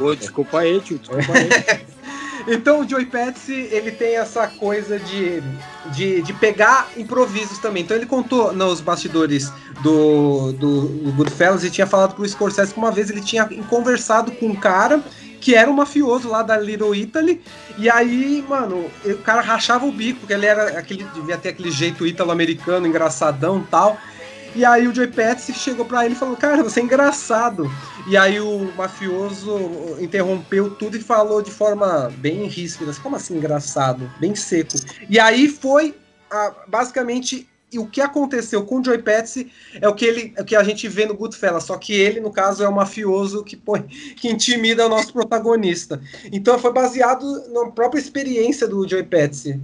Ô, 0.00 0.14
desculpa 0.14 0.60
aí, 0.60 0.80
tio, 0.80 0.98
desculpa 0.98 1.32
aí. 1.32 1.80
Então 2.48 2.80
o 2.80 2.88
Joey 2.88 3.06
Patsy, 3.06 3.68
ele 3.70 3.90
tem 3.90 4.16
essa 4.16 4.46
coisa 4.46 4.98
de, 4.98 5.42
de, 5.92 6.22
de, 6.22 6.32
pegar 6.32 6.90
improvisos 6.96 7.58
também. 7.58 7.82
Então 7.82 7.96
ele 7.96 8.06
contou 8.06 8.52
nos 8.52 8.80
bastidores 8.80 9.52
do, 9.82 10.52
do, 10.52 10.88
do 10.88 11.12
Goodfellas 11.12 11.64
e 11.64 11.70
tinha 11.70 11.86
falado 11.86 12.14
pro 12.14 12.28
Scorsese 12.28 12.72
que 12.72 12.78
uma 12.78 12.90
vez 12.90 13.10
ele 13.10 13.20
tinha 13.20 13.46
conversado 13.68 14.32
com 14.32 14.46
um 14.46 14.54
cara 14.54 15.02
que 15.40 15.54
era 15.54 15.70
um 15.70 15.74
mafioso 15.74 16.28
lá 16.28 16.42
da 16.42 16.56
Little 16.56 16.94
Italy. 16.94 17.40
E 17.78 17.88
aí, 17.88 18.44
mano, 18.48 18.90
o 19.04 19.18
cara 19.18 19.40
rachava 19.40 19.86
o 19.86 19.92
bico, 19.92 20.20
porque 20.20 20.34
ele 20.34 20.46
era 20.46 20.78
aquele, 20.78 21.04
devia 21.14 21.38
ter 21.38 21.48
aquele 21.50 21.70
jeito 21.70 22.06
ítalo-americano, 22.06 22.86
engraçadão 22.86 23.66
tal. 23.70 23.98
E 24.54 24.64
aí 24.64 24.88
o 24.88 24.94
Joey 24.94 25.08
Patsy 25.08 25.54
chegou 25.54 25.84
pra 25.84 26.04
ele 26.04 26.14
e 26.14 26.18
falou, 26.18 26.36
cara, 26.36 26.62
você 26.62 26.80
é 26.80 26.82
engraçado. 26.82 27.70
E 28.08 28.16
aí 28.16 28.40
o 28.40 28.72
mafioso 28.76 29.96
interrompeu 30.00 30.70
tudo 30.70 30.96
e 30.96 31.00
falou 31.00 31.40
de 31.40 31.52
forma 31.52 32.12
bem 32.16 32.46
ríspida, 32.46 32.92
como 33.00 33.14
assim 33.14 33.36
engraçado? 33.36 34.10
Bem 34.18 34.34
seco. 34.34 34.74
E 35.08 35.20
aí 35.20 35.48
foi 35.48 35.94
basicamente 36.66 37.48
e 37.72 37.78
o 37.78 37.86
que 37.86 38.00
aconteceu 38.00 38.64
com 38.64 38.80
o 38.80 38.84
Joey 38.84 39.00
Patsy 39.00 39.50
é 39.80 39.88
o 39.88 39.94
que 39.94 40.04
ele, 40.04 40.32
é 40.36 40.42
o 40.42 40.44
que 40.44 40.56
a 40.56 40.62
gente 40.62 40.88
vê 40.88 41.06
no 41.06 41.14
Goodfellas, 41.14 41.64
só 41.64 41.76
que 41.76 41.92
ele, 41.92 42.18
no 42.18 42.30
caso, 42.30 42.64
é 42.64 42.68
o 42.68 42.74
mafioso 42.74 43.44
que, 43.44 43.56
põe, 43.56 43.82
que 44.16 44.28
intimida 44.28 44.86
o 44.86 44.88
nosso 44.88 45.12
protagonista. 45.12 46.00
Então 46.32 46.58
foi 46.58 46.72
baseado 46.72 47.24
na 47.52 47.70
própria 47.70 48.00
experiência 48.00 48.66
do 48.66 48.88
Joey 48.88 49.04
Patsy. 49.04 49.60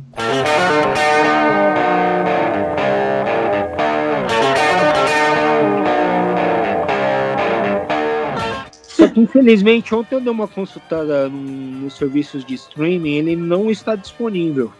Só 8.82 9.09
que 9.09 9.20
infelizmente 9.20 9.94
ontem 9.94 10.14
eu 10.14 10.20
dei 10.20 10.30
uma 10.30 10.46
consultada 10.46 11.28
nos 11.28 11.96
serviços 11.96 12.44
de 12.44 12.54
streaming, 12.54 13.16
ele 13.16 13.36
não 13.36 13.68
está 13.68 13.96
disponível. 13.96 14.72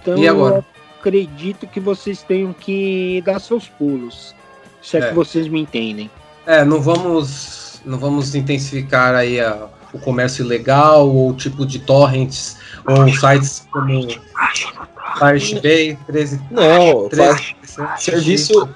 Então, 0.00 0.16
e 0.16 0.26
agora? 0.28 0.64
Acredito 1.00 1.66
que 1.66 1.80
vocês 1.80 2.22
tenham 2.22 2.52
que 2.52 3.22
dar 3.24 3.40
seus 3.40 3.66
pulos. 3.66 4.34
Se 4.82 4.98
é, 4.98 5.00
é. 5.00 5.08
que 5.08 5.14
vocês 5.14 5.48
me 5.48 5.60
entendem. 5.60 6.10
É, 6.46 6.64
não 6.64 6.80
vamos, 6.80 7.80
não 7.84 7.98
vamos 7.98 8.34
intensificar 8.34 9.14
aí 9.14 9.40
a, 9.40 9.68
o 9.92 9.98
comércio 9.98 10.44
ilegal 10.44 11.08
ou 11.08 11.30
o 11.30 11.34
tipo 11.34 11.66
de 11.66 11.78
torrents 11.78 12.56
ou 12.86 13.08
sites 13.12 13.66
como 13.70 14.06
Bay 15.18 15.98
13. 16.06 16.40
Não, 16.50 17.08
13, 17.08 17.56
serviço. 17.98 18.68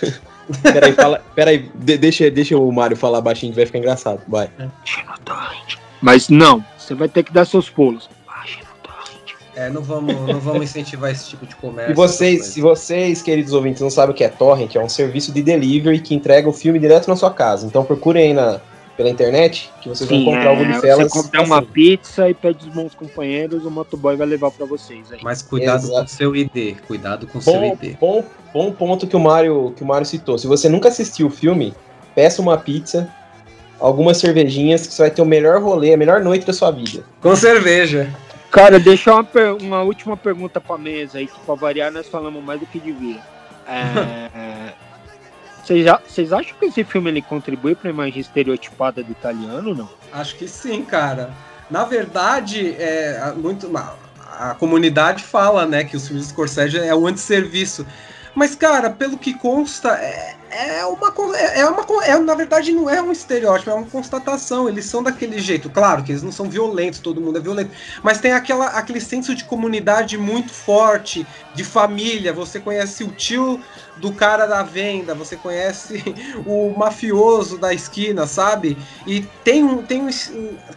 peraí, 0.62 0.92
fala, 0.92 1.22
peraí, 1.34 1.70
de, 1.74 1.98
deixa, 1.98 2.30
deixa 2.30 2.56
o 2.56 2.72
Mário 2.72 2.96
falar 2.96 3.20
baixinho 3.20 3.52
que 3.52 3.56
vai 3.56 3.66
ficar 3.66 3.78
engraçado. 3.78 4.22
Vai. 4.26 4.50
Mas 6.00 6.28
não, 6.28 6.64
você 6.78 6.94
vai 6.94 7.08
ter 7.08 7.22
que 7.22 7.32
dar 7.32 7.44
seus 7.44 7.68
pulos. 7.68 8.08
É, 9.60 9.68
não 9.68 9.82
vamos, 9.82 10.14
não 10.14 10.40
vamos 10.40 10.62
incentivar 10.62 11.10
esse 11.10 11.28
tipo 11.28 11.44
de 11.44 11.54
comércio. 11.54 11.92
E 11.92 11.94
vocês, 11.94 12.46
se 12.46 12.62
vocês, 12.62 13.20
queridos 13.20 13.52
ouvintes, 13.52 13.82
não 13.82 13.90
sabem 13.90 14.14
o 14.14 14.16
que 14.16 14.24
é 14.24 14.28
torrent, 14.30 14.74
é 14.74 14.80
um 14.80 14.88
serviço 14.88 15.30
de 15.32 15.42
delivery 15.42 16.00
que 16.00 16.14
entrega 16.14 16.48
o 16.48 16.52
filme 16.52 16.78
direto 16.78 17.08
na 17.08 17.14
sua 17.14 17.30
casa. 17.30 17.66
Então 17.66 17.84
procurem 17.84 18.28
aí 18.28 18.32
na, 18.32 18.58
pela 18.96 19.10
internet 19.10 19.70
que 19.82 19.88
vocês 19.90 20.08
Sim, 20.08 20.24
vão 20.24 20.32
encontrar 20.32 20.54
é, 20.54 20.62
o 20.62 20.64
Goodfellas. 20.64 21.12
Você 21.12 21.22
comprar 21.22 21.42
uma 21.42 21.60
pizza 21.60 22.30
e 22.30 22.32
pede 22.32 22.66
os 22.66 22.74
bons 22.74 22.94
companheiros, 22.94 23.66
o 23.66 23.70
motoboy 23.70 24.16
vai 24.16 24.26
levar 24.26 24.50
para 24.50 24.64
vocês. 24.64 25.12
Aí. 25.12 25.18
Mas 25.22 25.42
cuidado 25.42 25.84
Exato. 25.84 25.98
com 25.98 26.04
o 26.04 26.08
seu 26.08 26.34
ID, 26.34 26.76
cuidado 26.88 27.26
com 27.26 27.38
o 27.38 27.42
seu 27.42 27.62
ID. 27.62 27.98
Bom, 28.00 28.24
bom 28.54 28.72
ponto 28.72 29.06
que 29.06 29.14
o 29.14 29.20
Mário 29.20 29.74
que 29.76 29.82
o 29.82 29.86
Mário 29.86 30.06
citou. 30.06 30.38
Se 30.38 30.46
você 30.46 30.70
nunca 30.70 30.88
assistiu 30.88 31.26
o 31.26 31.30
filme, 31.30 31.74
peça 32.14 32.40
uma 32.40 32.56
pizza, 32.56 33.12
algumas 33.78 34.16
cervejinhas 34.16 34.86
que 34.86 34.94
você 34.94 35.02
vai 35.02 35.10
ter 35.10 35.20
o 35.20 35.26
melhor 35.26 35.62
rolê, 35.62 35.92
a 35.92 35.98
melhor 35.98 36.22
noite 36.22 36.46
da 36.46 36.52
sua 36.54 36.70
vida. 36.70 37.04
Com 37.20 37.36
cerveja. 37.36 38.08
Cara, 38.50 38.80
deixa 38.80 39.14
uma, 39.14 39.26
uma 39.60 39.82
última 39.82 40.16
pergunta 40.16 40.60
pra 40.60 40.76
mesa 40.76 41.18
aí, 41.18 41.26
que 41.26 41.38
pra 41.40 41.54
variar 41.54 41.92
nós 41.92 42.08
falamos 42.08 42.42
mais 42.42 42.58
do 42.58 42.66
que 42.66 42.80
devia. 42.80 43.20
É... 43.66 44.74
Vocês 45.64 46.32
acham 46.32 46.56
que 46.58 46.64
esse 46.64 46.82
filme 46.82 47.10
ele 47.10 47.22
contribui 47.22 47.76
para 47.76 47.88
a 47.88 47.92
imagem 47.92 48.20
estereotipada 48.20 49.04
do 49.04 49.12
italiano 49.12 49.72
não? 49.72 49.88
Acho 50.12 50.34
que 50.34 50.48
sim, 50.48 50.84
cara. 50.84 51.30
Na 51.70 51.84
verdade, 51.84 52.74
é, 52.76 53.32
muito, 53.36 53.70
a 53.76 54.54
comunidade 54.54 55.22
fala 55.22 55.66
né, 55.66 55.84
que 55.84 55.96
o 55.96 56.00
filmes 56.00 56.24
de 56.24 56.32
Scorsese 56.32 56.78
é 56.78 56.92
o 56.92 57.06
antisserviço. 57.06 57.86
Mas, 58.34 58.56
cara, 58.56 58.90
pelo 58.90 59.16
que 59.16 59.32
consta, 59.34 59.90
é, 59.90 60.34
é 60.50 60.84
uma, 60.84 61.12
é, 61.36 61.60
é 61.60 61.66
uma. 61.66 61.84
É, 62.04 62.18
na 62.18 62.34
verdade, 62.34 62.72
não 62.72 62.88
é 62.88 63.00
um 63.00 63.12
estereótipo, 63.12 63.70
é 63.70 63.74
uma 63.74 63.86
constatação. 63.86 64.68
Eles 64.68 64.84
são 64.84 65.02
daquele 65.02 65.38
jeito. 65.38 65.70
Claro 65.70 66.02
que 66.02 66.12
eles 66.12 66.22
não 66.22 66.32
são 66.32 66.48
violentos, 66.48 67.00
todo 67.00 67.20
mundo 67.20 67.38
é 67.38 67.40
violento. 67.40 67.70
Mas 68.02 68.18
tem 68.18 68.32
aquela, 68.32 68.66
aquele 68.66 69.00
senso 69.00 69.34
de 69.34 69.44
comunidade 69.44 70.18
muito 70.18 70.52
forte, 70.52 71.26
de 71.54 71.64
família. 71.64 72.32
Você 72.32 72.60
conhece 72.60 73.04
o 73.04 73.12
tio 73.12 73.60
do 73.96 74.12
cara 74.12 74.46
da 74.46 74.62
venda, 74.62 75.14
você 75.14 75.36
conhece 75.36 76.02
o 76.46 76.74
mafioso 76.76 77.58
da 77.58 77.72
esquina, 77.72 78.26
sabe? 78.26 78.76
E 79.06 79.22
tem 79.44 79.64
um. 79.64 79.82
Tem 79.82 80.02
um 80.02 80.10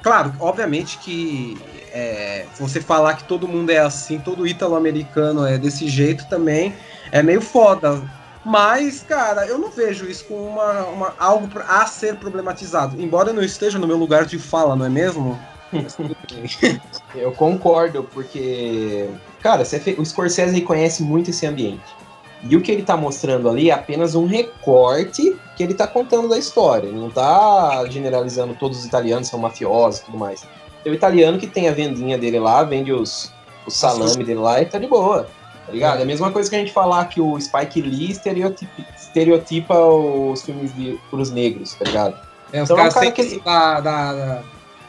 claro, 0.01 0.33
obviamente 0.39 0.97
que 0.99 1.57
é, 1.91 2.45
você 2.59 2.79
falar 2.79 3.15
que 3.15 3.23
todo 3.23 3.47
mundo 3.47 3.69
é 3.69 3.79
assim, 3.79 4.19
todo 4.19 4.47
ítalo-americano 4.47 5.45
é 5.45 5.57
desse 5.57 5.87
jeito 5.87 6.27
também 6.29 6.73
é 7.13 7.21
meio 7.21 7.41
foda. 7.41 8.01
Mas, 8.45 9.01
cara, 9.03 9.45
eu 9.45 9.57
não 9.57 9.69
vejo 9.69 10.05
isso 10.05 10.25
como 10.25 10.45
uma, 10.45 10.83
uma, 10.85 11.13
algo 11.17 11.47
a 11.67 11.85
ser 11.85 12.17
problematizado. 12.17 13.01
Embora 13.01 13.29
eu 13.29 13.33
não 13.33 13.43
esteja 13.43 13.79
no 13.79 13.87
meu 13.87 13.97
lugar 13.97 14.25
de 14.25 14.37
fala, 14.37 14.75
não 14.75 14.85
é 14.85 14.89
mesmo? 14.89 15.39
eu 17.15 17.31
concordo, 17.31 18.03
porque, 18.13 19.09
cara, 19.41 19.63
o 19.97 20.05
Scorsese 20.05 20.61
conhece 20.61 21.01
muito 21.01 21.29
esse 21.29 21.45
ambiente. 21.45 22.03
E 22.49 22.57
o 22.57 22.61
que 22.61 22.71
ele 22.71 22.83
tá 22.83 22.97
mostrando 22.97 23.49
ali 23.49 23.69
é 23.69 23.73
apenas 23.73 24.15
um 24.15 24.25
recorte 24.25 25.35
que 25.55 25.63
ele 25.63 25.73
tá 25.73 25.87
contando 25.87 26.27
da 26.27 26.37
história. 26.37 26.87
Ele 26.87 26.99
não 26.99 27.09
tá 27.09 27.85
generalizando 27.89 28.53
todos 28.55 28.79
os 28.79 28.85
italianos 28.85 29.29
são 29.29 29.39
mafiosos 29.39 30.01
e 30.01 30.05
tudo 30.05 30.17
mais. 30.17 30.45
Tem 30.83 30.91
o 30.91 30.95
italiano 30.95 31.39
que 31.39 31.47
tem 31.47 31.69
a 31.69 31.71
vendinha 31.71 32.17
dele 32.17 32.39
lá, 32.39 32.61
vende 32.63 32.91
os, 32.91 33.31
o 33.65 33.71
salame 33.71 34.25
dele 34.25 34.39
lá 34.39 34.61
e 34.61 34.65
tá 34.65 34.77
de 34.77 34.87
boa. 34.87 35.29
Tá 35.65 35.71
ligado? 35.71 35.99
É 35.99 36.03
a 36.03 36.05
mesma 36.05 36.31
coisa 36.31 36.49
que 36.49 36.55
a 36.55 36.59
gente 36.59 36.73
falar 36.73 37.05
que 37.05 37.21
o 37.21 37.39
Spike 37.39 37.81
Lee 37.81 38.11
estereotipa, 38.11 38.83
estereotipa 38.95 39.79
os 39.79 40.43
filmes 40.43 40.75
de, 40.75 40.99
pros 41.09 41.31
negros, 41.31 41.73
tá 41.73 41.85
ligado? 41.85 42.17
É, 42.51 42.61
os 42.61 42.69
então, 42.69 42.77
caras 42.77 42.95
é 42.95 42.99
um 42.99 43.01
cara 43.01 43.11
que... 43.11 43.39
da, 43.39 43.79
da, 43.79 44.43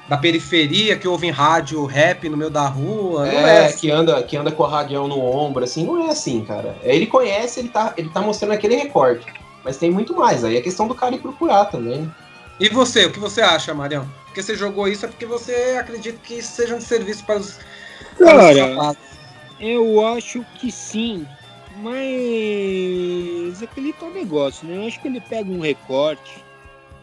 da, 0.09 0.17
periferia 0.17 0.97
que 0.97 1.07
ouvem 1.07 1.31
rádio 1.31 1.85
rap 1.85 2.29
no 2.29 2.37
meio 2.37 2.51
da 2.51 2.67
rua. 2.67 3.29
É, 3.29 3.35
é 3.35 3.67
assim. 3.67 3.79
que, 3.79 3.91
anda, 3.91 4.23
que 4.23 4.37
anda 4.37 4.51
com 4.51 4.65
a 4.65 4.69
radião 4.69 5.07
no 5.07 5.19
ombro, 5.21 5.63
assim, 5.63 5.85
não 5.85 6.07
é 6.07 6.11
assim, 6.11 6.45
cara. 6.45 6.77
Ele 6.83 7.07
conhece, 7.07 7.61
ele 7.61 7.69
tá, 7.69 7.95
ele 7.97 8.09
tá 8.09 8.21
mostrando 8.21 8.53
aquele 8.53 8.77
recorte. 8.77 9.27
Mas 9.65 9.77
tem 9.77 9.91
muito 9.91 10.15
mais, 10.15 10.45
aí 10.45 10.57
é 10.57 10.61
questão 10.61 10.87
do 10.87 10.95
cara 10.95 11.15
ir 11.15 11.21
procurar 11.21 11.67
também. 11.67 12.13
E 12.61 12.69
você, 12.69 13.07
o 13.07 13.11
que 13.11 13.19
você 13.19 13.41
acha, 13.41 13.73
Marião? 13.73 14.07
Porque 14.27 14.43
você 14.43 14.55
jogou 14.55 14.87
isso 14.89 15.07
é 15.07 15.09
porque 15.09 15.25
você 15.25 15.77
acredita 15.81 16.19
que 16.23 16.35
isso 16.35 16.53
seja 16.53 16.75
um 16.75 16.81
serviço 16.81 17.25
para 17.25 17.39
os 17.39 17.59
Cara, 18.19 18.97
eu 19.61 20.05
acho 20.07 20.45
que 20.57 20.71
sim, 20.71 21.27
mas 21.77 23.63
aquele 23.63 23.93
tal 23.93 24.11
negócio, 24.11 24.67
né? 24.67 24.77
Eu 24.77 24.87
acho 24.87 25.01
que 25.01 25.09
ele 25.09 25.21
pega 25.21 25.51
um 25.51 25.61
recorte, 25.61 26.45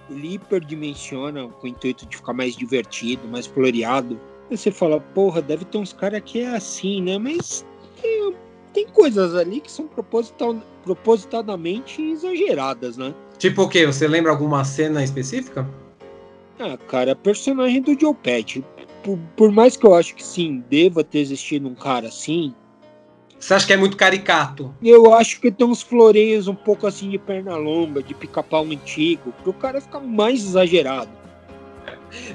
ele 0.10 0.36
hiperdimensiona 0.36 1.48
com 1.48 1.68
o 1.68 1.70
intuito 1.70 2.06
de 2.06 2.18
ficar 2.18 2.34
mais 2.34 2.56
divertido, 2.56 3.28
mais 3.28 3.46
floreado. 3.46 4.20
Aí 4.50 4.58
você 4.58 4.72
fala, 4.72 5.00
porra, 5.00 5.42
deve 5.42 5.66
ter 5.66 5.78
uns 5.78 5.94
caras 5.94 6.22
que 6.24 6.42
é 6.42 6.48
assim, 6.48 7.02
né? 7.02 7.18
Mas 7.18 7.66
tem, 8.02 8.36
tem 8.74 8.88
coisas 8.88 9.36
ali 9.36 9.62
que 9.62 9.72
são 9.72 9.88
proposital, 9.88 10.56
propositadamente 10.84 12.02
exageradas, 12.02 12.98
né? 12.98 13.14
Tipo 13.38 13.64
o 13.64 13.70
quê? 13.70 13.86
Você 13.86 14.08
lembra 14.08 14.32
alguma 14.32 14.64
cena 14.64 15.04
específica? 15.04 15.68
Ah, 16.60 16.78
cara, 16.78 17.16
personagem 17.16 17.82
do 17.82 18.00
Joe 18.00 18.14
Pet. 18.14 18.64
Por, 19.04 19.18
por 19.36 19.52
mais 19.52 19.76
que 19.76 19.86
eu 19.86 19.96
acho 19.96 20.16
que 20.16 20.24
sim, 20.24 20.64
deva 20.70 21.04
ter 21.04 21.20
existido 21.20 21.68
um 21.68 21.76
cara 21.76 22.08
assim, 22.08 22.54
você 23.42 23.56
acha 23.56 23.66
que 23.66 23.74
é 23.74 23.78
muito 23.78 23.98
caricato? 23.98 24.72
Eu 24.84 25.12
acho 25.16 25.42
que 25.42 25.52
tem 25.52 25.66
uns 25.66 25.82
floreios 25.82 26.48
um 26.48 26.54
pouco 26.54 26.86
assim 26.86 27.10
de 27.10 27.18
perna 27.18 27.56
longa, 27.56 28.04
de 28.04 28.14
pica-pau 28.14 28.64
antigo, 28.64 29.34
pro 29.42 29.52
cara 29.52 29.82
ficar 29.82 30.00
mais 30.00 30.42
exagerado. 30.42 31.10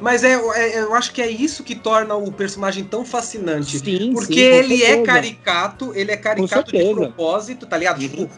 Mas 0.01 0.25
é, 0.25 0.33
é, 0.33 0.81
eu 0.81 0.95
acho 0.95 1.13
que 1.13 1.23
é 1.23 1.31
isso 1.31 1.63
que 1.63 1.77
torna 1.77 2.17
o 2.17 2.33
personagem 2.33 2.83
tão 2.83 3.05
fascinante. 3.05 3.79
Sim, 3.79 4.13
porque 4.13 4.35
sim, 4.35 4.41
ele 4.41 4.83
é 4.83 5.03
caricato, 5.03 5.93
ele 5.95 6.11
é 6.11 6.17
caricato 6.17 6.73
de 6.73 6.79
certeza. 6.79 6.95
propósito, 6.95 7.67
tá 7.67 7.77
ligado? 7.77 8.01
Tipo, 8.01 8.29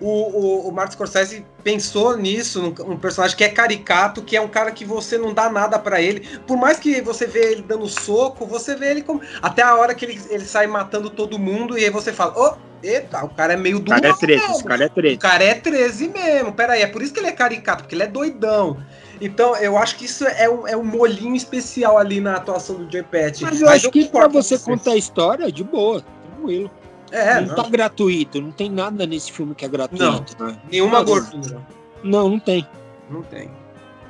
o, 0.00 0.08
o, 0.08 0.68
o 0.68 0.72
Martin 0.72 0.92
Scorsese 0.94 1.44
pensou 1.62 2.16
nisso, 2.16 2.62
num, 2.62 2.92
um 2.92 2.96
personagem 2.98 3.36
que 3.36 3.44
é 3.44 3.48
caricato, 3.48 4.22
que 4.22 4.36
é 4.36 4.40
um 4.40 4.48
cara 4.48 4.70
que 4.70 4.84
você 4.84 5.18
não 5.18 5.32
dá 5.32 5.50
nada 5.50 5.78
pra 5.78 6.00
ele. 6.00 6.20
Por 6.46 6.56
mais 6.56 6.78
que 6.78 7.00
você 7.00 7.26
vê 7.26 7.52
ele 7.52 7.62
dando 7.62 7.88
soco, 7.88 8.46
você 8.46 8.74
vê 8.74 8.90
ele 8.90 9.02
como. 9.02 9.20
Até 9.42 9.62
a 9.62 9.74
hora 9.74 9.94
que 9.94 10.04
ele, 10.04 10.20
ele 10.30 10.44
sai 10.44 10.66
matando 10.66 11.10
todo 11.10 11.38
mundo, 11.38 11.78
e 11.78 11.84
aí 11.84 11.90
você 11.90 12.12
fala, 12.12 12.38
ô, 12.38 12.56
eita, 12.82 13.24
o 13.24 13.28
cara 13.28 13.54
é 13.54 13.56
meio 13.56 13.78
O 13.78 13.84
cara 13.84 14.08
é 14.08 14.12
durão 14.12 14.18
13, 14.18 14.40
mesmo. 14.40 14.54
esse 14.54 14.64
cara 14.64 14.84
é 14.84 14.86
O 14.86 14.90
13. 14.90 15.16
cara 15.18 15.44
é 15.44 15.54
13 15.54 16.08
mesmo, 16.08 16.52
peraí, 16.52 16.82
é 16.82 16.86
por 16.86 17.02
isso 17.02 17.12
que 17.12 17.20
ele 17.20 17.28
é 17.28 17.32
caricato, 17.32 17.84
porque 17.84 17.94
ele 17.94 18.02
é 18.04 18.08
doidão. 18.08 18.76
Então, 19.20 19.56
eu 19.56 19.78
acho 19.78 19.96
que 19.96 20.04
isso 20.04 20.26
é 20.26 20.48
um, 20.48 20.68
é 20.68 20.76
um 20.76 20.84
molinho 20.84 21.34
especial 21.34 21.96
ali 21.96 22.20
na 22.20 22.36
atuação 22.36 22.76
do 22.76 22.92
Jay 22.92 23.02
Pet. 23.02 23.42
Mas 23.42 23.62
eu 23.62 23.68
acho 23.68 23.90
que 23.90 24.04
pra 24.04 24.26
com 24.26 24.32
você 24.32 24.58
contar 24.58 24.92
a 24.92 24.96
história, 24.96 25.50
de 25.50 25.64
boa, 25.64 26.04
tranquilo. 26.34 26.70
É, 27.16 27.40
não, 27.40 27.48
não, 27.48 27.54
tá 27.54 27.68
gratuito, 27.70 28.42
não 28.42 28.52
tem 28.52 28.70
nada 28.70 29.06
nesse 29.06 29.32
filme 29.32 29.54
que 29.54 29.64
é 29.64 29.68
gratuito, 29.68 30.36
né? 30.38 30.58
nenhuma 30.70 30.98
Não. 30.98 31.04
gordura. 31.06 31.66
Não, 32.02 32.28
não 32.28 32.38
tem. 32.38 32.68
Não 33.10 33.22
tem. 33.22 33.50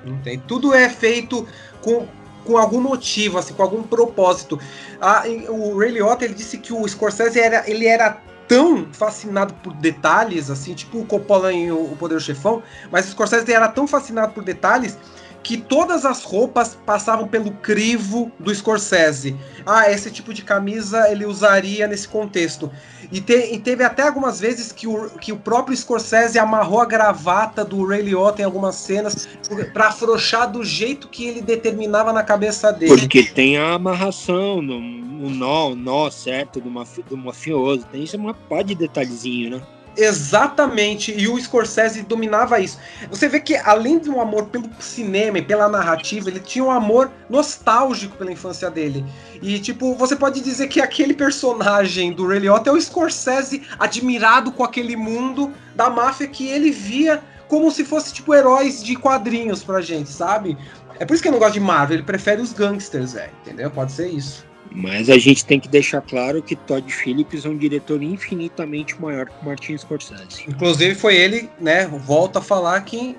Não 0.04 0.18
tem. 0.18 0.40
Tudo 0.40 0.74
é 0.74 0.88
feito 0.88 1.46
com, 1.80 2.04
com 2.44 2.58
algum 2.58 2.80
motivo, 2.80 3.38
assim, 3.38 3.54
com 3.54 3.62
algum 3.62 3.84
propósito. 3.84 4.58
Ah, 5.00 5.22
e 5.28 5.48
o 5.48 5.78
Ray 5.78 5.92
Liotta, 5.92 6.24
ele 6.24 6.34
disse 6.34 6.58
que 6.58 6.72
o 6.72 6.86
Scorsese 6.88 7.38
era, 7.38 7.62
ele 7.70 7.86
era 7.86 8.20
tão 8.48 8.86
fascinado 8.92 9.54
por 9.54 9.72
detalhes, 9.74 10.50
assim, 10.50 10.74
tipo 10.74 10.98
o 10.98 11.06
Coppola 11.06 11.52
em 11.52 11.70
O 11.70 11.92
o 11.92 11.96
Poder 11.96 12.16
do 12.16 12.20
Chefão, 12.20 12.60
mas 12.90 13.06
o 13.06 13.10
Scorsese 13.10 13.52
era 13.52 13.68
tão 13.68 13.86
fascinado 13.86 14.32
por 14.32 14.42
detalhes 14.42 14.98
que 15.46 15.56
todas 15.56 16.04
as 16.04 16.24
roupas 16.24 16.76
passavam 16.84 17.28
pelo 17.28 17.52
crivo 17.52 18.32
do 18.36 18.52
Scorsese. 18.52 19.36
Ah, 19.64 19.88
esse 19.88 20.10
tipo 20.10 20.34
de 20.34 20.42
camisa 20.42 21.08
ele 21.08 21.24
usaria 21.24 21.86
nesse 21.86 22.08
contexto. 22.08 22.68
E, 23.12 23.20
te- 23.20 23.54
e 23.54 23.58
teve 23.60 23.84
até 23.84 24.02
algumas 24.02 24.40
vezes 24.40 24.72
que 24.72 24.88
o, 24.88 25.08
que 25.10 25.30
o 25.30 25.36
próprio 25.36 25.76
Scorsese 25.76 26.36
amarrou 26.36 26.80
a 26.80 26.84
gravata 26.84 27.64
do 27.64 27.86
Ray 27.86 28.02
Liotta 28.02 28.42
em 28.42 28.44
algumas 28.44 28.74
cenas 28.74 29.28
pra 29.72 29.86
afrouxar 29.86 30.50
do 30.50 30.64
jeito 30.64 31.06
que 31.06 31.24
ele 31.28 31.40
determinava 31.40 32.12
na 32.12 32.24
cabeça 32.24 32.72
dele. 32.72 32.98
Porque 32.98 33.22
tem 33.22 33.56
a 33.56 33.74
amarração, 33.74 34.60
no 34.60 35.30
nó, 35.30 35.70
o 35.70 35.76
nó 35.76 36.10
certo 36.10 36.60
do, 36.60 36.68
mafi, 36.68 37.04
do 37.04 37.16
mafioso. 37.16 37.86
Tem 37.92 38.02
isso, 38.02 38.16
uma 38.16 38.34
pá 38.34 38.62
de 38.62 38.74
detalhezinho, 38.74 39.50
né? 39.50 39.62
Exatamente, 39.96 41.14
e 41.16 41.26
o 41.26 41.40
Scorsese 41.40 42.02
dominava 42.02 42.60
isso. 42.60 42.78
Você 43.10 43.28
vê 43.28 43.40
que 43.40 43.56
além 43.56 43.98
de 43.98 44.10
um 44.10 44.20
amor 44.20 44.46
pelo 44.46 44.68
cinema 44.78 45.38
e 45.38 45.42
pela 45.42 45.68
narrativa, 45.68 46.28
ele 46.28 46.40
tinha 46.40 46.64
um 46.64 46.70
amor 46.70 47.10
nostálgico 47.30 48.16
pela 48.16 48.30
infância 48.30 48.70
dele. 48.70 49.04
E 49.40 49.58
tipo, 49.58 49.94
você 49.94 50.14
pode 50.14 50.40
dizer 50.40 50.68
que 50.68 50.80
aquele 50.80 51.14
personagem 51.14 52.12
do 52.12 52.26
Ray 52.26 52.40
Liotta 52.40 52.70
é 52.70 52.72
o 52.72 52.80
Scorsese 52.80 53.62
admirado 53.78 54.52
com 54.52 54.62
aquele 54.62 54.96
mundo 54.96 55.52
da 55.74 55.88
máfia 55.88 56.26
que 56.26 56.46
ele 56.46 56.70
via 56.70 57.22
como 57.48 57.70
se 57.70 57.84
fosse 57.84 58.12
tipo 58.12 58.34
heróis 58.34 58.82
de 58.82 58.96
quadrinhos 58.96 59.62
pra 59.62 59.80
gente, 59.80 60.10
sabe? 60.10 60.58
É 60.98 61.04
por 61.04 61.14
isso 61.14 61.22
que 61.22 61.28
eu 61.28 61.32
não 61.32 61.38
gosto 61.38 61.54
de 61.54 61.60
Marvel, 61.60 61.98
ele 61.98 62.06
prefere 62.06 62.40
os 62.40 62.52
gangsters, 62.52 63.12
velho, 63.12 63.30
entendeu? 63.42 63.70
Pode 63.70 63.92
ser 63.92 64.08
isso. 64.08 64.45
Mas 64.76 65.08
a 65.08 65.16
gente 65.16 65.42
tem 65.42 65.58
que 65.58 65.68
deixar 65.68 66.02
claro 66.02 66.42
que 66.42 66.54
Todd 66.54 66.92
Phillips 66.92 67.46
é 67.46 67.48
um 67.48 67.56
diretor 67.56 68.02
infinitamente 68.02 69.00
maior 69.00 69.24
que 69.24 69.32
o 69.40 69.46
Martin 69.46 69.78
Scorsese. 69.78 70.44
Inclusive 70.46 70.94
foi 70.94 71.16
ele, 71.16 71.48
né, 71.58 71.86
volta 71.86 72.40
a 72.40 72.42
falar 72.42 72.82
que, 72.82 73.16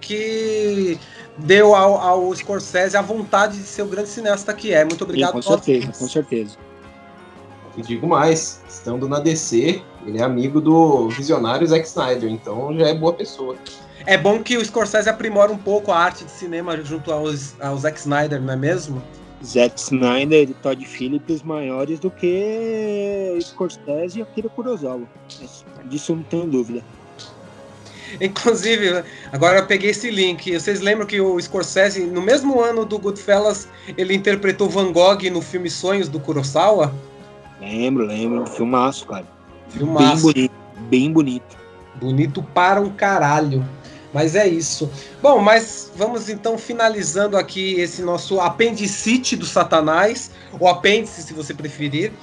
que 0.00 0.98
deu 1.38 1.76
ao, 1.76 1.96
ao 2.00 2.34
Scorsese 2.34 2.96
a 2.96 3.02
vontade 3.02 3.56
de 3.56 3.62
ser 3.62 3.82
o 3.82 3.86
grande 3.86 4.08
cineasta 4.08 4.52
que 4.52 4.74
é. 4.74 4.80
Muito 4.80 4.98
Sim, 4.98 5.04
obrigado. 5.04 5.32
com 5.34 5.40
Todd 5.40 5.64
certeza, 5.64 5.80
Phillips. 5.80 5.98
com 6.00 6.08
certeza. 6.08 6.56
E 7.76 7.82
digo 7.82 8.08
mais, 8.08 8.60
estando 8.68 9.08
na 9.08 9.20
DC, 9.20 9.80
ele 10.04 10.18
é 10.18 10.22
amigo 10.22 10.60
do 10.60 11.08
visionário 11.10 11.64
Zack 11.68 11.86
Snyder, 11.86 12.28
então 12.28 12.76
já 12.76 12.88
é 12.88 12.94
boa 12.94 13.12
pessoa. 13.12 13.54
É 14.04 14.18
bom 14.18 14.42
que 14.42 14.56
o 14.56 14.64
Scorsese 14.64 15.08
aprimora 15.08 15.52
um 15.52 15.58
pouco 15.58 15.92
a 15.92 15.98
arte 15.98 16.24
de 16.24 16.32
cinema 16.32 16.76
junto 16.82 17.12
aos, 17.12 17.54
ao 17.60 17.78
Zack 17.78 17.96
Snyder, 18.00 18.42
não 18.42 18.54
é 18.54 18.56
mesmo? 18.56 19.00
Zack 19.46 19.78
Snyder 19.78 20.50
e 20.50 20.54
Todd 20.54 20.84
Phillips 20.84 21.42
maiores 21.42 22.00
do 22.00 22.10
que 22.10 23.38
Scorsese 23.40 24.18
e 24.18 24.22
Akira 24.22 24.48
Kurosawa. 24.48 25.02
Disso 25.84 26.12
eu 26.12 26.16
não 26.16 26.22
tenho 26.24 26.46
dúvida. 26.46 26.82
Inclusive, 28.20 29.04
agora 29.32 29.58
eu 29.58 29.66
peguei 29.66 29.90
esse 29.90 30.10
link. 30.10 30.52
Vocês 30.52 30.80
lembram 30.80 31.06
que 31.06 31.20
o 31.20 31.40
Scorsese, 31.40 32.06
no 32.06 32.22
mesmo 32.22 32.60
ano 32.60 32.84
do 32.84 32.98
Goodfellas, 32.98 33.68
ele 33.96 34.14
interpretou 34.14 34.68
Van 34.68 34.92
Gogh 34.92 35.30
no 35.30 35.40
filme 35.40 35.70
Sonhos 35.70 36.08
do 36.08 36.18
Kurosawa? 36.18 36.94
Lembro, 37.60 38.06
lembro. 38.06 38.46
Filmaço, 38.46 39.06
cara. 39.06 39.26
Bem 39.70 39.78
Filmaço. 39.78 40.22
bonito. 40.22 40.54
Bem 40.88 41.12
bonito. 41.12 41.56
Bonito 41.96 42.42
para 42.42 42.80
um 42.80 42.90
caralho. 42.90 43.64
Mas 44.16 44.34
é 44.34 44.48
isso. 44.48 44.90
Bom, 45.20 45.40
mas 45.40 45.92
vamos 45.94 46.30
então 46.30 46.56
finalizando 46.56 47.36
aqui 47.36 47.78
esse 47.78 48.00
nosso 48.00 48.40
apendicite 48.40 49.36
do 49.36 49.44
Satanás, 49.44 50.30
ou 50.58 50.66
apêndice, 50.66 51.22
se 51.22 51.34
você 51.34 51.52
preferir. 51.52 52.14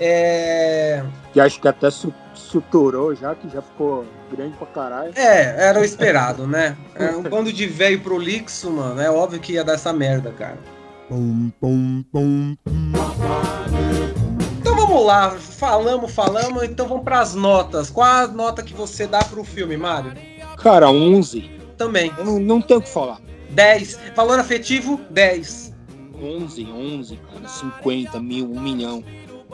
É, 0.00 1.04
Que 1.30 1.38
acho 1.38 1.60
que 1.60 1.68
até 1.68 1.90
su 1.90 2.10
suturou 2.34 3.14
já, 3.14 3.34
que 3.34 3.50
já 3.50 3.60
ficou 3.60 4.06
grande 4.30 4.56
pra 4.56 4.66
caralho. 4.66 5.12
é, 5.14 5.66
era 5.68 5.78
o 5.78 5.84
esperado, 5.84 6.46
né? 6.46 6.74
É 6.94 7.10
um 7.10 7.22
bando 7.22 7.52
de 7.52 7.66
velho 7.66 8.00
prolixo, 8.00 8.70
mano. 8.70 8.98
É 8.98 9.10
óbvio 9.10 9.38
que 9.38 9.52
ia 9.52 9.62
dar 9.62 9.74
essa 9.74 9.92
merda, 9.92 10.30
cara. 10.32 10.58
Então 14.58 14.74
vamos 14.74 15.04
lá, 15.04 15.32
falamos, 15.32 16.10
falamos, 16.12 16.62
então 16.62 16.88
vamos 16.88 17.04
pras 17.04 17.34
notas. 17.34 17.90
Qual 17.90 18.08
a 18.08 18.26
nota 18.26 18.62
que 18.62 18.72
você 18.72 19.06
dá 19.06 19.22
pro 19.22 19.44
filme, 19.44 19.76
Mário? 19.76 20.31
Cara, 20.62 20.90
11. 20.90 21.50
Também. 21.76 22.12
Eu 22.16 22.24
não, 22.24 22.38
não 22.38 22.62
tenho 22.62 22.80
o 22.80 22.82
que 22.82 22.88
falar. 22.88 23.20
10. 23.50 23.98
Valor 24.14 24.38
afetivo, 24.38 25.00
10. 25.10 25.74
11, 26.22 26.68
11, 26.70 27.16
cara. 27.16 27.48
50 27.48 28.20
mil, 28.20 28.50
1 28.50 28.60
milhão. 28.60 29.04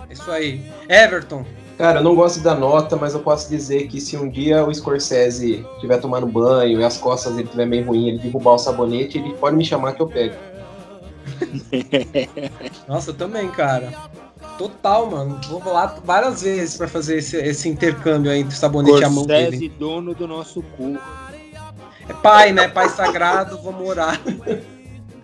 É 0.08 0.12
Isso 0.12 0.30
aí. 0.30 0.62
Everton. 0.88 1.44
Cara, 1.78 2.00
eu 2.00 2.04
não 2.04 2.14
gosto 2.14 2.40
da 2.40 2.54
nota, 2.54 2.96
mas 2.96 3.14
eu 3.14 3.20
posso 3.20 3.48
dizer 3.48 3.86
que 3.86 4.00
se 4.00 4.16
um 4.16 4.28
dia 4.28 4.66
o 4.66 4.74
Scorsese 4.74 5.64
estiver 5.74 5.98
tomando 5.98 6.26
banho 6.26 6.80
e 6.80 6.84
as 6.84 6.98
costas 6.98 7.34
dele 7.34 7.44
estiver 7.44 7.66
meio 7.66 7.86
ruim, 7.86 8.08
ele 8.08 8.18
derrubar 8.18 8.54
o 8.54 8.58
sabonete, 8.58 9.18
ele 9.18 9.32
pode 9.34 9.56
me 9.56 9.64
chamar 9.64 9.92
que 9.92 10.02
eu 10.02 10.08
pego. 10.08 10.34
Nossa, 12.88 13.10
eu 13.10 13.14
também, 13.14 13.48
cara. 13.48 13.92
Total, 14.58 15.08
mano. 15.08 15.40
Vou 15.48 15.72
lá 15.72 15.94
várias 16.04 16.42
vezes 16.42 16.76
pra 16.76 16.88
fazer 16.88 17.18
esse, 17.18 17.36
esse 17.36 17.68
intercâmbio 17.68 18.30
aí 18.30 18.40
entre 18.40 18.56
sabonete 18.56 19.00
e 19.00 19.04
a 19.04 19.10
mão 19.10 19.24
dele. 19.24 19.68
Dono 19.78 20.14
do 20.14 20.26
nosso 20.26 20.60
cu. 20.76 20.98
É 22.08 22.12
pai, 22.12 22.52
né? 22.52 22.66
Pai 22.68 22.88
sagrado, 22.88 23.58
vamos 23.62 23.88
orar. 23.88 24.20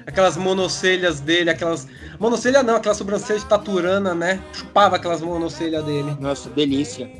Aquelas 0.07 0.37
monocelhas 0.37 1.19
dele, 1.19 1.51
aquelas. 1.51 1.89
Monocelha 2.21 2.63
não, 2.63 2.77
aquela 2.77 2.95
sobrancelha 2.95 3.41
de 3.41 3.47
taturana, 3.47 4.15
né? 4.15 4.41
Chupava 4.53 4.97
aquelas 4.97 5.21
monocelhas 5.21 5.85
dele. 5.85 6.17
Nossa, 6.21 6.49
delícia. 6.51 7.11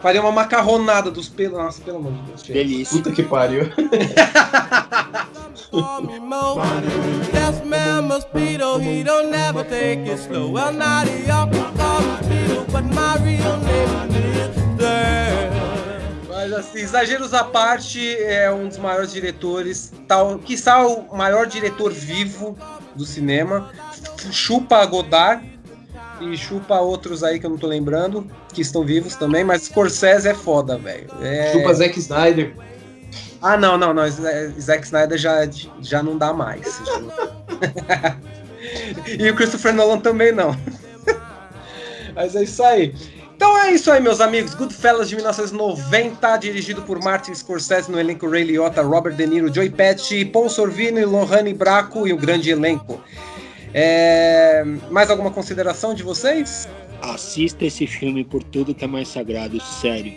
Faria 0.00 0.20
uma 0.20 0.30
macarronada 0.32 1.10
dos 1.10 1.28
pelos. 1.28 1.58
Nossa, 1.58 1.80
pelo 1.82 1.98
amor 1.98 2.12
de 2.12 2.22
Deus. 2.22 2.42
chega. 2.42 2.58
Delícia. 2.60 2.96
Puta 2.96 3.12
que 3.12 3.22
pariu. 3.22 3.64
Yes, 7.34 7.64
man, 7.64 8.02
mosquito, 8.06 8.78
he 8.80 9.02
don't 9.02 9.30
never 9.30 9.64
take 9.64 10.08
it 10.08 10.18
slow. 10.18 10.50
Well, 10.50 10.72
now 10.72 11.04
the 11.04 11.30
uncle 11.30 11.60
called 11.76 12.06
mosquito, 12.06 12.64
but 12.70 12.84
my 12.84 13.16
real 13.22 13.56
name 13.58 13.90
is 14.14 14.56
Mr. 14.78 15.48
Mas 16.28 16.52
assim, 16.52 16.78
exageros 16.78 17.34
à 17.34 17.44
parte, 17.44 18.16
é 18.16 18.50
um 18.50 18.68
dos 18.68 18.78
maiores 18.78 19.12
diretores, 19.12 19.92
tal, 20.06 20.38
quiçá 20.38 20.86
o 20.86 21.14
maior 21.14 21.46
diretor 21.46 21.92
vivo 21.92 22.56
do 22.94 23.04
cinema. 23.04 23.70
Chupa 24.30 24.84
Godard. 24.86 25.57
E 26.20 26.36
chupa 26.36 26.78
outros 26.80 27.22
aí 27.22 27.38
que 27.38 27.46
eu 27.46 27.50
não 27.50 27.58
tô 27.58 27.66
lembrando, 27.66 28.26
que 28.52 28.60
estão 28.60 28.84
vivos 28.84 29.14
também, 29.14 29.44
mas 29.44 29.62
Scorsese 29.62 30.28
é 30.28 30.34
foda, 30.34 30.76
velho. 30.76 31.08
É... 31.20 31.52
Chupa 31.52 31.74
Zack 31.74 31.98
Snyder. 31.98 32.54
Ah, 33.40 33.56
não, 33.56 33.78
não, 33.78 33.94
não. 33.94 34.02
Zack 34.08 34.84
Snyder 34.84 35.16
já, 35.16 35.48
já 35.80 36.02
não 36.02 36.18
dá 36.18 36.32
mais. 36.32 36.80
e 39.18 39.30
o 39.30 39.34
Christopher 39.34 39.72
Nolan 39.72 40.00
também 40.00 40.32
não. 40.32 40.56
Mas 42.14 42.34
é 42.34 42.42
isso 42.42 42.62
aí. 42.62 42.94
Então 43.36 43.56
é 43.56 43.70
isso 43.70 43.88
aí, 43.92 44.00
meus 44.00 44.20
amigos. 44.20 44.52
Goodfellas 44.54 45.08
de 45.08 45.14
1990, 45.14 46.36
dirigido 46.38 46.82
por 46.82 47.00
Martin 47.00 47.32
Scorsese 47.32 47.88
no 47.88 48.00
elenco 48.00 48.28
Ray 48.28 48.42
Liotta, 48.42 48.82
Robert 48.82 49.14
De 49.14 49.24
Niro, 49.28 49.54
Joey 49.54 49.70
Pesci, 49.70 50.24
Paul 50.24 50.48
Sorvino, 50.48 51.08
Lohane 51.08 51.54
Braco 51.54 52.08
e 52.08 52.12
o 52.12 52.16
grande 52.16 52.50
elenco. 52.50 53.00
É... 53.74 54.64
Mais 54.90 55.10
alguma 55.10 55.30
consideração 55.30 55.94
de 55.94 56.02
vocês? 56.02 56.68
Assista 57.02 57.64
esse 57.64 57.86
filme 57.86 58.24
por 58.24 58.42
tudo 58.42 58.74
que 58.74 58.84
é 58.84 58.88
mais 58.88 59.08
sagrado, 59.08 59.60
sério. 59.60 60.14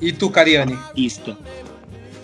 E 0.00 0.12
tu, 0.12 0.30
Cariani? 0.30 0.78
Isto. 0.96 1.36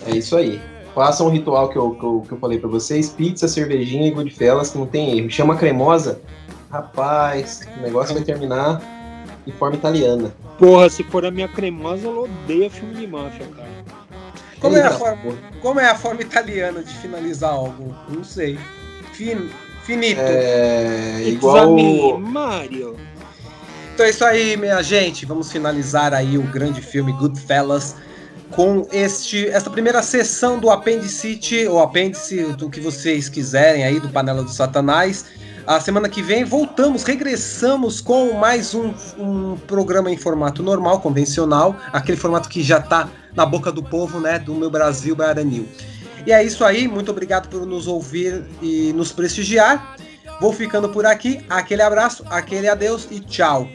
É 0.06 0.16
isso 0.16 0.36
aí. 0.36 0.60
Faça 0.94 1.22
um 1.22 1.28
ritual 1.28 1.68
que 1.68 1.76
eu, 1.76 1.90
que 1.92 2.04
eu, 2.04 2.24
que 2.26 2.32
eu 2.32 2.38
falei 2.38 2.58
para 2.58 2.68
vocês: 2.68 3.10
pizza, 3.10 3.46
cervejinha 3.46 4.08
e 4.08 4.10
Goodfellas, 4.10 4.70
que 4.70 4.78
não 4.78 4.86
tem 4.86 5.18
erro. 5.18 5.30
Chama 5.30 5.56
cremosa. 5.56 6.20
Rapaz, 6.70 7.60
o 7.78 7.82
negócio 7.82 8.14
vai 8.14 8.24
terminar 8.24 8.82
de 9.46 9.52
forma 9.52 9.76
italiana. 9.76 10.34
Porra, 10.58 10.90
se 10.90 11.02
for 11.04 11.24
a 11.24 11.30
minha 11.30 11.48
cremosa, 11.48 12.06
eu 12.06 12.24
odeio 12.24 12.68
filme 12.68 12.94
de 12.94 13.06
máfia, 13.06 13.46
cara. 13.56 13.68
Como 14.60 14.76
é, 14.76 14.82
a 14.82 14.90
forma, 14.90 15.38
como 15.62 15.80
é 15.80 15.88
a 15.88 15.94
forma 15.94 16.20
italiana 16.20 16.82
de 16.82 16.92
finalizar 16.96 17.52
algo? 17.52 17.94
Não 18.08 18.24
sei. 18.24 18.58
Fin, 19.12 19.48
finito. 19.88 20.20
É 20.20 21.22
igual. 21.26 22.18
Mario. 22.18 22.94
Então 23.94 24.04
é 24.04 24.10
isso 24.10 24.22
aí, 24.22 24.54
minha 24.54 24.82
gente. 24.82 25.24
Vamos 25.24 25.50
finalizar 25.50 26.12
aí 26.12 26.36
o 26.36 26.42
grande 26.42 26.82
filme 26.82 27.10
Goodfellas 27.12 27.96
com 28.50 28.86
este 28.92 29.48
esta 29.48 29.70
primeira 29.70 30.02
sessão 30.02 30.58
do 30.58 30.70
Apendicite, 30.70 31.66
ou 31.66 31.80
apêndice, 31.80 32.52
do 32.52 32.68
que 32.68 32.80
vocês 32.80 33.30
quiserem 33.30 33.84
aí, 33.84 33.98
do 33.98 34.10
Panela 34.10 34.42
do 34.42 34.50
Satanás. 34.50 35.24
A 35.66 35.80
semana 35.80 36.08
que 36.08 36.22
vem 36.22 36.44
voltamos, 36.44 37.02
regressamos 37.02 38.00
com 38.00 38.32
mais 38.34 38.74
um, 38.74 38.92
um 39.18 39.56
programa 39.66 40.10
em 40.10 40.16
formato 40.16 40.62
normal, 40.62 41.00
convencional, 41.00 41.76
aquele 41.92 42.16
formato 42.16 42.48
que 42.48 42.62
já 42.62 42.78
está 42.78 43.08
na 43.34 43.44
boca 43.44 43.70
do 43.70 43.82
povo, 43.82 44.18
né, 44.18 44.38
do 44.38 44.54
meu 44.54 44.70
Brasil 44.70 45.14
Baranil. 45.14 45.66
E 46.28 46.30
é 46.30 46.44
isso 46.44 46.62
aí, 46.62 46.86
muito 46.86 47.10
obrigado 47.10 47.48
por 47.48 47.64
nos 47.64 47.86
ouvir 47.86 48.44
e 48.60 48.92
nos 48.92 49.10
prestigiar. 49.10 49.96
Vou 50.38 50.52
ficando 50.52 50.90
por 50.90 51.06
aqui, 51.06 51.40
aquele 51.48 51.80
abraço, 51.80 52.22
aquele 52.28 52.68
adeus 52.68 53.08
e 53.10 53.18
tchau. 53.18 53.66